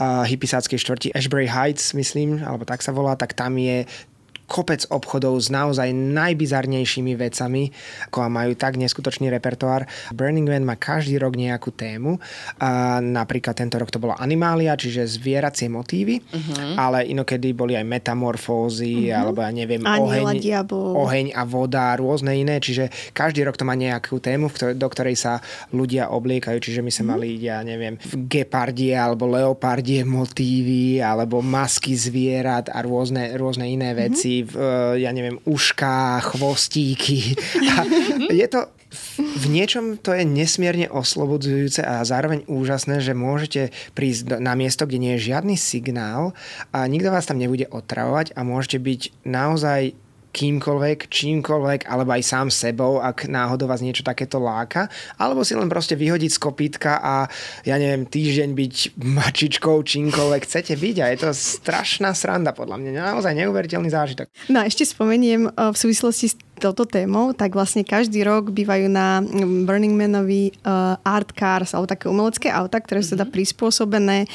uh, 0.02 0.26
hypisáckej 0.26 0.78
štvrti 0.82 1.08
Ashbury 1.14 1.46
Heights, 1.46 1.94
myslím, 1.94 2.42
alebo 2.42 2.66
tak 2.66 2.82
sa 2.82 2.90
volá, 2.90 3.14
tak 3.14 3.38
tam 3.38 3.54
je 3.54 3.86
kopec 4.50 4.82
obchodov 4.90 5.38
s 5.38 5.46
naozaj 5.46 5.94
najbizarnejšími 5.94 7.14
vecami, 7.14 7.70
ako 8.10 8.26
majú 8.26 8.58
tak 8.58 8.74
neskutočný 8.74 9.30
repertoár. 9.30 9.86
Burning 10.10 10.50
Man 10.50 10.66
má 10.66 10.74
každý 10.74 11.22
rok 11.22 11.38
nejakú 11.38 11.70
tému. 11.70 12.18
A 12.58 12.98
napríklad 12.98 13.54
tento 13.54 13.78
rok 13.78 13.92
to 13.92 14.00
bolo 14.00 14.16
animália, 14.16 14.74
čiže 14.74 15.04
zvieracie 15.06 15.68
motívy, 15.68 16.18
uh-huh. 16.18 16.74
ale 16.80 17.04
inokedy 17.06 17.52
boli 17.52 17.76
aj 17.76 17.84
metamorfózy, 17.84 19.12
uh-huh. 19.12 19.20
alebo 19.20 19.44
ja 19.44 19.52
neviem, 19.52 19.84
Aniela, 19.84 20.32
oheň, 20.32 20.66
oheň 20.96 21.26
a 21.36 21.42
voda, 21.44 21.92
rôzne 22.00 22.32
iné, 22.32 22.56
čiže 22.58 22.88
každý 23.12 23.44
rok 23.44 23.60
to 23.60 23.68
má 23.68 23.76
nejakú 23.76 24.16
tému, 24.16 24.48
do 24.74 24.88
ktorej 24.88 25.20
sa 25.20 25.44
ľudia 25.70 26.08
obliekajú, 26.08 26.56
čiže 26.56 26.80
my 26.80 26.90
sme 26.90 27.04
uh-huh. 27.04 27.12
mali, 27.20 27.28
ja 27.36 27.60
neviem, 27.60 28.00
gepardie 28.26 28.96
alebo 28.96 29.28
leopardie 29.28 30.02
motívy, 30.02 31.04
alebo 31.04 31.44
masky 31.44 31.92
zvierat 31.92 32.72
a 32.72 32.80
rôzne, 32.80 33.36
rôzne 33.36 33.68
iné 33.68 33.92
veci 33.92 34.39
v, 34.39 34.39
eh, 34.44 35.04
ja 35.04 35.10
neviem, 35.12 35.38
ušká, 35.44 36.20
chvostíky. 36.34 37.36
A 37.76 37.84
je 38.32 38.46
to, 38.50 38.66
v 39.38 39.46
niečom 39.46 39.94
to 40.02 40.10
je 40.10 40.26
nesmierne 40.26 40.90
oslobodzujúce 40.90 41.78
a 41.86 42.02
zároveň 42.02 42.42
úžasné, 42.50 42.98
že 42.98 43.14
môžete 43.14 43.70
prísť 43.94 44.42
na 44.42 44.58
miesto, 44.58 44.82
kde 44.82 44.98
nie 44.98 45.12
je 45.16 45.30
žiadny 45.30 45.54
signál 45.54 46.34
a 46.74 46.90
nikto 46.90 47.14
vás 47.14 47.30
tam 47.30 47.38
nebude 47.38 47.70
otravovať 47.70 48.34
a 48.34 48.42
môžete 48.42 48.82
byť 48.82 49.00
naozaj 49.22 49.94
kýmkoľvek, 50.30 51.10
čímkoľvek, 51.10 51.90
alebo 51.90 52.10
aj 52.14 52.22
sám 52.22 52.48
sebou, 52.54 53.02
ak 53.02 53.26
náhodou 53.26 53.66
vás 53.66 53.82
niečo 53.82 54.06
takéto 54.06 54.38
láka, 54.38 54.86
alebo 55.18 55.42
si 55.42 55.58
len 55.58 55.66
proste 55.66 55.98
vyhodiť 55.98 56.30
z 56.30 56.38
kopítka 56.38 57.02
a 57.02 57.14
ja 57.66 57.76
neviem, 57.76 58.06
týždeň 58.06 58.50
byť 58.54 58.74
mačičkou, 58.98 59.76
čímkoľvek 59.82 60.42
chcete 60.46 60.74
byť 60.78 60.96
a 61.02 61.06
je 61.10 61.18
to 61.18 61.28
strašná 61.34 62.14
sranda 62.14 62.54
podľa 62.54 62.78
mňa. 62.78 62.90
Naozaj 63.14 63.34
neuveriteľný 63.34 63.90
zážitok. 63.90 64.30
No 64.46 64.62
a 64.62 64.70
ešte 64.70 64.86
spomeniem 64.86 65.50
v 65.50 65.76
súvislosti 65.76 66.30
s 66.30 66.34
touto 66.60 66.84
témou, 66.84 67.32
tak 67.32 67.56
vlastne 67.56 67.80
každý 67.80 68.20
rok 68.22 68.52
bývajú 68.52 68.86
na 68.92 69.24
Burning 69.64 69.96
Manovi 69.96 70.52
uh, 70.62 71.00
art 71.00 71.32
cars, 71.32 71.72
alebo 71.72 71.88
také 71.88 72.06
umelecké 72.12 72.52
auta, 72.52 72.76
ktoré 72.78 73.00
sú 73.00 73.16
teda 73.16 73.24
mhm. 73.24 73.32
prispôsobené 73.32 74.28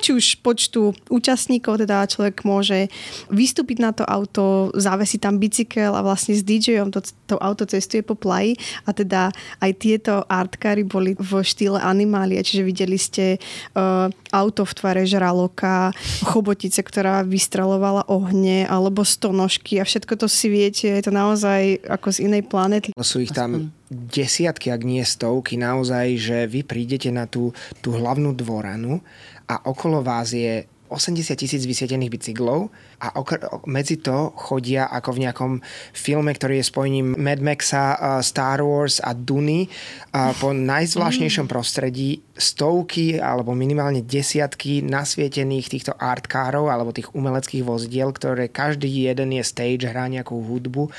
či 0.00 0.16
už 0.16 0.40
počtu 0.40 0.96
účastníkov, 1.12 1.84
teda 1.84 2.08
človek 2.08 2.42
môže 2.48 2.88
vystúpiť 3.28 3.78
na 3.78 3.92
to 3.92 4.02
auto, 4.08 4.72
zavesiť 4.72 5.20
tam 5.20 5.36
bicykel 5.36 5.92
a 5.92 6.00
vlastne 6.00 6.32
s 6.32 6.42
DJom 6.42 6.88
to, 6.88 7.04
to 7.28 7.36
auto 7.36 7.68
cestuje 7.68 8.00
po 8.00 8.16
plaji 8.16 8.56
a 8.88 8.96
teda 8.96 9.28
aj 9.60 9.70
tieto 9.76 10.24
artkary 10.26 10.82
boli 10.82 11.12
v 11.14 11.44
štýle 11.44 11.78
animália, 11.78 12.40
čiže 12.40 12.64
videli 12.64 12.96
ste 12.96 13.36
uh, 13.36 14.08
auto 14.32 14.64
v 14.64 14.72
tvare 14.72 15.02
žraloka, 15.04 15.92
chobotice, 16.24 16.80
ktorá 16.80 17.22
vystrelovala 17.22 18.08
ohne 18.08 18.64
alebo 18.66 19.04
stonožky 19.04 19.78
a 19.78 19.84
všetko 19.84 20.16
to 20.16 20.26
si 20.26 20.48
viete, 20.48 20.88
je 20.88 21.04
to 21.04 21.12
naozaj 21.12 21.69
ako 21.78 22.08
z 22.10 22.18
inej 22.26 22.42
planety. 22.50 22.90
Sú 22.98 23.22
ich 23.22 23.30
tam 23.30 23.70
desiatky, 23.92 24.74
ak 24.74 24.82
nie 24.82 25.06
stovky, 25.06 25.54
naozaj, 25.54 26.06
že 26.18 26.38
vy 26.50 26.66
prídete 26.66 27.14
na 27.14 27.30
tú, 27.30 27.54
tú 27.84 27.94
hlavnú 27.94 28.34
dvoranu 28.34 28.98
a 29.46 29.54
okolo 29.66 30.02
vás 30.02 30.34
je 30.34 30.66
80 30.90 31.38
tisíc 31.38 31.62
vysvietených 31.62 32.10
bicyklov 32.10 32.68
a 32.98 33.14
okr- 33.14 33.62
medzi 33.70 34.02
to 34.02 34.34
chodia 34.34 34.90
ako 34.90 35.16
v 35.16 35.22
nejakom 35.24 35.52
filme, 35.94 36.34
ktorý 36.34 36.58
je 36.60 36.70
spojením 36.70 37.14
Mad 37.14 37.38
Maxa, 37.38 37.96
Star 38.26 38.60
Wars 38.60 38.98
a 38.98 39.14
Duny 39.14 39.70
uh, 39.70 40.34
po 40.36 40.50
najzvláštnejšom 40.50 41.46
mm. 41.46 41.52
prostredí 41.52 42.20
stovky 42.34 43.22
alebo 43.22 43.54
minimálne 43.54 44.02
desiatky 44.02 44.82
nasvietených 44.82 45.70
týchto 45.70 45.92
artkárov 45.94 46.66
alebo 46.66 46.90
tých 46.90 47.14
umeleckých 47.14 47.62
vozidiel, 47.62 48.10
ktoré 48.10 48.50
každý 48.50 48.90
jeden 48.90 49.36
je 49.38 49.44
stage, 49.46 49.86
hrá 49.86 50.10
nejakú 50.10 50.34
hudbu 50.34 50.90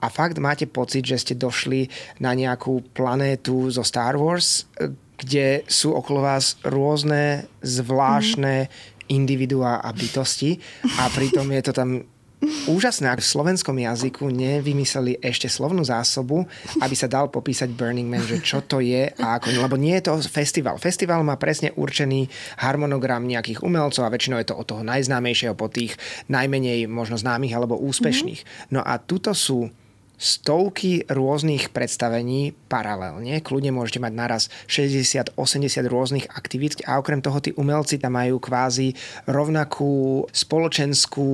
a 0.00 0.06
fakt 0.08 0.40
máte 0.40 0.64
pocit, 0.64 1.04
že 1.04 1.20
ste 1.20 1.34
došli 1.36 1.92
na 2.22 2.32
nejakú 2.32 2.80
planétu 2.96 3.68
zo 3.68 3.84
Star 3.84 4.16
Wars, 4.16 4.64
kde 5.20 5.68
sú 5.68 5.92
okolo 5.92 6.24
vás 6.24 6.56
rôzne 6.64 7.44
zvláštne 7.60 8.68
mm 8.68 8.89
individuá 9.10 9.82
a 9.82 9.90
bytosti 9.90 10.56
a 11.02 11.10
pritom 11.10 11.50
je 11.50 11.62
to 11.66 11.72
tam 11.74 11.90
úžasné, 12.72 13.12
ak 13.12 13.20
v 13.20 13.30
slovenskom 13.36 13.76
jazyku 13.76 14.32
nevymysleli 14.32 15.20
ešte 15.20 15.44
slovnú 15.44 15.84
zásobu, 15.84 16.48
aby 16.80 16.94
sa 16.96 17.04
dal 17.04 17.28
popísať 17.28 17.68
Burning 17.76 18.08
Man, 18.08 18.24
že 18.24 18.40
čo 18.40 18.64
to 18.64 18.80
je 18.80 19.12
a 19.12 19.36
ako, 19.36 19.52
lebo 19.60 19.76
nie 19.76 19.92
je 20.00 20.08
to 20.08 20.16
festival. 20.24 20.80
Festival 20.80 21.20
má 21.20 21.36
presne 21.36 21.76
určený 21.76 22.32
harmonogram 22.64 23.28
nejakých 23.28 23.60
umelcov 23.60 24.08
a 24.08 24.12
väčšinou 24.12 24.40
je 24.40 24.48
to 24.48 24.56
od 24.56 24.66
toho 24.66 24.82
najznámejšieho 24.86 25.52
po 25.52 25.68
tých 25.68 26.00
najmenej 26.32 26.88
možno 26.88 27.20
známych 27.20 27.52
alebo 27.52 27.76
úspešných. 27.76 28.40
Mm-hmm. 28.40 28.72
No 28.72 28.80
a 28.80 28.96
tuto 28.96 29.36
sú 29.36 29.68
stovky 30.20 31.08
rôznych 31.08 31.72
predstavení 31.72 32.52
paralelne. 32.68 33.40
Kľudne 33.40 33.72
môžete 33.72 34.04
mať 34.04 34.12
naraz 34.12 34.42
60-80 34.68 35.32
rôznych 35.88 36.28
aktivít 36.28 36.84
a 36.84 37.00
okrem 37.00 37.24
toho 37.24 37.40
tí 37.40 37.56
umelci 37.56 37.96
tam 37.96 38.20
majú 38.20 38.36
kvázi 38.36 38.92
rovnakú 39.24 40.28
spoločenskú 40.28 41.26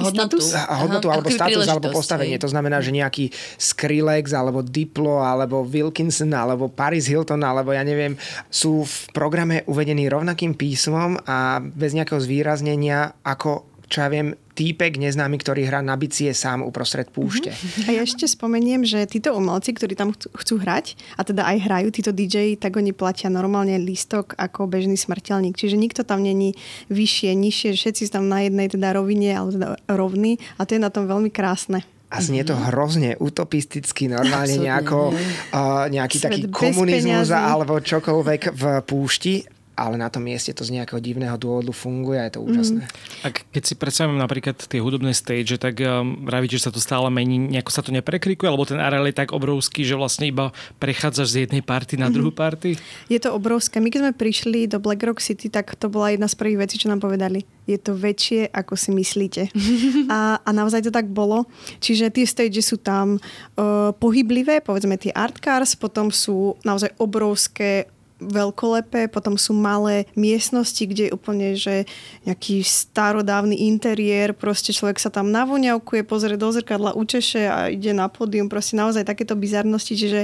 hodnotu, 0.00 0.40
hodnotu 0.40 1.06
Aha, 1.12 1.14
alebo 1.20 1.28
status 1.28 1.68
alebo 1.68 1.92
postavenie. 1.92 2.40
To 2.40 2.48
znamená, 2.48 2.80
že 2.80 2.96
nejaký 2.96 3.28
Skrillex 3.60 4.32
alebo 4.32 4.64
Diplo 4.64 5.20
alebo 5.20 5.60
Wilkinson 5.68 6.32
alebo 6.32 6.72
Paris 6.72 7.04
Hilton 7.04 7.44
alebo 7.44 7.76
ja 7.76 7.84
neviem 7.84 8.16
sú 8.48 8.88
v 8.88 8.96
programe 9.12 9.60
uvedení 9.68 10.08
rovnakým 10.08 10.56
písmom 10.56 11.20
a 11.28 11.60
bez 11.60 11.92
nejakého 11.92 12.18
zvýraznenia 12.18 13.12
ako 13.20 13.75
čo 13.86 14.02
ja 14.02 14.08
viem, 14.10 14.34
týpek 14.56 14.98
neznámy, 14.98 15.36
ktorý 15.38 15.68
hrá 15.68 15.84
na 15.84 15.94
bicie 15.94 16.32
sám 16.32 16.64
uprostred 16.64 17.12
púšte. 17.12 17.52
A 17.86 17.94
ja 17.94 18.02
ešte 18.02 18.24
spomeniem, 18.26 18.82
že 18.82 19.04
títo 19.06 19.36
umelci, 19.36 19.76
ktorí 19.76 19.94
tam 19.94 20.16
chcú, 20.16 20.54
hrať, 20.56 20.96
a 21.14 21.22
teda 21.22 21.44
aj 21.44 21.56
hrajú 21.68 21.88
títo 21.92 22.10
DJ, 22.10 22.56
tak 22.56 22.80
oni 22.80 22.96
platia 22.96 23.28
normálne 23.28 23.76
listok 23.76 24.32
ako 24.40 24.66
bežný 24.66 24.96
smrteľník. 24.96 25.54
Čiže 25.54 25.76
nikto 25.76 26.02
tam 26.02 26.24
není 26.24 26.56
vyššie, 26.88 27.36
nižšie, 27.36 27.76
všetci 27.76 28.10
tam 28.10 28.32
na 28.32 28.48
jednej 28.48 28.72
teda 28.72 28.96
rovine, 28.96 29.36
alebo 29.36 29.52
teda 29.54 29.68
rovný 29.92 30.40
a 30.56 30.64
to 30.64 30.74
je 30.74 30.80
na 30.80 30.88
tom 30.88 31.04
veľmi 31.04 31.28
krásne. 31.28 31.84
A 32.06 32.22
znie 32.22 32.46
to 32.46 32.54
mhm. 32.54 32.62
hrozne 32.70 33.10
utopisticky, 33.18 34.06
normálne 34.06 34.56
nejako, 34.62 35.10
uh, 35.12 35.90
nejaký 35.90 36.16
Svet 36.22 36.30
taký 36.30 36.42
komunizmus 36.48 37.34
alebo 37.34 37.82
čokoľvek 37.82 38.42
v 38.54 38.62
púšti 38.86 39.55
ale 39.76 40.00
na 40.00 40.08
tom 40.08 40.24
mieste 40.24 40.56
to 40.56 40.64
z 40.64 40.72
nejakého 40.80 40.98
divného 41.04 41.36
dôvodu 41.36 41.68
funguje 41.70 42.16
a 42.16 42.26
je 42.26 42.34
to 42.34 42.40
úžasné. 42.40 42.82
Mm. 42.88 43.22
A 43.22 43.26
keď 43.30 43.62
si 43.62 43.74
predstavím 43.76 44.16
napríklad 44.16 44.56
tie 44.56 44.80
hudobné 44.80 45.12
stage, 45.12 45.60
tak 45.60 45.84
um, 45.84 46.24
vravíte, 46.24 46.56
že 46.56 46.66
sa 46.66 46.72
to 46.72 46.80
stále 46.80 47.12
mení, 47.12 47.36
nejako 47.36 47.70
sa 47.70 47.84
to 47.84 47.92
neprekrikuje, 47.92 48.48
alebo 48.48 48.64
ten 48.64 48.80
areál 48.80 49.04
je 49.04 49.14
tak 49.14 49.36
obrovský, 49.36 49.84
že 49.84 49.92
vlastne 49.92 50.32
iba 50.32 50.56
prechádzaš 50.80 51.28
z 51.28 51.36
jednej 51.46 51.60
party 51.60 52.00
na 52.00 52.08
druhú 52.08 52.32
party? 52.32 52.80
Je 53.12 53.20
to 53.20 53.36
obrovské. 53.36 53.76
My 53.78 53.92
keď 53.92 54.08
sme 54.08 54.14
prišli 54.16 54.64
do 54.64 54.80
Black 54.80 55.04
Rock 55.04 55.20
City, 55.20 55.52
tak 55.52 55.76
to 55.76 55.92
bola 55.92 56.16
jedna 56.16 56.26
z 56.26 56.40
prvých 56.40 56.64
vecí, 56.64 56.80
čo 56.80 56.88
nám 56.88 57.04
povedali. 57.04 57.44
Je 57.68 57.76
to 57.76 57.92
väčšie, 57.92 58.48
ako 58.48 58.80
si 58.80 58.90
myslíte. 58.96 59.52
a, 60.16 60.40
a 60.40 60.50
naozaj 60.56 60.88
to 60.88 60.92
tak 60.94 61.12
bolo. 61.12 61.44
Čiže 61.84 62.08
tie 62.08 62.24
stage 62.24 62.64
sú 62.64 62.80
tam 62.80 63.20
uh, 63.20 63.92
pohyblivé, 64.00 64.64
povedzme 64.64 64.96
tie 64.96 65.12
art 65.12 65.36
cars, 65.36 65.76
potom 65.76 66.08
sú 66.08 66.56
naozaj 66.64 66.96
obrovské 66.96 67.92
veľkolepé, 68.16 69.12
potom 69.12 69.36
sú 69.36 69.52
malé 69.52 70.08
miestnosti, 70.16 70.80
kde 70.80 71.08
je 71.08 71.14
úplne, 71.14 71.52
že 71.52 71.84
nejaký 72.24 72.64
starodávny 72.64 73.68
interiér, 73.68 74.32
proste 74.32 74.72
človek 74.72 74.96
sa 74.96 75.12
tam 75.12 75.28
navoňavkuje, 75.28 76.00
pozrie 76.08 76.40
do 76.40 76.48
zrkadla, 76.48 76.96
učeše 76.96 77.42
a 77.44 77.58
ide 77.68 77.92
na 77.92 78.08
pódium, 78.08 78.48
proste 78.48 78.80
naozaj 78.80 79.04
takéto 79.04 79.36
bizarnosti, 79.36 79.92
čiže 79.92 80.20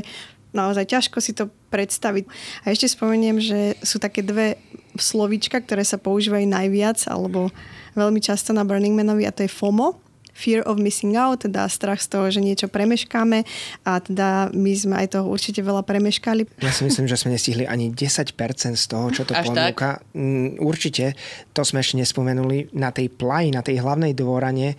naozaj 0.57 0.89
ťažko 0.89 1.19
si 1.21 1.33
to 1.37 1.49
predstaviť. 1.73 2.25
A 2.65 2.73
ešte 2.73 2.89
spomeniem, 2.89 3.41
že 3.41 3.77
sú 3.85 4.01
také 4.01 4.21
dve 4.25 4.61
slovička, 4.97 5.61
ktoré 5.61 5.85
sa 5.85 5.97
používajú 5.97 6.45
najviac, 6.45 7.01
alebo 7.09 7.49
veľmi 7.97 8.21
často 8.21 8.53
na 8.57 8.65
Burning 8.65 8.97
Manovi 8.97 9.25
a 9.25 9.33
to 9.33 9.45
je 9.45 9.53
FOMO, 9.53 10.12
fear 10.33 10.65
of 10.65 10.81
missing 10.81 11.15
out, 11.15 11.45
teda 11.45 11.69
strach 11.69 12.01
z 12.01 12.09
toho, 12.09 12.27
že 12.33 12.41
niečo 12.41 12.67
premeškáme 12.67 13.45
a 13.85 13.93
teda 14.01 14.51
my 14.57 14.73
sme 14.73 14.95
aj 15.05 15.17
toho 15.17 15.29
určite 15.29 15.61
veľa 15.61 15.85
premeškali. 15.85 16.49
Ja 16.65 16.73
si 16.73 16.83
myslím, 16.89 17.07
že 17.07 17.21
sme 17.21 17.37
nestihli 17.37 17.69
ani 17.69 17.93
10% 17.93 18.33
z 18.75 18.85
toho, 18.89 19.07
čo 19.13 19.23
to 19.29 19.37
Až 19.37 19.53
ponúka. 19.53 20.01
Tak? 20.01 20.17
Mm, 20.17 20.59
určite, 20.59 21.15
to 21.53 21.63
sme 21.63 21.85
ešte 21.85 22.01
nespomenuli, 22.01 22.73
na 22.73 22.91
tej 22.91 23.13
plaji, 23.13 23.53
na 23.53 23.61
tej 23.61 23.85
hlavnej 23.85 24.17
dvorane 24.17 24.75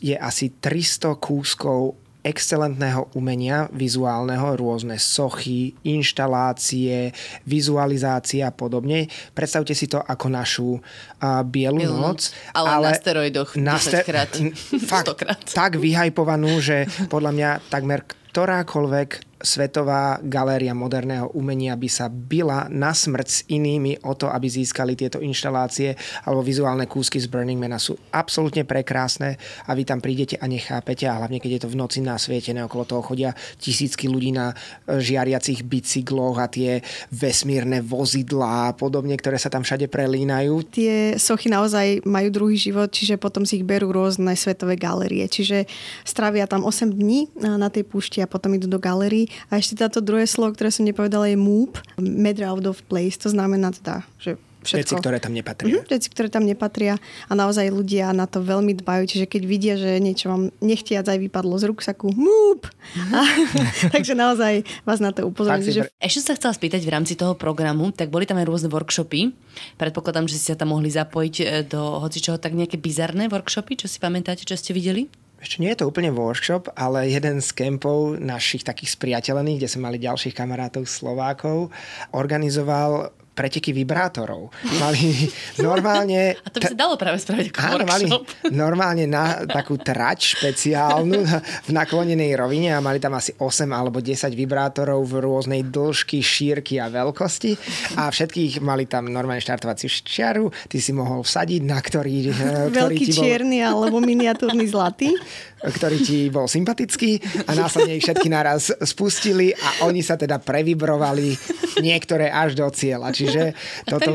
je 0.00 0.16
asi 0.16 0.54
300 0.62 1.18
kúskov 1.18 2.03
excelentného 2.24 3.12
umenia 3.12 3.68
vizuálneho, 3.68 4.56
rôzne 4.56 4.96
sochy, 4.96 5.76
inštalácie, 5.84 7.12
vizualizácia 7.44 8.48
a 8.48 8.56
podobne. 8.56 9.12
Predstavte 9.36 9.76
si 9.76 9.84
to 9.84 10.00
ako 10.00 10.26
našu 10.32 10.68
uh, 10.80 11.44
bielu, 11.44 11.84
bielu 11.84 12.00
noc. 12.00 12.32
Ale, 12.56 12.68
ale 12.80 12.86
na 12.90 12.92
steroidoch 12.96 13.50
na 13.60 13.76
10 13.76 14.08
krát, 14.08 14.32
fakt, 14.90 15.12
100 15.12 15.20
krát. 15.20 15.38
Tak 15.44 15.76
vyhajpovanú, 15.76 16.58
že 16.64 16.88
podľa 17.12 17.30
mňa 17.36 17.50
takmer 17.68 18.08
ktorákoľvek 18.32 19.33
svetová 19.44 20.18
galéria 20.24 20.72
moderného 20.72 21.28
umenia 21.36 21.76
by 21.76 21.88
sa 21.92 22.08
byla 22.08 22.72
na 22.72 22.96
smrť 22.96 23.28
s 23.28 23.44
inými 23.52 24.00
o 24.08 24.16
to, 24.16 24.32
aby 24.32 24.48
získali 24.48 24.96
tieto 24.96 25.20
inštalácie 25.20 25.92
alebo 26.24 26.40
vizuálne 26.40 26.88
kúsky 26.88 27.20
z 27.20 27.28
Burning 27.28 27.60
Mana 27.60 27.76
sú 27.76 27.94
absolútne 28.10 28.64
prekrásne 28.64 29.36
a 29.68 29.76
vy 29.76 29.84
tam 29.84 30.00
prídete 30.00 30.40
a 30.40 30.48
nechápete 30.48 31.04
a 31.04 31.20
hlavne 31.20 31.38
keď 31.38 31.60
je 31.60 31.62
to 31.68 31.68
v 31.68 31.78
noci 31.78 32.00
nasvietené, 32.00 32.64
okolo 32.64 32.88
toho 32.88 33.04
chodia 33.04 33.36
tisícky 33.60 34.08
ľudí 34.08 34.32
na 34.32 34.56
e, 34.88 34.98
žiariacich 35.04 35.60
bicykloch 35.68 36.40
a 36.40 36.48
tie 36.48 36.80
vesmírne 37.12 37.84
vozidlá 37.84 38.72
a 38.72 38.74
podobne, 38.74 39.12
ktoré 39.20 39.36
sa 39.36 39.52
tam 39.52 39.60
všade 39.60 39.92
prelínajú. 39.92 40.64
Tie 40.72 41.20
sochy 41.20 41.52
naozaj 41.52 42.00
majú 42.08 42.28
druhý 42.32 42.56
život, 42.56 42.88
čiže 42.88 43.20
potom 43.20 43.44
si 43.44 43.60
ich 43.60 43.68
berú 43.68 43.92
rôzne 43.92 44.32
svetové 44.32 44.80
galérie. 44.80 45.28
Čiže 45.28 45.68
strávia 46.08 46.48
tam 46.48 46.64
8 46.64 46.96
dní 46.96 47.28
na 47.36 47.68
tej 47.68 47.84
púšti 47.84 48.24
a 48.24 48.30
potom 48.30 48.56
idú 48.56 48.70
do 48.70 48.80
galérií 48.80 49.33
a 49.48 49.58
ešte 49.58 49.78
táto 49.78 50.04
druhé 50.04 50.26
slovo, 50.28 50.54
ktoré 50.54 50.70
som 50.70 50.86
nepovedala, 50.86 51.30
je 51.30 51.38
moop, 51.38 51.80
matter 51.98 52.46
out 52.46 52.66
of 52.66 52.82
place. 52.86 53.18
To 53.22 53.30
znamená 53.30 53.74
teda, 53.74 54.04
že 54.18 54.38
všetko. 54.64 54.80
Veci, 54.80 54.94
ktoré 54.96 55.16
tam 55.20 55.36
nepatria. 55.36 55.68
Mm-hmm, 55.68 55.92
veci, 55.92 56.08
ktoré 56.10 56.28
tam 56.32 56.44
nepatria 56.48 56.96
a 57.28 57.32
naozaj 57.36 57.68
ľudia 57.68 58.10
na 58.16 58.24
to 58.24 58.40
veľmi 58.40 58.72
dbajú, 58.80 59.04
čiže 59.06 59.28
keď 59.28 59.42
vidia, 59.44 59.74
že 59.76 60.00
niečo 60.00 60.32
vám 60.32 60.50
nechtiac 60.64 61.04
aj 61.04 61.20
vypadlo 61.20 61.54
z 61.60 61.64
ruksaku, 61.70 62.10
múb! 62.16 62.64
Mm-hmm. 62.64 63.92
takže 63.94 64.16
naozaj 64.16 64.64
vás 64.88 64.98
na 64.98 65.12
to 65.12 65.28
upozorňujem. 65.28 65.84
Že... 65.84 65.92
Ešte 66.00 66.20
sa 66.24 66.32
chcela 66.34 66.56
spýtať 66.56 66.82
v 66.82 66.90
rámci 66.90 67.14
toho 67.14 67.36
programu, 67.36 67.92
tak 67.92 68.08
boli 68.08 68.24
tam 68.24 68.40
aj 68.40 68.48
rôzne 68.48 68.68
workshopy. 68.72 69.36
Predpokladám, 69.76 70.26
že 70.26 70.40
ste 70.40 70.56
sa 70.56 70.58
tam 70.58 70.74
mohli 70.74 70.88
zapojiť 70.90 71.34
e, 71.38 71.44
do 71.68 72.00
hocičoho 72.02 72.40
tak 72.40 72.56
nejaké 72.56 72.80
bizarné 72.80 73.28
workshopy, 73.28 73.84
čo 73.84 73.86
si 73.86 74.00
pamätáte, 74.00 74.42
čo 74.42 74.56
ste 74.56 74.72
videli? 74.74 75.06
Ešte 75.44 75.60
nie 75.60 75.68
je 75.76 75.84
to 75.84 75.92
úplne 75.92 76.08
workshop, 76.08 76.72
ale 76.72 77.12
jeden 77.12 77.44
z 77.44 77.52
kempov 77.52 78.16
našich 78.16 78.64
takých 78.64 78.96
spriateľených, 78.96 79.60
kde 79.60 79.68
sme 79.68 79.92
mali 79.92 80.00
ďalších 80.00 80.32
kamarátov 80.32 80.88
Slovákov, 80.88 81.68
organizoval 82.16 83.12
preteky 83.34 83.74
vibrátorov. 83.74 84.54
Mali 84.78 85.28
normálne... 85.66 86.38
A 86.38 86.48
to 86.48 86.62
by 86.62 86.70
sa 86.70 86.78
dalo 86.78 86.94
práve 86.94 87.18
spraviť 87.18 87.50
ako 87.50 87.58
áno, 87.60 87.84
mali 87.84 88.06
normálne 88.64 89.04
na 89.10 89.42
takú 89.44 89.74
trať 89.76 90.38
špeciálnu 90.38 91.20
v 91.66 91.70
naklonenej 91.74 92.32
rovine 92.38 92.72
a 92.72 92.80
mali 92.80 93.02
tam 93.02 93.18
asi 93.18 93.34
8 93.34 93.66
alebo 93.74 93.98
10 93.98 94.30
vibrátorov 94.32 95.02
v 95.04 95.14
rôznej 95.20 95.62
dĺžky, 95.66 96.22
šírky 96.22 96.78
a 96.78 96.86
veľkosti. 96.88 97.52
A 97.98 98.08
všetkých 98.08 98.62
mali 98.62 98.86
tam 98.86 99.10
normálne 99.10 99.42
štartovaciu 99.42 99.90
čiaru, 99.90 100.48
ty 100.70 100.78
si 100.78 100.94
mohol 100.94 101.26
vsadiť, 101.26 101.60
na 101.66 101.82
ktorý... 101.82 102.16
Eh, 102.30 102.70
ktorý 102.70 102.94
Veľký 102.94 103.04
bol... 103.10 103.22
čierny 103.26 103.58
alebo 103.60 103.98
miniatúrny 103.98 104.64
zlatý 104.70 105.10
ktorý 105.64 105.98
ti 106.04 106.18
bol 106.28 106.44
sympatický 106.44 107.20
a 107.48 107.56
následne 107.56 107.96
ich 107.96 108.04
všetky 108.04 108.28
naraz 108.28 108.68
spustili 108.84 109.56
a 109.56 109.88
oni 109.88 110.04
sa 110.04 110.20
teda 110.20 110.40
previbrovali 110.40 111.36
niektoré 111.80 112.28
až 112.28 112.56
do 112.58 112.68
cieľa. 112.68 113.10
Čiže 113.10 113.56
toto, 113.88 114.12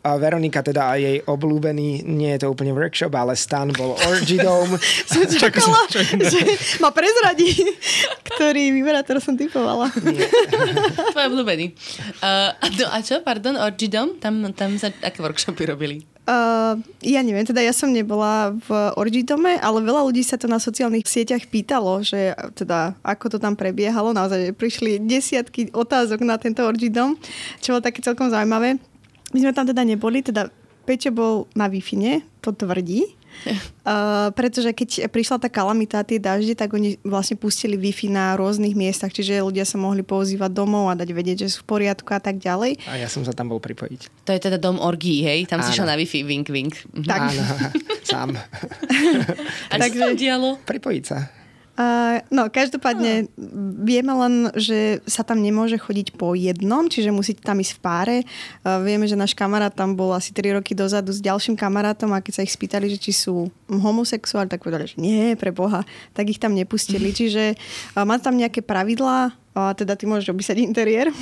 a 0.00 0.16
Veronika 0.16 0.64
teda 0.64 0.96
aj 0.96 1.00
jej 1.00 1.18
obľúbený, 1.28 2.08
nie 2.08 2.32
je 2.36 2.40
to 2.44 2.48
úplne 2.48 2.72
workshop, 2.72 3.12
ale 3.12 3.36
stan 3.36 3.68
bol 3.76 4.00
Orgy 4.00 4.40
Dome. 4.40 4.80
som 5.10 5.28
čakala, 5.28 5.84
že 5.92 6.40
ma 6.80 6.88
prezradí, 6.88 7.52
ktorý 8.32 8.72
vibrátor 8.72 9.20
som 9.20 9.36
typovala. 9.36 9.92
Tvoj 11.12 11.24
obľúbený. 11.28 11.76
Uh, 12.24 12.56
no 12.80 12.86
a 12.88 13.04
čo, 13.04 13.20
pardon, 13.20 13.60
Orgy 13.60 13.92
Dome? 13.92 14.16
Tam, 14.16 14.40
tam 14.56 14.80
sa 14.80 14.88
aké 15.04 15.20
workshopy 15.20 15.68
robili? 15.68 16.09
Uh, 16.28 16.78
ja 17.02 17.24
neviem, 17.26 17.42
teda 17.42 17.58
ja 17.58 17.74
som 17.74 17.90
nebola 17.90 18.54
v 18.54 18.68
Orgidome, 18.94 19.58
ale 19.58 19.82
veľa 19.82 20.04
ľudí 20.06 20.22
sa 20.22 20.38
to 20.38 20.46
na 20.46 20.62
sociálnych 20.62 21.08
sieťach 21.08 21.48
pýtalo, 21.48 22.06
že 22.06 22.36
teda 22.54 22.94
ako 23.02 23.34
to 23.34 23.38
tam 23.42 23.58
prebiehalo. 23.58 24.14
Naozaj 24.14 24.54
prišli 24.54 25.02
desiatky 25.02 25.74
otázok 25.74 26.22
na 26.22 26.38
tento 26.38 26.62
Orgidom, 26.62 27.18
čo 27.58 27.74
bolo 27.74 27.82
také 27.82 28.04
celkom 28.04 28.30
zaujímavé. 28.30 28.78
My 29.34 29.38
sme 29.42 29.56
tam 29.56 29.66
teda 29.66 29.82
neboli, 29.82 30.22
teda 30.22 30.52
Peťo 30.86 31.10
bol 31.14 31.34
na 31.54 31.66
wi 31.70 31.82
to 32.40 32.50
tvrdí. 32.50 33.19
Uh, 33.84 34.30
pretože 34.38 34.70
keď 34.72 35.08
prišla 35.08 35.36
tá 35.40 35.48
kalamita, 35.48 36.04
tie 36.04 36.20
dažde, 36.20 36.54
tak 36.54 36.76
oni 36.76 37.00
vlastne 37.00 37.40
pustili 37.40 37.80
Wi-Fi 37.80 38.12
na 38.12 38.36
rôznych 38.36 38.76
miestach, 38.76 39.10
čiže 39.10 39.40
ľudia 39.40 39.64
sa 39.64 39.80
mohli 39.80 40.04
používať 40.04 40.50
domov 40.52 40.92
a 40.92 40.98
dať 40.98 41.08
vedieť, 41.10 41.36
že 41.46 41.56
sú 41.56 41.64
v 41.64 41.78
poriadku 41.78 42.10
a 42.12 42.20
tak 42.20 42.38
ďalej. 42.38 42.76
A 42.86 43.00
ja 43.00 43.08
som 43.08 43.24
sa 43.24 43.32
tam 43.32 43.48
bol 43.48 43.58
pripojiť. 43.58 44.28
To 44.28 44.30
je 44.36 44.40
teda 44.40 44.60
dom 44.60 44.76
orgí, 44.76 45.24
hej? 45.24 45.48
Tam 45.48 45.64
Áno. 45.64 45.66
si 45.66 45.76
šiel 45.76 45.88
na 45.88 45.96
Wi-Fi, 45.96 46.20
wink, 46.22 46.46
wink. 46.52 46.74
Tak. 47.08 47.20
Áno, 47.32 47.42
sám. 48.10 48.28
a 49.72 49.74
čo 49.80 49.96
sa 49.96 50.12
dialo? 50.12 50.60
Pripojiť 50.62 51.04
sa. 51.08 51.39
Uh, 51.80 52.20
no, 52.28 52.52
každopádne 52.52 53.32
vieme 53.80 54.12
len, 54.12 54.52
že 54.52 55.00
sa 55.08 55.24
tam 55.24 55.40
nemôže 55.40 55.80
chodiť 55.80 56.12
po 56.12 56.36
jednom, 56.36 56.84
čiže 56.84 57.08
musíte 57.08 57.40
tam 57.40 57.56
ísť 57.56 57.72
v 57.72 57.80
páre. 57.80 58.16
Uh, 58.60 58.84
vieme, 58.84 59.08
že 59.08 59.16
náš 59.16 59.32
kamarát 59.32 59.72
tam 59.72 59.96
bol 59.96 60.12
asi 60.12 60.36
3 60.36 60.60
roky 60.60 60.76
dozadu 60.76 61.08
s 61.08 61.24
ďalším 61.24 61.56
kamarátom 61.56 62.12
a 62.12 62.20
keď 62.20 62.32
sa 62.36 62.44
ich 62.44 62.52
spýtali, 62.52 62.92
že 62.92 63.00
či 63.00 63.16
sú 63.16 63.48
homosexuáli, 63.72 64.52
tak 64.52 64.60
povedali, 64.60 64.92
že 64.92 65.00
nie, 65.00 65.32
pre 65.40 65.56
Boha, 65.56 65.80
tak 66.12 66.28
ich 66.28 66.36
tam 66.36 66.52
nepustili. 66.52 67.14
Čiže 67.20 67.56
uh, 67.56 68.04
má 68.04 68.20
tam 68.20 68.36
nejaké 68.36 68.60
pravidlá, 68.60 69.32
a 69.60 69.76
teda 69.76 69.94
ty 69.94 70.08
môžeš 70.08 70.32
opísať 70.32 70.64
interiér? 70.64 71.12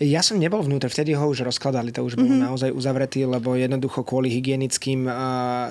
Ja 0.00 0.24
som 0.24 0.40
nebol 0.40 0.64
vnútri, 0.64 0.88
vtedy 0.88 1.12
ho 1.12 1.28
už 1.28 1.44
rozkladali, 1.44 1.92
to 1.92 2.00
už 2.00 2.16
bol 2.16 2.24
mm-hmm. 2.24 2.46
naozaj 2.48 2.70
uzavretý, 2.72 3.28
lebo 3.28 3.52
jednoducho 3.52 4.00
kvôli 4.00 4.32
hygienickým 4.32 5.04
uh, 5.04 5.12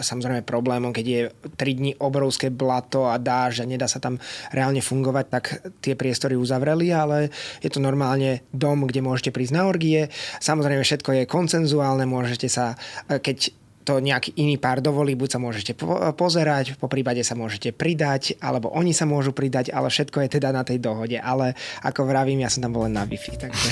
samozrejme 0.05 0.45
problémom, 0.45 0.93
keď 0.93 1.05
je 1.05 1.21
3 1.57 1.79
dní 1.81 1.91
obrovské 1.97 2.53
blato 2.53 3.09
a 3.09 3.17
dáž 3.17 3.65
a 3.65 3.65
nedá 3.65 3.89
sa 3.89 3.97
tam 3.97 4.21
reálne 4.53 4.85
fungovať, 4.85 5.25
tak 5.33 5.43
tie 5.81 5.97
priestory 5.97 6.37
uzavreli, 6.37 6.93
ale 6.93 7.33
je 7.65 7.69
to 7.73 7.81
normálne 7.81 8.45
dom, 8.53 8.85
kde 8.85 9.01
môžete 9.01 9.33
prísť 9.33 9.53
na 9.57 9.65
orgie. 9.65 10.13
Samozrejme 10.39 10.85
všetko 10.85 11.09
je 11.09 11.23
koncenzuálne, 11.25 12.05
môžete 12.05 12.47
sa, 12.47 12.77
keď 13.09 13.58
to 13.89 13.97
nejaký 13.97 14.37
iný 14.37 14.61
pár 14.61 14.85
dovolí, 14.85 15.17
buď 15.17 15.29
sa 15.33 15.39
môžete 15.41 15.73
po- 15.73 15.97
pozerať, 16.13 16.77
po 16.77 16.85
prípade 16.85 17.25
sa 17.25 17.33
môžete 17.33 17.73
pridať, 17.73 18.37
alebo 18.37 18.69
oni 18.69 18.93
sa 18.93 19.09
môžu 19.09 19.33
pridať, 19.33 19.73
ale 19.73 19.89
všetko 19.89 20.29
je 20.29 20.29
teda 20.37 20.53
na 20.53 20.61
tej 20.61 20.77
dohode. 20.77 21.17
Ale 21.17 21.57
ako 21.81 22.05
vravím, 22.05 22.45
ja 22.45 22.53
som 22.53 22.61
tam 22.61 22.77
bol 22.77 22.85
len 22.85 22.93
na 22.93 23.09
Wi-Fi. 23.09 23.49
Takže... 23.49 23.69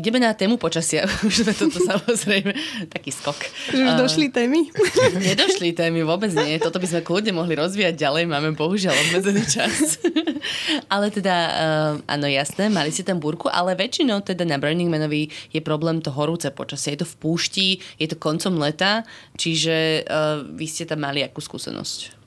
Ideme 0.02 0.18
na 0.18 0.34
tému 0.34 0.58
počasia. 0.58 1.06
Už 1.30 1.46
sme 1.46 1.54
toto 1.54 1.78
samozrejme 1.78 2.58
taký 2.90 3.14
skok. 3.14 3.38
Už 3.70 3.86
uh, 3.86 4.02
došli 4.02 4.34
témy? 4.34 4.74
Nedošli 5.30 5.78
témy, 5.78 6.02
vôbec 6.02 6.34
nie. 6.34 6.58
Toto 6.58 6.82
by 6.82 6.90
sme 6.90 7.06
kľudne 7.06 7.38
mohli 7.38 7.54
rozvíjať 7.54 8.02
ďalej. 8.02 8.26
Máme 8.26 8.58
bohužiaľ 8.58 8.98
obmedzený 8.98 9.46
čas. 9.46 10.02
ale 10.94 11.14
teda, 11.14 11.36
uh, 11.38 11.94
áno, 12.10 12.26
jasné, 12.26 12.74
mali 12.74 12.90
ste 12.90 13.06
tam 13.06 13.22
búrku, 13.22 13.46
ale 13.46 13.78
väčšinou 13.78 14.26
teda 14.26 14.42
na 14.42 14.58
Burning 14.58 14.90
Manovi 14.90 15.30
je 15.54 15.62
problém 15.62 16.02
to 16.02 16.10
horúce 16.10 16.50
počasie. 16.50 16.98
Je 16.98 17.06
to 17.06 17.08
v 17.14 17.16
púšti, 17.22 17.68
je 18.02 18.10
to 18.10 18.18
koncom 18.18 18.58
leta, 18.58 19.06
čiže 19.38 20.10
uh, 20.10 20.42
vy 20.50 20.66
ste 20.66 20.90
tam 20.90 21.06
mali 21.06 21.22
akú 21.22 21.46
skúsenosť? 21.46 22.21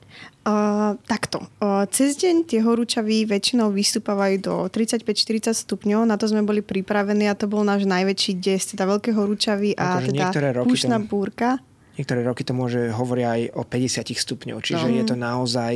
Uh, 0.45 0.93
takto. 1.09 1.41
Uh, 1.57 1.89
cez 1.89 2.13
deň 2.21 2.45
tie 2.45 2.61
horúčavy 2.61 3.25
väčšinou 3.25 3.73
vystúpavajú 3.73 4.35
do 4.45 4.53
35-40 4.69 5.57
stupňov, 5.65 6.05
na 6.05 6.21
to 6.21 6.29
sme 6.29 6.45
boli 6.45 6.61
pripravení 6.61 7.25
a 7.25 7.33
to 7.33 7.49
bol 7.49 7.65
náš 7.65 7.89
najväčší 7.89 8.37
des, 8.37 8.61
teda 8.61 8.85
veľké 8.85 9.09
horúčavy 9.09 9.73
a 9.73 9.97
Akože 9.97 10.13
teda 10.13 10.61
púšna 10.61 11.01
to... 11.01 11.09
búrka. 11.09 11.57
Niektoré 11.97 12.21
roky 12.21 12.45
to 12.45 12.53
môže 12.53 12.93
hovoriť 12.93 13.25
aj 13.25 13.41
o 13.57 13.61
50 13.65 14.13
stupňov, 14.13 14.57
čiže 14.61 14.85
no. 14.85 14.93
je 14.93 15.03
to 15.09 15.15
naozaj 15.17 15.73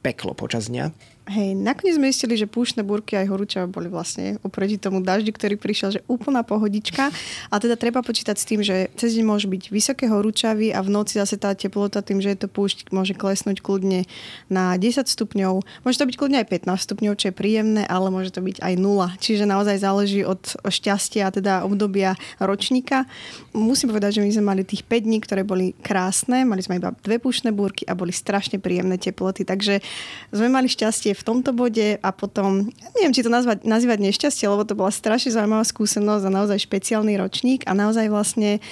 peklo 0.00 0.32
počas 0.32 0.72
dňa. 0.72 0.88
Hej, 1.30 1.54
nakoniec 1.54 1.94
sme 1.94 2.10
zistili, 2.10 2.34
že 2.34 2.50
púšne 2.50 2.82
búrky 2.82 3.14
aj 3.14 3.30
horúčava 3.30 3.70
boli 3.70 3.86
vlastne 3.86 4.42
oproti 4.42 4.82
tomu 4.82 4.98
daždi, 4.98 5.30
ktorý 5.30 5.54
prišiel, 5.54 5.94
že 5.94 6.00
úplná 6.10 6.42
pohodička. 6.42 7.06
A 7.46 7.54
teda 7.62 7.78
treba 7.78 8.02
počítať 8.02 8.34
s 8.34 8.48
tým, 8.50 8.66
že 8.66 8.90
cez 8.98 9.14
deň 9.14 9.22
môže 9.30 9.46
byť 9.46 9.70
vysoké 9.70 10.10
horúčavy 10.10 10.74
a 10.74 10.82
v 10.82 10.90
noci 10.90 11.22
zase 11.22 11.38
tá 11.38 11.54
teplota 11.54 12.02
tým, 12.02 12.18
že 12.18 12.34
je 12.34 12.38
to 12.42 12.48
púšť, 12.50 12.90
môže 12.90 13.14
klesnúť 13.14 13.62
kľudne 13.62 14.10
na 14.50 14.74
10 14.74 15.06
stupňov. 15.06 15.62
Môže 15.86 16.02
to 16.02 16.10
byť 16.10 16.16
kľudne 16.18 16.42
aj 16.42 16.50
15 16.66 16.66
stupňov, 16.90 17.14
čo 17.14 17.30
je 17.30 17.38
príjemné, 17.38 17.86
ale 17.86 18.10
môže 18.10 18.34
to 18.34 18.42
byť 18.42 18.58
aj 18.58 18.74
0. 18.74 19.22
Čiže 19.22 19.46
naozaj 19.46 19.86
záleží 19.86 20.26
od 20.26 20.42
šťastia, 20.66 21.30
teda 21.30 21.62
obdobia 21.62 22.18
ročníka. 22.42 23.06
Musím 23.50 23.90
povedať, 23.90 24.18
že 24.18 24.22
my 24.22 24.30
sme 24.30 24.44
mali 24.46 24.62
tých 24.62 24.86
5 24.86 25.10
dní, 25.10 25.18
ktoré 25.26 25.42
boli 25.42 25.74
krásne. 25.82 26.46
Mali 26.46 26.62
sme 26.62 26.78
iba 26.78 26.94
dve 27.02 27.18
púšne 27.18 27.50
búrky 27.50 27.82
a 27.82 27.98
boli 27.98 28.14
strašne 28.14 28.62
príjemné 28.62 28.94
teploty. 28.94 29.42
Takže 29.42 29.82
sme 30.30 30.46
mali 30.46 30.70
šťastie 30.70 31.18
v 31.18 31.26
tomto 31.26 31.50
bode 31.50 31.98
a 31.98 32.08
potom, 32.14 32.70
neviem, 32.94 33.10
či 33.10 33.26
to 33.26 33.30
nazvať, 33.32 33.66
nazývať 33.66 34.06
nešťastie, 34.06 34.46
lebo 34.46 34.62
to 34.62 34.78
bola 34.78 34.94
strašne 34.94 35.34
zaujímavá 35.34 35.66
skúsenosť 35.66 36.30
a 36.30 36.30
naozaj 36.30 36.62
špeciálny 36.62 37.18
ročník 37.18 37.66
a 37.66 37.74
naozaj 37.74 38.06
vlastne 38.06 38.62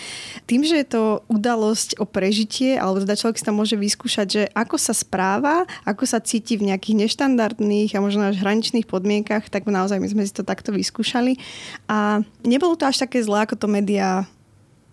tým, 0.47 0.63
že 0.63 0.79
je 0.79 0.87
to 0.87 1.27
udalosť 1.27 1.99
o 1.99 2.07
prežitie, 2.07 2.79
alebo 2.79 3.03
teda 3.03 3.19
človek 3.19 3.43
si 3.43 3.47
tam 3.51 3.59
môže 3.59 3.75
vyskúšať, 3.75 4.27
že 4.31 4.43
ako 4.55 4.79
sa 4.79 4.95
správa, 4.95 5.67
ako 5.83 6.07
sa 6.07 6.23
cíti 6.23 6.55
v 6.55 6.71
nejakých 6.71 7.03
neštandardných 7.03 7.99
a 7.99 8.03
možno 8.03 8.31
až 8.31 8.39
hraničných 8.39 8.87
podmienkach, 8.87 9.51
tak 9.51 9.67
naozaj 9.67 9.99
my 9.99 10.07
sme 10.07 10.23
si 10.23 10.31
to 10.31 10.47
takto 10.47 10.71
vyskúšali. 10.71 11.35
A 11.91 12.23
nebolo 12.47 12.79
to 12.79 12.87
až 12.87 13.03
také 13.03 13.19
zlé, 13.27 13.43
ako 13.43 13.59
to 13.59 13.67
médiá 13.67 14.23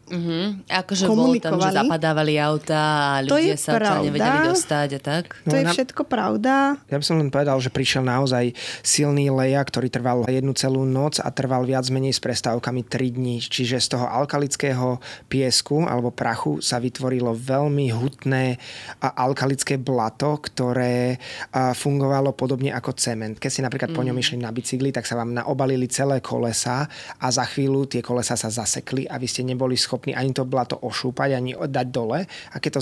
Uh-huh. 0.06 0.54
Akože 0.70 1.10
bolo 1.10 1.34
tam, 1.42 1.58
že 1.58 1.82
zapadávali 1.82 2.38
auta 2.38 3.18
a 3.18 3.26
ľudia 3.26 3.58
sa 3.58 3.74
pravda. 3.74 4.06
nevedeli 4.06 4.38
dostať 4.54 4.90
a 4.94 5.00
tak? 5.02 5.42
To 5.50 5.58
no, 5.58 5.58
je 5.58 5.66
všetko 5.74 6.06
pravda. 6.06 6.78
Ja 6.94 7.02
by 7.02 7.06
som 7.06 7.18
len 7.18 7.34
povedal, 7.34 7.58
že 7.58 7.74
prišiel 7.74 8.06
naozaj 8.06 8.54
silný 8.86 9.34
leja, 9.34 9.66
ktorý 9.66 9.90
trval 9.90 10.30
jednu 10.30 10.54
celú 10.54 10.86
noc 10.86 11.18
a 11.18 11.34
trval 11.34 11.66
viac 11.66 11.90
menej 11.90 12.14
s 12.14 12.22
prestávkami 12.22 12.86
3 12.86 13.18
dní. 13.18 13.42
Čiže 13.42 13.82
z 13.82 13.98
toho 13.98 14.06
alkalického 14.06 15.02
piesku 15.26 15.90
alebo 15.90 16.14
prachu 16.14 16.62
sa 16.62 16.78
vytvorilo 16.78 17.34
veľmi 17.34 17.90
hutné 17.90 18.62
a 19.02 19.10
alkalické 19.26 19.82
blato, 19.82 20.38
ktoré 20.38 21.18
fungovalo 21.50 22.38
podobne 22.38 22.70
ako 22.78 22.94
cement. 22.94 23.42
Keď 23.42 23.50
ste 23.50 23.66
napríklad 23.66 23.90
mm. 23.90 23.98
po 23.98 24.06
ňom 24.06 24.14
mhm. 24.14 24.22
išli 24.22 24.38
na 24.38 24.54
bicykli, 24.54 24.94
tak 24.94 25.10
sa 25.10 25.18
vám 25.18 25.34
naobalili 25.34 25.90
celé 25.90 26.22
kolesa 26.22 26.86
a 27.18 27.28
za 27.34 27.42
chvíľu 27.50 27.90
tie 27.90 28.06
kolesa 28.06 28.38
sa 28.38 28.54
zasekli 28.54 29.10
a 29.10 29.18
vy 29.18 29.26
ste 29.26 29.42
neboli 29.42 29.74
schopní 29.74 29.95
schopní 29.96 30.12
ani 30.12 30.36
to 30.36 30.44
blato 30.44 30.76
ošúpať, 30.76 31.30
ani 31.40 31.56
dať 31.56 31.88
dole. 31.88 32.28
A 32.28 32.56
keď 32.60 32.72
to 32.76 32.82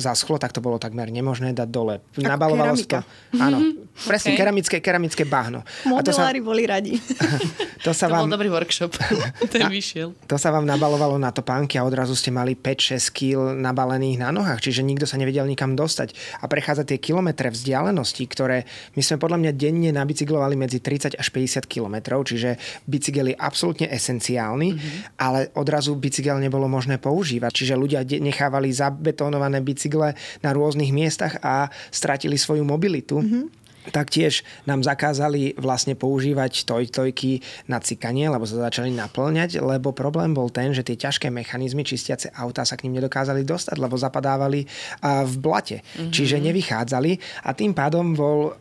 zaschlo, 0.00 0.40
tak 0.40 0.56
to 0.56 0.64
bolo 0.64 0.80
takmer 0.80 1.12
nemožné 1.12 1.52
dať 1.52 1.68
dole. 1.68 2.00
Ako 2.16 2.24
Nabalovalo 2.24 2.72
to. 2.80 3.04
Áno, 3.36 3.60
presne, 4.08 4.32
okay. 4.32 4.40
keramické, 4.40 4.76
keramické 4.80 5.28
bahno. 5.28 5.60
Modelári 5.84 6.40
sa, 6.40 6.46
boli 6.48 6.64
radi. 6.64 6.96
to, 7.84 7.92
sa 7.92 8.08
to 8.08 8.16
vám, 8.16 8.24
bol 8.24 8.40
dobrý 8.40 8.48
workshop. 8.48 8.96
Ten 9.52 9.68
vyšiel. 9.68 10.16
To 10.24 10.40
sa 10.40 10.48
vám 10.48 10.64
nabalovalo 10.64 11.20
na 11.20 11.28
topánky 11.36 11.76
a 11.76 11.84
odrazu 11.84 12.16
ste 12.16 12.32
mali 12.32 12.56
5-6 12.56 13.12
kg 13.12 13.52
nabalených 13.60 14.24
na 14.24 14.32
nohách, 14.32 14.64
čiže 14.64 14.80
nikto 14.80 15.04
sa 15.04 15.20
nevedel 15.20 15.44
nikam 15.44 15.76
dostať. 15.76 16.16
A 16.40 16.48
prechádzať 16.48 16.96
tie 16.96 16.98
kilometre 17.12 17.52
vzdialenosti, 17.52 18.24
ktoré 18.24 18.64
my 18.96 19.02
sme 19.04 19.20
podľa 19.20 19.36
mňa 19.44 19.52
denne 19.52 19.90
nabicyklovali 19.92 20.56
medzi 20.56 20.80
30 20.80 21.20
až 21.20 21.28
50 21.28 21.68
kilometrov, 21.68 22.24
čiže 22.24 22.56
bicykel 22.88 23.34
je 23.34 23.36
absolútne 23.36 23.86
esenciálny, 23.90 24.68
mm-hmm. 24.72 25.20
ale 25.20 25.52
odrazu 25.58 25.92
bicykel 25.98 26.38
nebol 26.38 26.53
nebolo 26.54 26.70
možné 26.70 27.02
používať. 27.02 27.50
Čiže 27.50 27.74
ľudia 27.74 28.06
nechávali 28.06 28.70
zabetónované 28.70 29.58
bicykle 29.58 30.14
na 30.38 30.54
rôznych 30.54 30.94
miestach 30.94 31.42
a 31.42 31.66
stratili 31.90 32.38
svoju 32.38 32.62
mobilitu. 32.62 33.18
Mm-hmm 33.18 33.63
Taktiež 33.92 34.46
nám 34.64 34.80
zakázali 34.80 35.52
vlastne 35.60 35.92
používať 35.92 36.64
tojtojky 36.64 37.44
na 37.68 37.80
cikanie, 37.84 38.32
lebo 38.32 38.48
sa 38.48 38.68
začali 38.70 38.88
naplňať, 38.96 39.60
lebo 39.60 39.92
problém 39.92 40.32
bol 40.32 40.48
ten, 40.48 40.72
že 40.72 40.80
tie 40.80 40.96
ťažké 40.96 41.28
mechanizmy 41.28 41.84
čistiace 41.84 42.32
auta 42.32 42.64
sa 42.64 42.80
k 42.80 42.88
ním 42.88 43.02
nedokázali 43.02 43.44
dostať, 43.44 43.76
lebo 43.76 44.00
zapadávali 44.00 44.64
v 45.04 45.34
blate. 45.36 45.84
Mm-hmm. 45.84 46.12
Čiže 46.12 46.36
nevychádzali 46.40 47.12
a 47.44 47.50
tým 47.52 47.76
pádom 47.76 48.16
bol 48.16 48.56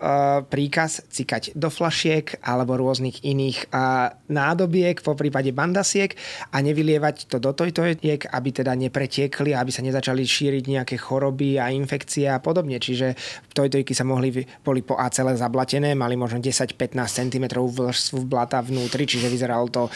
príkaz 0.51 1.07
cikať 1.07 1.55
do 1.55 1.71
flašiek 1.71 2.43
alebo 2.43 2.75
rôznych 2.75 3.23
iných 3.23 3.71
nádobiek, 4.27 4.99
po 4.99 5.15
prípade 5.15 5.55
bandasiek 5.55 6.11
a 6.51 6.59
nevylievať 6.59 7.31
to 7.31 7.39
do 7.39 7.55
tojtojiek, 7.55 8.27
aby 8.27 8.49
teda 8.51 8.75
nepretiekli, 8.75 9.55
aby 9.55 9.71
sa 9.71 9.79
nezačali 9.83 10.23
šíriť 10.27 10.63
nejaké 10.67 10.95
choroby 10.99 11.59
a 11.59 11.71
infekcie 11.71 12.27
a 12.27 12.43
podobne. 12.43 12.75
Čiže 12.79 13.15
tojtojky 13.55 13.95
sa 13.95 14.03
mohli, 14.03 14.43
boli 14.63 14.81
po 14.83 14.99
celé 15.13 15.37
zablatené, 15.37 15.93
mali 15.93 16.17
možno 16.17 16.41
10-15 16.41 16.73
cm 16.97 17.45
vrstvu 17.53 18.25
blata 18.25 18.59
vnútri, 18.65 19.05
čiže 19.05 19.29
vyzeralo 19.29 19.69
to 19.69 19.87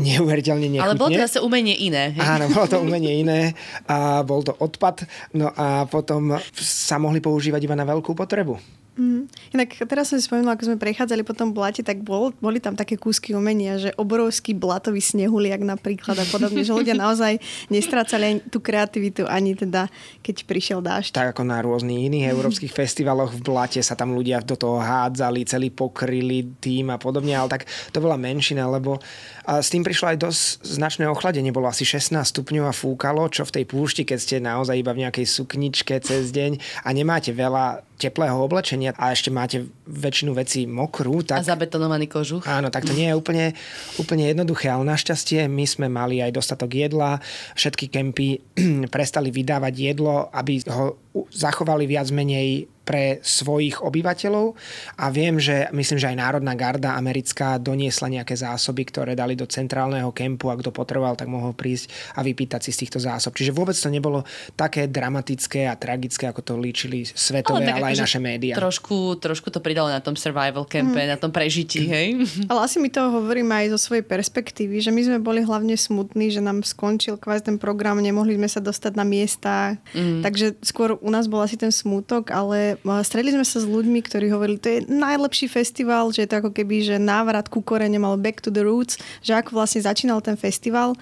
neuveriteľne 0.00 0.68
nechutne. 0.72 0.88
Ale 0.88 0.96
bolo 0.96 1.12
to 1.12 1.20
zase 1.20 1.40
umenie 1.44 1.76
iné. 1.76 2.16
Hej? 2.16 2.24
Áno, 2.24 2.48
bolo 2.48 2.64
to 2.68 2.80
umenie 2.80 3.20
iné 3.20 3.52
a 3.84 4.24
bol 4.24 4.40
to 4.40 4.56
odpad. 4.56 5.04
No 5.36 5.52
a 5.52 5.84
potom 5.84 6.40
sa 6.56 6.96
mohli 6.96 7.20
používať 7.20 7.60
iba 7.64 7.76
na 7.76 7.84
veľkú 7.84 8.16
potrebu. 8.16 8.81
Mm. 8.92 9.24
Inak 9.56 9.88
teraz 9.88 10.12
som 10.12 10.20
si 10.20 10.28
spomenula, 10.28 10.52
ako 10.52 10.68
sme 10.68 10.76
prechádzali 10.76 11.24
po 11.24 11.32
tom 11.32 11.56
blate, 11.56 11.80
tak 11.80 12.04
bol, 12.04 12.36
boli 12.44 12.60
tam 12.60 12.76
také 12.76 13.00
kúsky 13.00 13.32
umenia, 13.32 13.80
že 13.80 13.90
obrovský 13.96 14.52
blatový 14.52 15.00
snehuliak 15.00 15.64
napríklad 15.64 16.20
a 16.20 16.26
podobne, 16.28 16.60
že 16.60 16.76
ľudia 16.76 16.92
naozaj 16.92 17.40
nestrácali 17.72 18.24
ani 18.36 18.40
tú 18.52 18.60
kreativitu, 18.60 19.24
ani 19.24 19.56
teda 19.56 19.88
keď 20.20 20.44
prišiel 20.44 20.84
dážď. 20.84 21.16
Tak 21.16 21.32
ako 21.32 21.42
na 21.48 21.64
rôznych 21.64 22.12
iných 22.12 22.36
európskych 22.36 22.68
festivaloch 22.68 23.32
v 23.32 23.40
blate 23.40 23.80
sa 23.80 23.96
tam 23.96 24.12
ľudia 24.12 24.44
do 24.44 24.60
toho 24.60 24.76
hádzali, 24.76 25.48
celý 25.48 25.72
pokryli 25.72 26.60
tým 26.60 26.92
a 26.92 27.00
podobne, 27.00 27.32
ale 27.32 27.48
tak 27.48 27.64
to 27.96 27.98
bola 28.04 28.20
menšina, 28.20 28.68
lebo 28.68 29.00
a 29.42 29.58
s 29.58 29.74
tým 29.74 29.82
prišlo 29.82 30.14
aj 30.14 30.18
dosť 30.22 30.42
značné 30.62 31.04
ochladenie, 31.10 31.50
bolo 31.50 31.66
asi 31.66 31.82
16 31.82 32.14
stupňov 32.22 32.70
a 32.70 32.74
fúkalo, 32.74 33.26
čo 33.26 33.42
v 33.42 33.60
tej 33.60 33.64
púšti, 33.66 34.02
keď 34.06 34.18
ste 34.18 34.36
naozaj 34.38 34.78
iba 34.78 34.94
v 34.94 35.02
nejakej 35.06 35.26
sukničke 35.26 35.98
cez 35.98 36.30
deň 36.30 36.84
a 36.86 36.88
nemáte 36.94 37.34
veľa 37.34 37.82
teplého 37.98 38.34
oblečenia 38.34 38.90
a 38.98 39.14
ešte 39.14 39.30
máte 39.30 39.62
väčšinu 39.86 40.34
vecí 40.34 40.66
mokrú. 40.66 41.22
Tak, 41.22 41.38
a 41.38 41.54
zabetonovaný 41.54 42.10
kožuch. 42.10 42.42
Áno, 42.50 42.70
tak 42.70 42.82
to 42.82 42.94
nie 42.94 43.06
je 43.06 43.14
úplne, 43.14 43.54
úplne 43.98 44.26
jednoduché, 44.26 44.70
ale 44.70 44.82
našťastie 44.90 45.46
my 45.46 45.64
sme 45.66 45.86
mali 45.86 46.18
aj 46.18 46.34
dostatok 46.34 46.74
jedla, 46.74 47.22
všetky 47.54 47.86
kempy 47.90 48.42
prestali 48.94 49.30
vydávať 49.30 49.74
jedlo, 49.74 50.26
aby 50.34 50.66
ho 50.66 50.98
zachovali 51.30 51.86
viac 51.86 52.10
menej 52.10 52.66
pre 52.82 53.22
svojich 53.22 53.78
obyvateľov 53.78 54.58
a 54.98 55.06
viem, 55.14 55.38
že 55.38 55.70
myslím, 55.70 55.98
že 56.02 56.10
aj 56.10 56.18
Národná 56.18 56.54
garda 56.58 56.98
americká 56.98 57.56
doniesla 57.62 58.10
nejaké 58.10 58.34
zásoby, 58.34 58.82
ktoré 58.90 59.14
dali 59.14 59.38
do 59.38 59.46
centrálneho 59.46 60.10
kempu 60.10 60.50
a 60.50 60.58
kto 60.58 60.74
potreboval, 60.74 61.14
tak 61.14 61.30
mohol 61.30 61.54
prísť 61.54 62.18
a 62.18 62.26
vypýtať 62.26 62.66
si 62.66 62.70
z 62.74 62.80
týchto 62.86 62.98
zásob. 62.98 63.38
Čiže 63.38 63.54
vôbec 63.54 63.78
to 63.78 63.86
nebolo 63.86 64.26
také 64.58 64.90
dramatické 64.90 65.70
a 65.70 65.78
tragické, 65.78 66.26
ako 66.26 66.42
to 66.42 66.54
líčili 66.58 67.06
svetové, 67.06 67.62
ale, 67.62 67.70
tak, 67.70 67.76
ale 67.78 67.86
aj 67.94 67.96
naše 68.02 68.18
médiá. 68.18 68.54
Trošku, 68.58 69.22
trošku 69.22 69.54
to 69.54 69.62
pridalo 69.62 69.86
na 69.86 70.02
tom 70.02 70.18
survival 70.18 70.66
campe, 70.66 70.98
mm. 70.98 71.10
na 71.14 71.18
tom 71.18 71.30
prežití, 71.30 71.86
hej? 71.86 72.18
Ale 72.50 72.66
asi 72.66 72.82
mi 72.82 72.90
to 72.90 73.00
hovorím 73.00 73.48
aj 73.54 73.72
zo 73.76 73.78
svojej 73.90 74.04
perspektívy, 74.04 74.82
že 74.82 74.90
my 74.90 75.00
sme 75.06 75.18
boli 75.22 75.40
hlavne 75.40 75.78
smutní, 75.78 76.28
že 76.34 76.42
nám 76.42 76.66
skončil 76.66 77.16
kvázi 77.16 77.48
ten 77.54 77.56
program, 77.56 78.02
nemohli 78.02 78.34
sme 78.36 78.48
sa 78.50 78.58
dostať 78.58 78.92
na 78.98 79.06
miesta, 79.06 79.78
mm. 79.94 80.20
takže 80.20 80.58
skôr 80.64 80.98
u 80.98 81.10
nás 81.10 81.30
bol 81.30 81.40
asi 81.40 81.54
ten 81.56 81.70
smutok, 81.70 82.34
ale 82.34 82.71
stredli 83.02 83.34
sme 83.34 83.44
sa 83.44 83.60
s 83.60 83.66
ľuďmi, 83.66 84.00
ktorí 84.04 84.32
hovorili, 84.32 84.58
to 84.60 84.68
je 84.68 84.86
najlepší 84.88 85.48
festival, 85.50 86.12
že 86.12 86.24
je 86.24 86.28
to 86.30 86.38
ako 86.44 86.50
keby, 86.54 86.84
že 86.84 86.96
návrat 86.96 87.48
ku 87.52 87.60
korene 87.64 87.98
mal 87.98 88.16
back 88.16 88.40
to 88.40 88.48
the 88.48 88.64
roots, 88.64 89.00
že 89.20 89.36
ako 89.36 89.58
vlastne 89.58 89.84
začínal 89.84 90.24
ten 90.24 90.36
festival. 90.38 90.96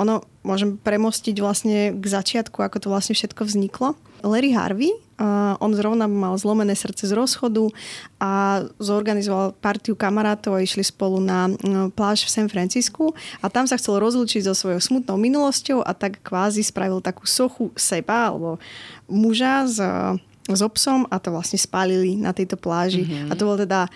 Ono, 0.00 0.24
môžem 0.42 0.78
premostiť 0.78 1.36
vlastne 1.38 1.94
k 1.94 2.04
začiatku, 2.04 2.58
ako 2.62 2.76
to 2.82 2.88
vlastne 2.90 3.14
všetko 3.14 3.46
vzniklo. 3.46 3.94
Larry 4.22 4.54
Harvey, 4.54 4.94
on 5.58 5.70
zrovna 5.74 6.06
mal 6.06 6.34
zlomené 6.38 6.74
srdce 6.74 7.10
z 7.10 7.12
rozchodu 7.14 7.70
a 8.18 8.62
zorganizoval 8.78 9.54
partiu 9.58 9.94
kamarátov 9.94 10.58
a 10.58 10.64
išli 10.64 10.82
spolu 10.82 11.22
na 11.22 11.46
uh, 11.46 11.90
pláž 11.94 12.26
v 12.26 12.30
San 12.30 12.48
Francisku 12.50 13.14
a 13.38 13.46
tam 13.46 13.66
sa 13.70 13.78
chcel 13.78 14.02
rozlučiť 14.02 14.46
so 14.46 14.54
svojou 14.54 14.82
smutnou 14.82 15.18
minulosťou 15.18 15.82
a 15.82 15.94
tak 15.94 16.22
kvázi 16.22 16.66
spravil 16.66 16.98
takú 17.02 17.26
sochu 17.26 17.70
seba 17.78 18.30
alebo 18.30 18.58
muža 19.06 19.66
z 19.70 19.78
so 20.50 20.66
psom 20.74 21.06
a 21.06 21.22
to 21.22 21.30
vlastne 21.30 21.60
spálili 21.60 22.18
na 22.18 22.34
tejto 22.34 22.58
pláži. 22.58 23.06
Mm-hmm. 23.06 23.30
A 23.30 23.32
to 23.38 23.46
bol 23.46 23.54
teda 23.54 23.86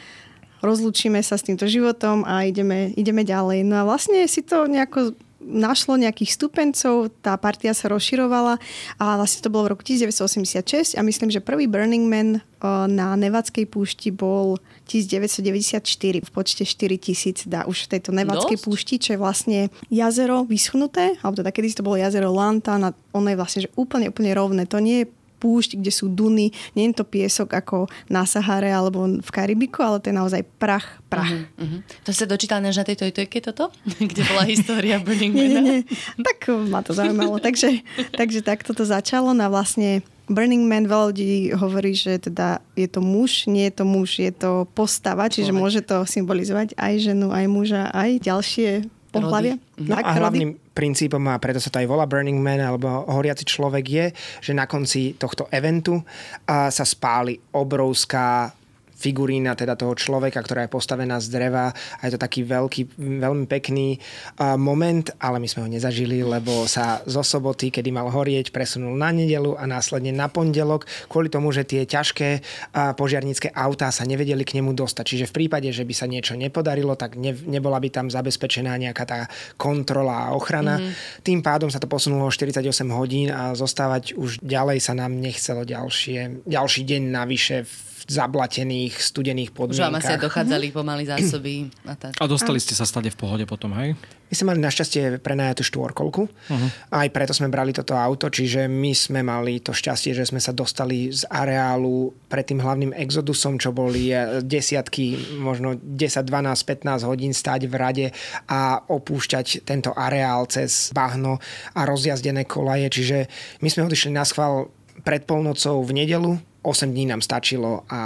rozlúčime 0.62 1.20
sa 1.20 1.36
s 1.36 1.44
týmto 1.44 1.68
životom 1.68 2.24
a 2.24 2.46
ideme, 2.46 2.90
ideme 2.96 3.22
ďalej. 3.22 3.66
No 3.66 3.82
a 3.82 3.86
vlastne 3.86 4.24
si 4.26 4.40
to 4.40 4.66
nejako 4.66 5.14
našlo 5.46 5.94
nejakých 5.94 6.34
stupencov, 6.34 7.12
tá 7.22 7.38
partia 7.38 7.70
sa 7.70 7.86
rozširovala 7.86 8.58
a 8.98 9.04
vlastne 9.14 9.46
to 9.46 9.52
bolo 9.52 9.70
v 9.70 9.78
roku 9.78 9.84
1986 9.86 10.98
a 10.98 11.06
myslím, 11.06 11.30
že 11.30 11.38
prvý 11.38 11.70
Burning 11.70 12.10
Man 12.10 12.42
na 12.90 13.14
Nevadskej 13.14 13.70
púšti 13.70 14.10
bol 14.10 14.58
1994 14.90 15.86
v 16.24 16.30
počte 16.34 16.66
4000 16.66 17.46
dá 17.46 17.62
už 17.68 17.86
v 17.86 17.88
tejto 17.94 18.10
Nevadskej 18.10 18.58
Dosť? 18.58 18.66
púšti, 18.66 18.94
čo 18.98 19.14
je 19.14 19.22
vlastne 19.22 19.60
jazero 19.86 20.42
vyschnuté, 20.42 21.14
alebo 21.22 21.38
teda 21.38 21.54
kedy 21.54 21.78
to 21.78 21.86
bolo 21.86 22.00
jazero 22.00 22.34
Lanta, 22.34 22.74
ono 23.14 23.28
je 23.30 23.38
vlastne 23.38 23.60
že 23.68 23.70
úplne, 23.78 24.10
úplne 24.10 24.34
rovné. 24.34 24.66
To 24.66 24.82
nie 24.82 25.04
je 25.04 25.10
púšť, 25.36 25.78
kde 25.80 25.92
sú 25.92 26.08
duny. 26.10 26.50
Nie 26.72 26.88
je 26.90 27.00
to 27.00 27.04
piesok 27.06 27.52
ako 27.52 27.86
na 28.08 28.24
Sahare 28.24 28.72
alebo 28.72 29.04
v 29.06 29.30
Karibiku, 29.30 29.84
ale 29.84 30.00
to 30.00 30.10
je 30.10 30.16
naozaj 30.16 30.42
prach, 30.56 30.98
prach. 31.06 31.30
Uh-huh, 31.30 31.62
uh-huh. 31.62 31.80
To 32.08 32.10
sa 32.10 32.24
dočítal 32.24 32.64
než 32.64 32.80
na 32.80 32.84
tej 32.88 33.06
tojtojke 33.06 33.38
toto? 33.44 33.70
kde 34.10 34.22
bola 34.26 34.44
história 34.52 34.98
Burning 34.98 35.36
nie, 35.36 35.48
nie, 35.48 35.62
nie. 35.62 35.80
Tak 36.18 36.50
ma 36.66 36.80
to 36.80 36.96
zaujímalo. 36.96 37.38
takže, 37.38 37.84
takže 38.16 38.40
takto 38.40 38.72
to 38.72 38.88
začalo 38.88 39.36
na 39.36 39.52
vlastne 39.52 40.00
Burning 40.26 40.66
Man 40.66 40.90
veľa 40.90 41.14
ľudí 41.14 41.54
hovorí, 41.54 41.94
že 41.94 42.18
teda 42.18 42.58
je 42.74 42.90
to 42.90 42.98
muž, 42.98 43.46
nie 43.46 43.70
je 43.70 43.74
to 43.78 43.84
muž, 43.86 44.18
je 44.18 44.34
to 44.34 44.66
postava, 44.74 45.30
čiže 45.30 45.54
Človek. 45.54 45.62
môže 45.62 45.80
to 45.86 46.02
symbolizovať 46.02 46.74
aj 46.74 46.94
ženu, 46.98 47.30
aj 47.30 47.46
muža, 47.46 47.94
aj 47.94 48.26
ďalšie 48.26 48.95
pohľavia. 49.12 49.54
No 49.80 49.96
tak, 49.96 50.04
a 50.04 50.12
hlavným 50.18 50.56
princípom, 50.76 51.22
a 51.30 51.40
preto 51.40 51.62
sa 51.62 51.72
to 51.72 51.80
aj 51.80 51.88
volá 51.88 52.04
Burning 52.04 52.42
Man, 52.42 52.60
alebo 52.60 52.88
horiaci 53.08 53.46
človek 53.48 53.84
je, 53.86 54.06
že 54.44 54.52
na 54.52 54.68
konci 54.68 55.16
tohto 55.16 55.48
eventu 55.48 56.02
sa 56.46 56.84
spáli 56.84 57.38
obrovská 57.56 58.52
figurína 58.96 59.52
teda 59.52 59.76
toho 59.76 59.92
človeka, 59.92 60.40
ktorá 60.40 60.64
je 60.64 60.72
postavená 60.72 61.20
z 61.20 61.28
dreva 61.28 61.70
a 61.72 62.02
je 62.08 62.16
to 62.16 62.20
taký 62.20 62.48
veľký, 62.48 62.96
veľmi 62.96 63.44
pekný 63.44 64.00
uh, 64.00 64.56
moment, 64.56 65.04
ale 65.20 65.36
my 65.36 65.46
sme 65.46 65.64
ho 65.64 65.68
nezažili, 65.70 66.24
lebo 66.24 66.64
sa 66.64 67.04
zo 67.04 67.20
soboty, 67.20 67.68
kedy 67.68 67.92
mal 67.92 68.08
horieť, 68.08 68.50
presunul 68.50 68.96
na 68.96 69.12
nedelu 69.12 69.54
a 69.54 69.68
následne 69.68 70.16
na 70.16 70.32
pondelok 70.32 70.88
kvôli 71.12 71.28
tomu, 71.28 71.52
že 71.52 71.68
tie 71.68 71.84
ťažké 71.84 72.40
uh, 72.40 72.96
požiarnícke 72.96 73.52
autá 73.52 73.92
sa 73.92 74.08
nevedeli 74.08 74.42
k 74.42 74.56
nemu 74.58 74.72
dostať. 74.72 75.04
Čiže 75.04 75.28
v 75.28 75.44
prípade, 75.44 75.68
že 75.70 75.84
by 75.84 75.94
sa 75.94 76.08
niečo 76.08 76.32
nepodarilo, 76.34 76.96
tak 76.96 77.20
ne, 77.20 77.36
nebola 77.36 77.76
by 77.76 77.92
tam 77.92 78.06
zabezpečená 78.08 78.80
nejaká 78.80 79.04
tá 79.04 79.20
kontrola 79.60 80.32
a 80.32 80.34
ochrana. 80.34 80.80
Mm-hmm. 80.80 81.22
Tým 81.22 81.40
pádom 81.44 81.68
sa 81.68 81.76
to 81.76 81.86
posunulo 81.86 82.32
48 82.32 82.64
hodín 82.96 83.28
a 83.28 83.52
zostávať 83.52 84.16
už 84.16 84.40
ďalej 84.40 84.80
sa 84.80 84.96
nám 84.96 85.20
nechcelo 85.20 85.68
ďalšie, 85.68 86.48
ďalší 86.48 86.82
deň 86.88 87.02
navyše 87.12 87.56
v 87.66 87.95
zablatených, 88.06 89.02
studených 89.02 89.50
podmienkach. 89.50 89.82
Už 89.82 89.86
vám 89.90 89.98
asi 89.98 90.14
dochádzali 90.22 90.66
pomaly 90.70 91.04
zásoby. 91.10 91.66
A, 91.90 91.98
tak. 91.98 92.14
a 92.14 92.24
dostali 92.30 92.62
ste 92.62 92.78
sa 92.78 92.86
stade 92.86 93.10
v 93.10 93.18
pohode 93.18 93.44
potom, 93.50 93.74
hej? 93.74 93.98
My 94.26 94.34
sme 94.34 94.46
mali 94.54 94.60
našťastie 94.62 95.22
prenajatú 95.22 95.62
štvorkolku. 95.62 96.22
Uh-huh. 96.26 96.68
Aj 96.90 97.06
preto 97.14 97.30
sme 97.30 97.46
brali 97.46 97.70
toto 97.70 97.94
auto, 97.94 98.26
čiže 98.26 98.66
my 98.66 98.90
sme 98.90 99.22
mali 99.22 99.62
to 99.62 99.70
šťastie, 99.70 100.18
že 100.18 100.26
sme 100.26 100.42
sa 100.42 100.50
dostali 100.50 101.14
z 101.14 101.22
areálu 101.30 102.10
pred 102.26 102.42
tým 102.42 102.58
hlavným 102.58 102.90
exodusom, 102.94 103.58
čo 103.58 103.70
boli 103.70 104.10
eh, 104.10 104.42
desiatky, 104.42 105.38
možno 105.38 105.78
10, 105.78 106.26
12, 106.26 106.26
15 106.26 107.06
hodín 107.06 107.30
stať 107.30 107.70
v 107.70 107.74
rade 107.78 108.06
a 108.50 108.82
opúšťať 108.82 109.62
tento 109.62 109.94
areál 109.94 110.50
cez 110.50 110.90
bahno 110.90 111.38
a 111.78 111.86
rozjazdené 111.86 112.50
kolaje. 112.50 112.90
Čiže 112.90 113.18
my 113.62 113.68
sme 113.70 113.86
odišli 113.86 114.10
na 114.10 114.26
schvál 114.26 114.74
pred 115.06 115.22
polnocou 115.22 115.86
v 115.86 116.02
nedelu 116.02 116.34
8 116.66 116.90
dní 116.90 117.06
nám 117.06 117.22
stačilo 117.22 117.86
a 117.86 118.00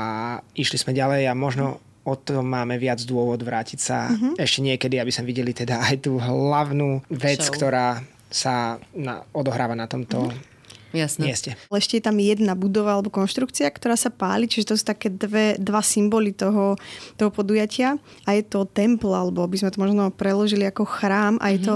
išli 0.53 0.77
sme 0.77 0.93
ďalej 0.93 1.33
a 1.33 1.33
možno 1.33 1.81
o 2.05 2.15
tom 2.17 2.45
máme 2.45 2.77
viac 2.77 3.01
dôvod 3.09 3.41
vrátiť 3.41 3.81
sa 3.81 4.13
mm-hmm. 4.13 4.37
ešte 4.37 4.61
niekedy, 4.61 5.01
aby 5.01 5.09
sme 5.09 5.29
videli 5.33 5.57
teda 5.57 5.81
aj 5.81 6.05
tú 6.05 6.21
hlavnú 6.21 7.01
vec, 7.09 7.41
Show. 7.41 7.57
ktorá 7.57 8.05
sa 8.29 8.77
na, 8.93 9.25
odohráva 9.33 9.73
na 9.73 9.89
tomto 9.89 10.29
mm-hmm. 10.29 10.49
Jasne. 10.91 11.23
mieste. 11.31 11.51
Ešte 11.71 12.03
je 12.03 12.05
tam 12.05 12.19
jedna 12.19 12.59
budova 12.59 12.99
alebo 12.99 13.15
konštrukcia, 13.15 13.71
ktorá 13.71 13.95
sa 13.95 14.11
páli, 14.11 14.51
čiže 14.51 14.75
to 14.75 14.79
sú 14.79 14.83
také 14.83 15.07
dve, 15.07 15.55
dva 15.55 15.87
symboly 15.87 16.35
toho, 16.35 16.75
toho 17.15 17.31
podujatia 17.31 17.95
a 18.27 18.35
je 18.35 18.43
to 18.43 18.67
temple, 18.67 19.15
alebo 19.15 19.47
by 19.47 19.55
sme 19.55 19.71
to 19.71 19.79
možno 19.79 20.11
preložili 20.11 20.67
ako 20.67 20.83
chrám 20.83 21.39
a 21.39 21.55
je 21.55 21.63
mm-hmm. 21.63 21.69
to 21.71 21.75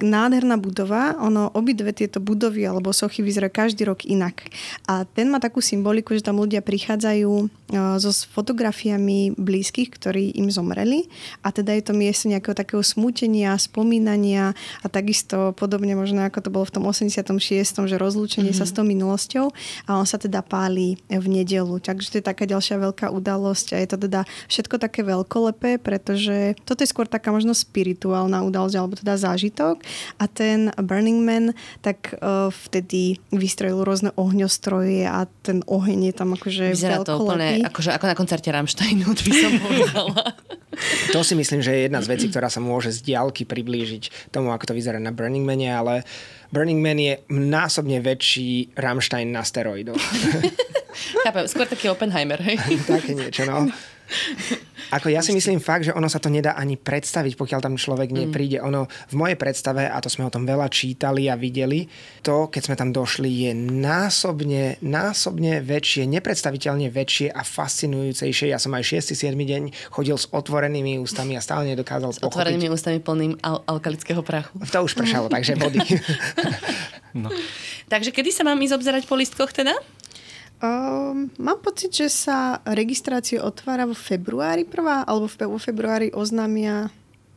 nádherná 0.00 0.56
budova. 0.56 1.14
Ono, 1.20 1.52
obidve 1.52 1.92
tieto 1.92 2.18
budovy 2.18 2.64
alebo 2.64 2.94
sochy 2.94 3.20
vyzerajú 3.20 3.52
každý 3.52 3.82
rok 3.84 4.08
inak. 4.08 4.48
A 4.88 5.04
ten 5.04 5.28
má 5.28 5.38
takú 5.42 5.60
symboliku, 5.60 6.16
že 6.16 6.24
tam 6.24 6.40
ľudia 6.40 6.64
prichádzajú 6.64 7.30
e, 7.30 7.46
so 8.00 8.10
fotografiami 8.32 9.36
blízkych, 9.36 9.92
ktorí 9.92 10.38
im 10.40 10.48
zomreli. 10.48 11.10
A 11.44 11.52
teda 11.52 11.76
je 11.76 11.84
to 11.84 11.92
miesto 11.92 12.30
nejakého 12.30 12.56
takého 12.56 12.80
smútenia, 12.80 13.58
spomínania 13.60 14.56
a 14.80 14.86
takisto 14.88 15.52
podobne 15.58 15.92
možno 15.98 16.24
ako 16.24 16.38
to 16.40 16.50
bolo 16.50 16.64
v 16.64 16.74
tom 16.78 16.84
86., 16.88 17.90
že 17.90 17.96
rozlúčenie 17.98 18.54
mm-hmm. 18.54 18.64
sa 18.64 18.70
s 18.70 18.72
tou 18.72 18.86
minulosťou 18.86 19.50
a 19.88 19.90
on 19.98 20.06
sa 20.06 20.16
teda 20.16 20.40
páli 20.40 20.96
v 21.10 21.26
nedelu. 21.26 21.82
Takže 21.82 22.08
to 22.08 22.18
je 22.22 22.24
taká 22.24 22.46
ďalšia 22.46 22.78
veľká 22.78 23.10
udalosť 23.10 23.74
a 23.74 23.82
je 23.82 23.88
to 23.90 23.98
teda 24.08 24.20
všetko 24.46 24.78
také 24.78 25.02
veľkolepé, 25.02 25.82
pretože 25.82 26.54
toto 26.62 26.86
je 26.86 26.88
skôr 26.88 27.10
taká 27.10 27.34
možno 27.34 27.52
spirituálna 27.52 28.46
udalosť 28.46 28.74
alebo 28.78 28.94
teda 28.94 29.18
zážitok 29.18 29.81
a 30.18 30.24
ten 30.30 30.70
Burning 30.80 31.22
Man 31.22 31.56
tak 31.84 32.16
uh, 32.18 32.48
vtedy 32.50 33.18
vystrojil 33.34 33.82
rôzne 33.82 34.10
ohňostroje 34.16 35.06
a 35.06 35.26
ten 35.42 35.60
oheň 35.66 36.12
je 36.12 36.14
tam 36.14 36.34
akože 36.34 36.64
Vyzerá 36.72 37.02
to 37.02 37.18
úplne 37.18 37.62
akože, 37.66 37.90
ako 37.94 38.06
na 38.08 38.16
koncerte 38.16 38.48
Rammsteinu, 38.48 39.06
by 39.12 39.32
som 39.32 39.52
povedala. 39.60 40.22
to 41.14 41.20
si 41.20 41.34
myslím, 41.36 41.60
že 41.60 41.72
je 41.72 41.80
jedna 41.86 42.00
z 42.00 42.10
vecí, 42.10 42.26
ktorá 42.32 42.48
sa 42.48 42.58
môže 42.58 42.90
z 42.90 43.04
diálky 43.04 43.44
priblížiť 43.44 44.32
tomu, 44.32 44.50
ako 44.50 44.72
to 44.72 44.76
vyzerá 44.76 44.98
na 44.98 45.12
Burning 45.12 45.44
Mane, 45.44 45.68
ale 45.68 45.94
Burning 46.52 46.80
Man 46.80 47.00
je 47.00 47.14
násobne 47.32 48.00
väčší 48.04 48.76
Rammstein 48.76 49.32
na 49.32 49.40
steroidoch. 49.40 49.96
Chápem, 51.24 51.48
skôr 51.48 51.64
taký 51.64 51.88
Oppenheimer, 51.88 52.36
hej? 52.40 52.60
Také 52.88 53.16
niečo, 53.16 53.48
no. 53.48 53.72
Ako 54.92 55.08
ja 55.08 55.24
si 55.24 55.32
myslím 55.32 55.56
fakt, 55.56 55.88
že 55.88 55.96
ono 55.96 56.04
sa 56.04 56.20
to 56.20 56.28
nedá 56.28 56.52
ani 56.52 56.76
predstaviť, 56.76 57.32
pokiaľ 57.40 57.60
tam 57.64 57.74
človek 57.80 58.12
mm. 58.12 58.16
nepríde. 58.26 58.58
Ono 58.60 58.84
v 58.84 59.14
mojej 59.16 59.40
predstave, 59.40 59.88
a 59.88 59.96
to 60.04 60.12
sme 60.12 60.28
o 60.28 60.32
tom 60.32 60.44
veľa 60.44 60.68
čítali 60.68 61.32
a 61.32 61.34
videli, 61.38 61.88
to, 62.20 62.52
keď 62.52 62.62
sme 62.68 62.76
tam 62.76 62.92
došli, 62.92 63.48
je 63.48 63.50
násobne, 63.56 64.76
násobne 64.84 65.64
väčšie, 65.64 66.04
nepredstaviteľne 66.12 66.92
väčšie 66.92 67.32
a 67.32 67.40
fascinujúcejšie. 67.40 68.52
Ja 68.52 68.60
som 68.60 68.76
aj 68.76 69.00
6. 69.00 69.16
7. 69.16 69.32
deň 69.32 69.62
chodil 69.88 70.16
s 70.20 70.28
otvorenými 70.28 71.00
ústami 71.00 71.40
a 71.40 71.40
stále 71.40 71.72
nedokázal 71.72 72.12
s 72.12 72.20
pochopiť. 72.20 72.28
otvorenými 72.28 72.68
ústami 72.68 72.98
plným 73.00 73.40
al- 73.40 73.64
alkalického 73.64 74.20
prachu. 74.20 74.60
To 74.60 74.84
už 74.84 74.92
pršalo, 74.92 75.32
takže 75.32 75.56
vody. 75.56 75.80
no. 77.16 77.32
Takže 77.88 78.12
kedy 78.12 78.28
sa 78.28 78.44
mám 78.44 78.60
ísť 78.60 78.76
obzerať 78.76 79.02
po 79.08 79.16
listkoch 79.16 79.56
teda? 79.56 79.72
Um, 80.62 81.26
mám 81.42 81.58
pocit, 81.58 81.90
že 81.90 82.06
sa 82.06 82.62
registrácie 82.62 83.42
otvára 83.42 83.82
vo 83.82 83.98
februári 83.98 84.62
prvá, 84.62 85.02
alebo 85.02 85.26
vo 85.26 85.58
februári 85.58 86.14
oznámia 86.14 86.86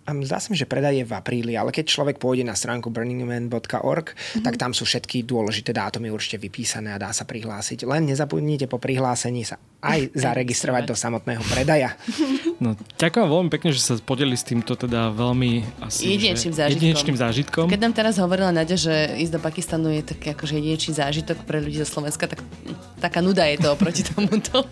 Zdá 0.05 0.37
sa 0.37 0.53
mi, 0.53 0.57
že 0.57 0.69
predaj 0.69 1.01
je 1.01 1.05
v 1.09 1.13
apríli, 1.17 1.53
ale 1.57 1.73
keď 1.73 1.89
človek 1.89 2.21
pôjde 2.21 2.45
na 2.45 2.53
stránku 2.53 2.93
burningman.org, 2.93 4.13
mm-hmm. 4.13 4.45
tak 4.45 4.61
tam 4.61 4.69
sú 4.69 4.85
všetky 4.85 5.25
dôležité 5.25 5.73
dátumy 5.73 6.13
určite 6.13 6.37
vypísané 6.37 6.93
a 6.93 7.01
dá 7.01 7.09
sa 7.09 7.25
prihlásiť. 7.25 7.89
Len 7.89 8.05
nezabudnite 8.13 8.69
po 8.69 8.77
prihlásení 8.77 9.41
sa 9.41 9.57
aj 9.81 10.13
zaregistrovať 10.25 10.83
do 10.85 10.95
samotného 10.95 11.41
predaja. 11.49 11.97
No, 12.55 12.71
ďakujem 12.95 13.27
veľmi 13.27 13.49
pekne, 13.51 13.75
že 13.75 13.83
sa 13.83 13.93
podeli 13.99 14.31
s 14.31 14.47
týmto 14.47 14.79
teda 14.79 15.11
veľmi 15.11 15.83
asi, 15.83 16.07
jedinečným, 16.15 16.55
zážitkom. 16.55 16.79
jedinečným 16.79 17.17
zážitkom. 17.19 17.65
Keď 17.67 17.81
nám 17.83 17.93
teraz 17.99 18.15
hovorila 18.15 18.55
Nadia, 18.55 18.79
že 18.79 19.11
ísť 19.19 19.35
do 19.35 19.41
Pakistanu 19.43 19.91
je 19.91 20.07
taký 20.07 20.31
akože 20.31 20.55
jedinečný 20.55 20.95
zážitok 20.95 21.43
pre 21.43 21.59
ľudí 21.59 21.83
zo 21.83 21.87
Slovenska, 21.99 22.31
tak 22.31 22.39
taká 23.03 23.19
nuda 23.19 23.43
je 23.51 23.59
to 23.59 23.75
oproti 23.75 24.07
tomuto. 24.15 24.63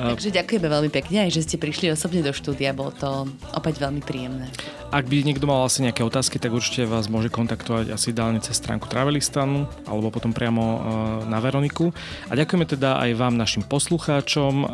Takže 0.00 0.32
ďakujeme 0.32 0.68
veľmi 0.68 0.90
pekne 0.90 1.28
aj, 1.28 1.30
že 1.36 1.44
ste 1.44 1.56
prišli 1.60 1.92
osobne 1.92 2.24
do 2.24 2.32
štúdia, 2.32 2.72
bolo 2.72 2.92
to 2.96 3.28
opäť 3.52 3.84
veľmi 3.84 4.00
príjemné. 4.00 4.48
Ak 4.90 5.06
by 5.06 5.22
niekto 5.22 5.46
mal 5.46 5.62
asi 5.62 5.86
nejaké 5.86 6.02
otázky, 6.02 6.42
tak 6.42 6.50
určite 6.50 6.82
vás 6.82 7.06
môže 7.06 7.30
kontaktovať 7.30 7.94
asi 7.94 8.10
ideálne 8.10 8.42
cez 8.42 8.58
stránku 8.58 8.90
Travelistanu 8.90 9.70
alebo 9.86 10.10
potom 10.10 10.34
priamo 10.34 10.62
uh, 10.66 10.78
na 11.30 11.38
Veroniku. 11.38 11.94
A 12.26 12.34
ďakujeme 12.34 12.66
teda 12.66 12.98
aj 12.98 13.10
vám, 13.14 13.38
našim 13.38 13.62
poslucháčom, 13.62 14.54
uh, 14.66 14.70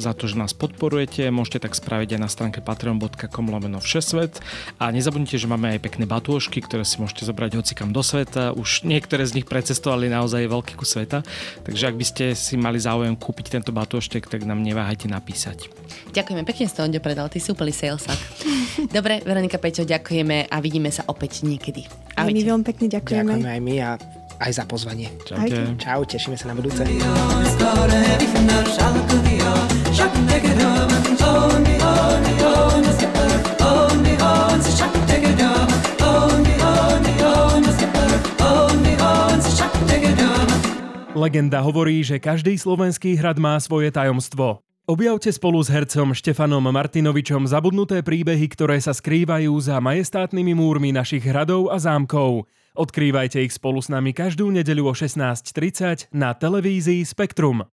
za 0.00 0.16
to, 0.16 0.24
že 0.24 0.40
nás 0.40 0.56
podporujete. 0.56 1.28
Môžete 1.28 1.68
tak 1.68 1.76
spraviť 1.76 2.16
aj 2.16 2.20
na 2.24 2.32
stránke 2.32 2.64
patreon.com 2.64 3.44
lomeno 3.52 3.76
všesvet. 3.76 4.40
A 4.80 4.88
nezabudnite, 4.88 5.36
že 5.36 5.44
máme 5.44 5.76
aj 5.76 5.84
pekné 5.84 6.08
batôžky, 6.08 6.64
ktoré 6.64 6.88
si 6.88 6.96
môžete 6.96 7.28
zobrať 7.28 7.60
hocikam 7.60 7.92
do 7.92 8.00
sveta. 8.00 8.56
Už 8.56 8.88
niektoré 8.88 9.28
z 9.28 9.36
nich 9.36 9.44
precestovali 9.44 10.08
naozaj 10.08 10.48
veľký 10.48 10.80
kus 10.80 10.96
sveta. 10.96 11.20
Takže 11.68 11.92
ak 11.92 11.96
by 12.00 12.04
ste 12.08 12.24
si 12.32 12.56
mali 12.56 12.80
záujem 12.80 13.12
kúpiť 13.12 13.60
tento 13.60 13.68
batôštek, 13.68 14.32
tak 14.32 14.48
nám 14.48 14.64
neváhajte 14.64 15.12
napísať. 15.12 15.68
Ďakujeme 16.16 16.48
pekne, 16.48 16.64
Stondio 16.72 17.04
predal, 17.04 17.28
ty 17.28 17.36
si 17.36 17.52
úplný 17.52 17.74
salesak. 17.74 18.16
Dobre, 18.96 19.20
Veronika 19.24 19.41
Peťo, 19.48 19.82
ďakujeme 19.86 20.50
a 20.50 20.56
vidíme 20.60 20.90
sa 20.92 21.06
opäť 21.08 21.46
niekedy. 21.46 21.86
Ahojte. 22.18 22.34
my 22.34 22.40
veľmi 22.42 22.64
pekne 22.66 22.86
ďakujeme. 22.92 23.32
Ďakujeme 23.38 23.50
aj 23.54 23.60
my 23.62 23.74
a 23.80 23.90
aj 24.42 24.52
za 24.52 24.64
pozvanie. 24.66 25.08
Čaute. 25.22 25.78
Čau, 25.78 26.02
tešíme 26.02 26.34
sa 26.34 26.50
na 26.50 26.54
budúce. 26.58 26.82
Legenda 41.22 41.62
hovorí, 41.62 42.02
že 42.02 42.18
každý 42.18 42.58
slovenský 42.58 43.14
hrad 43.14 43.38
má 43.38 43.54
svoje 43.62 43.94
tajomstvo. 43.94 44.58
Objavte 44.92 45.32
spolu 45.32 45.56
s 45.64 45.72
hercom 45.72 46.12
Štefanom 46.12 46.68
Martinovičom 46.68 47.48
zabudnuté 47.48 48.04
príbehy, 48.04 48.44
ktoré 48.44 48.76
sa 48.76 48.92
skrývajú 48.92 49.48
za 49.56 49.80
majestátnymi 49.80 50.52
múrmi 50.52 50.92
našich 50.92 51.24
hradov 51.24 51.72
a 51.72 51.80
zámkov. 51.80 52.44
Odkrývajte 52.76 53.40
ich 53.40 53.56
spolu 53.56 53.80
s 53.80 53.88
nami 53.88 54.12
každú 54.12 54.52
nedeľu 54.52 54.92
o 54.92 54.94
16.30 54.94 56.12
na 56.12 56.36
televízii 56.36 57.08
Spektrum. 57.08 57.71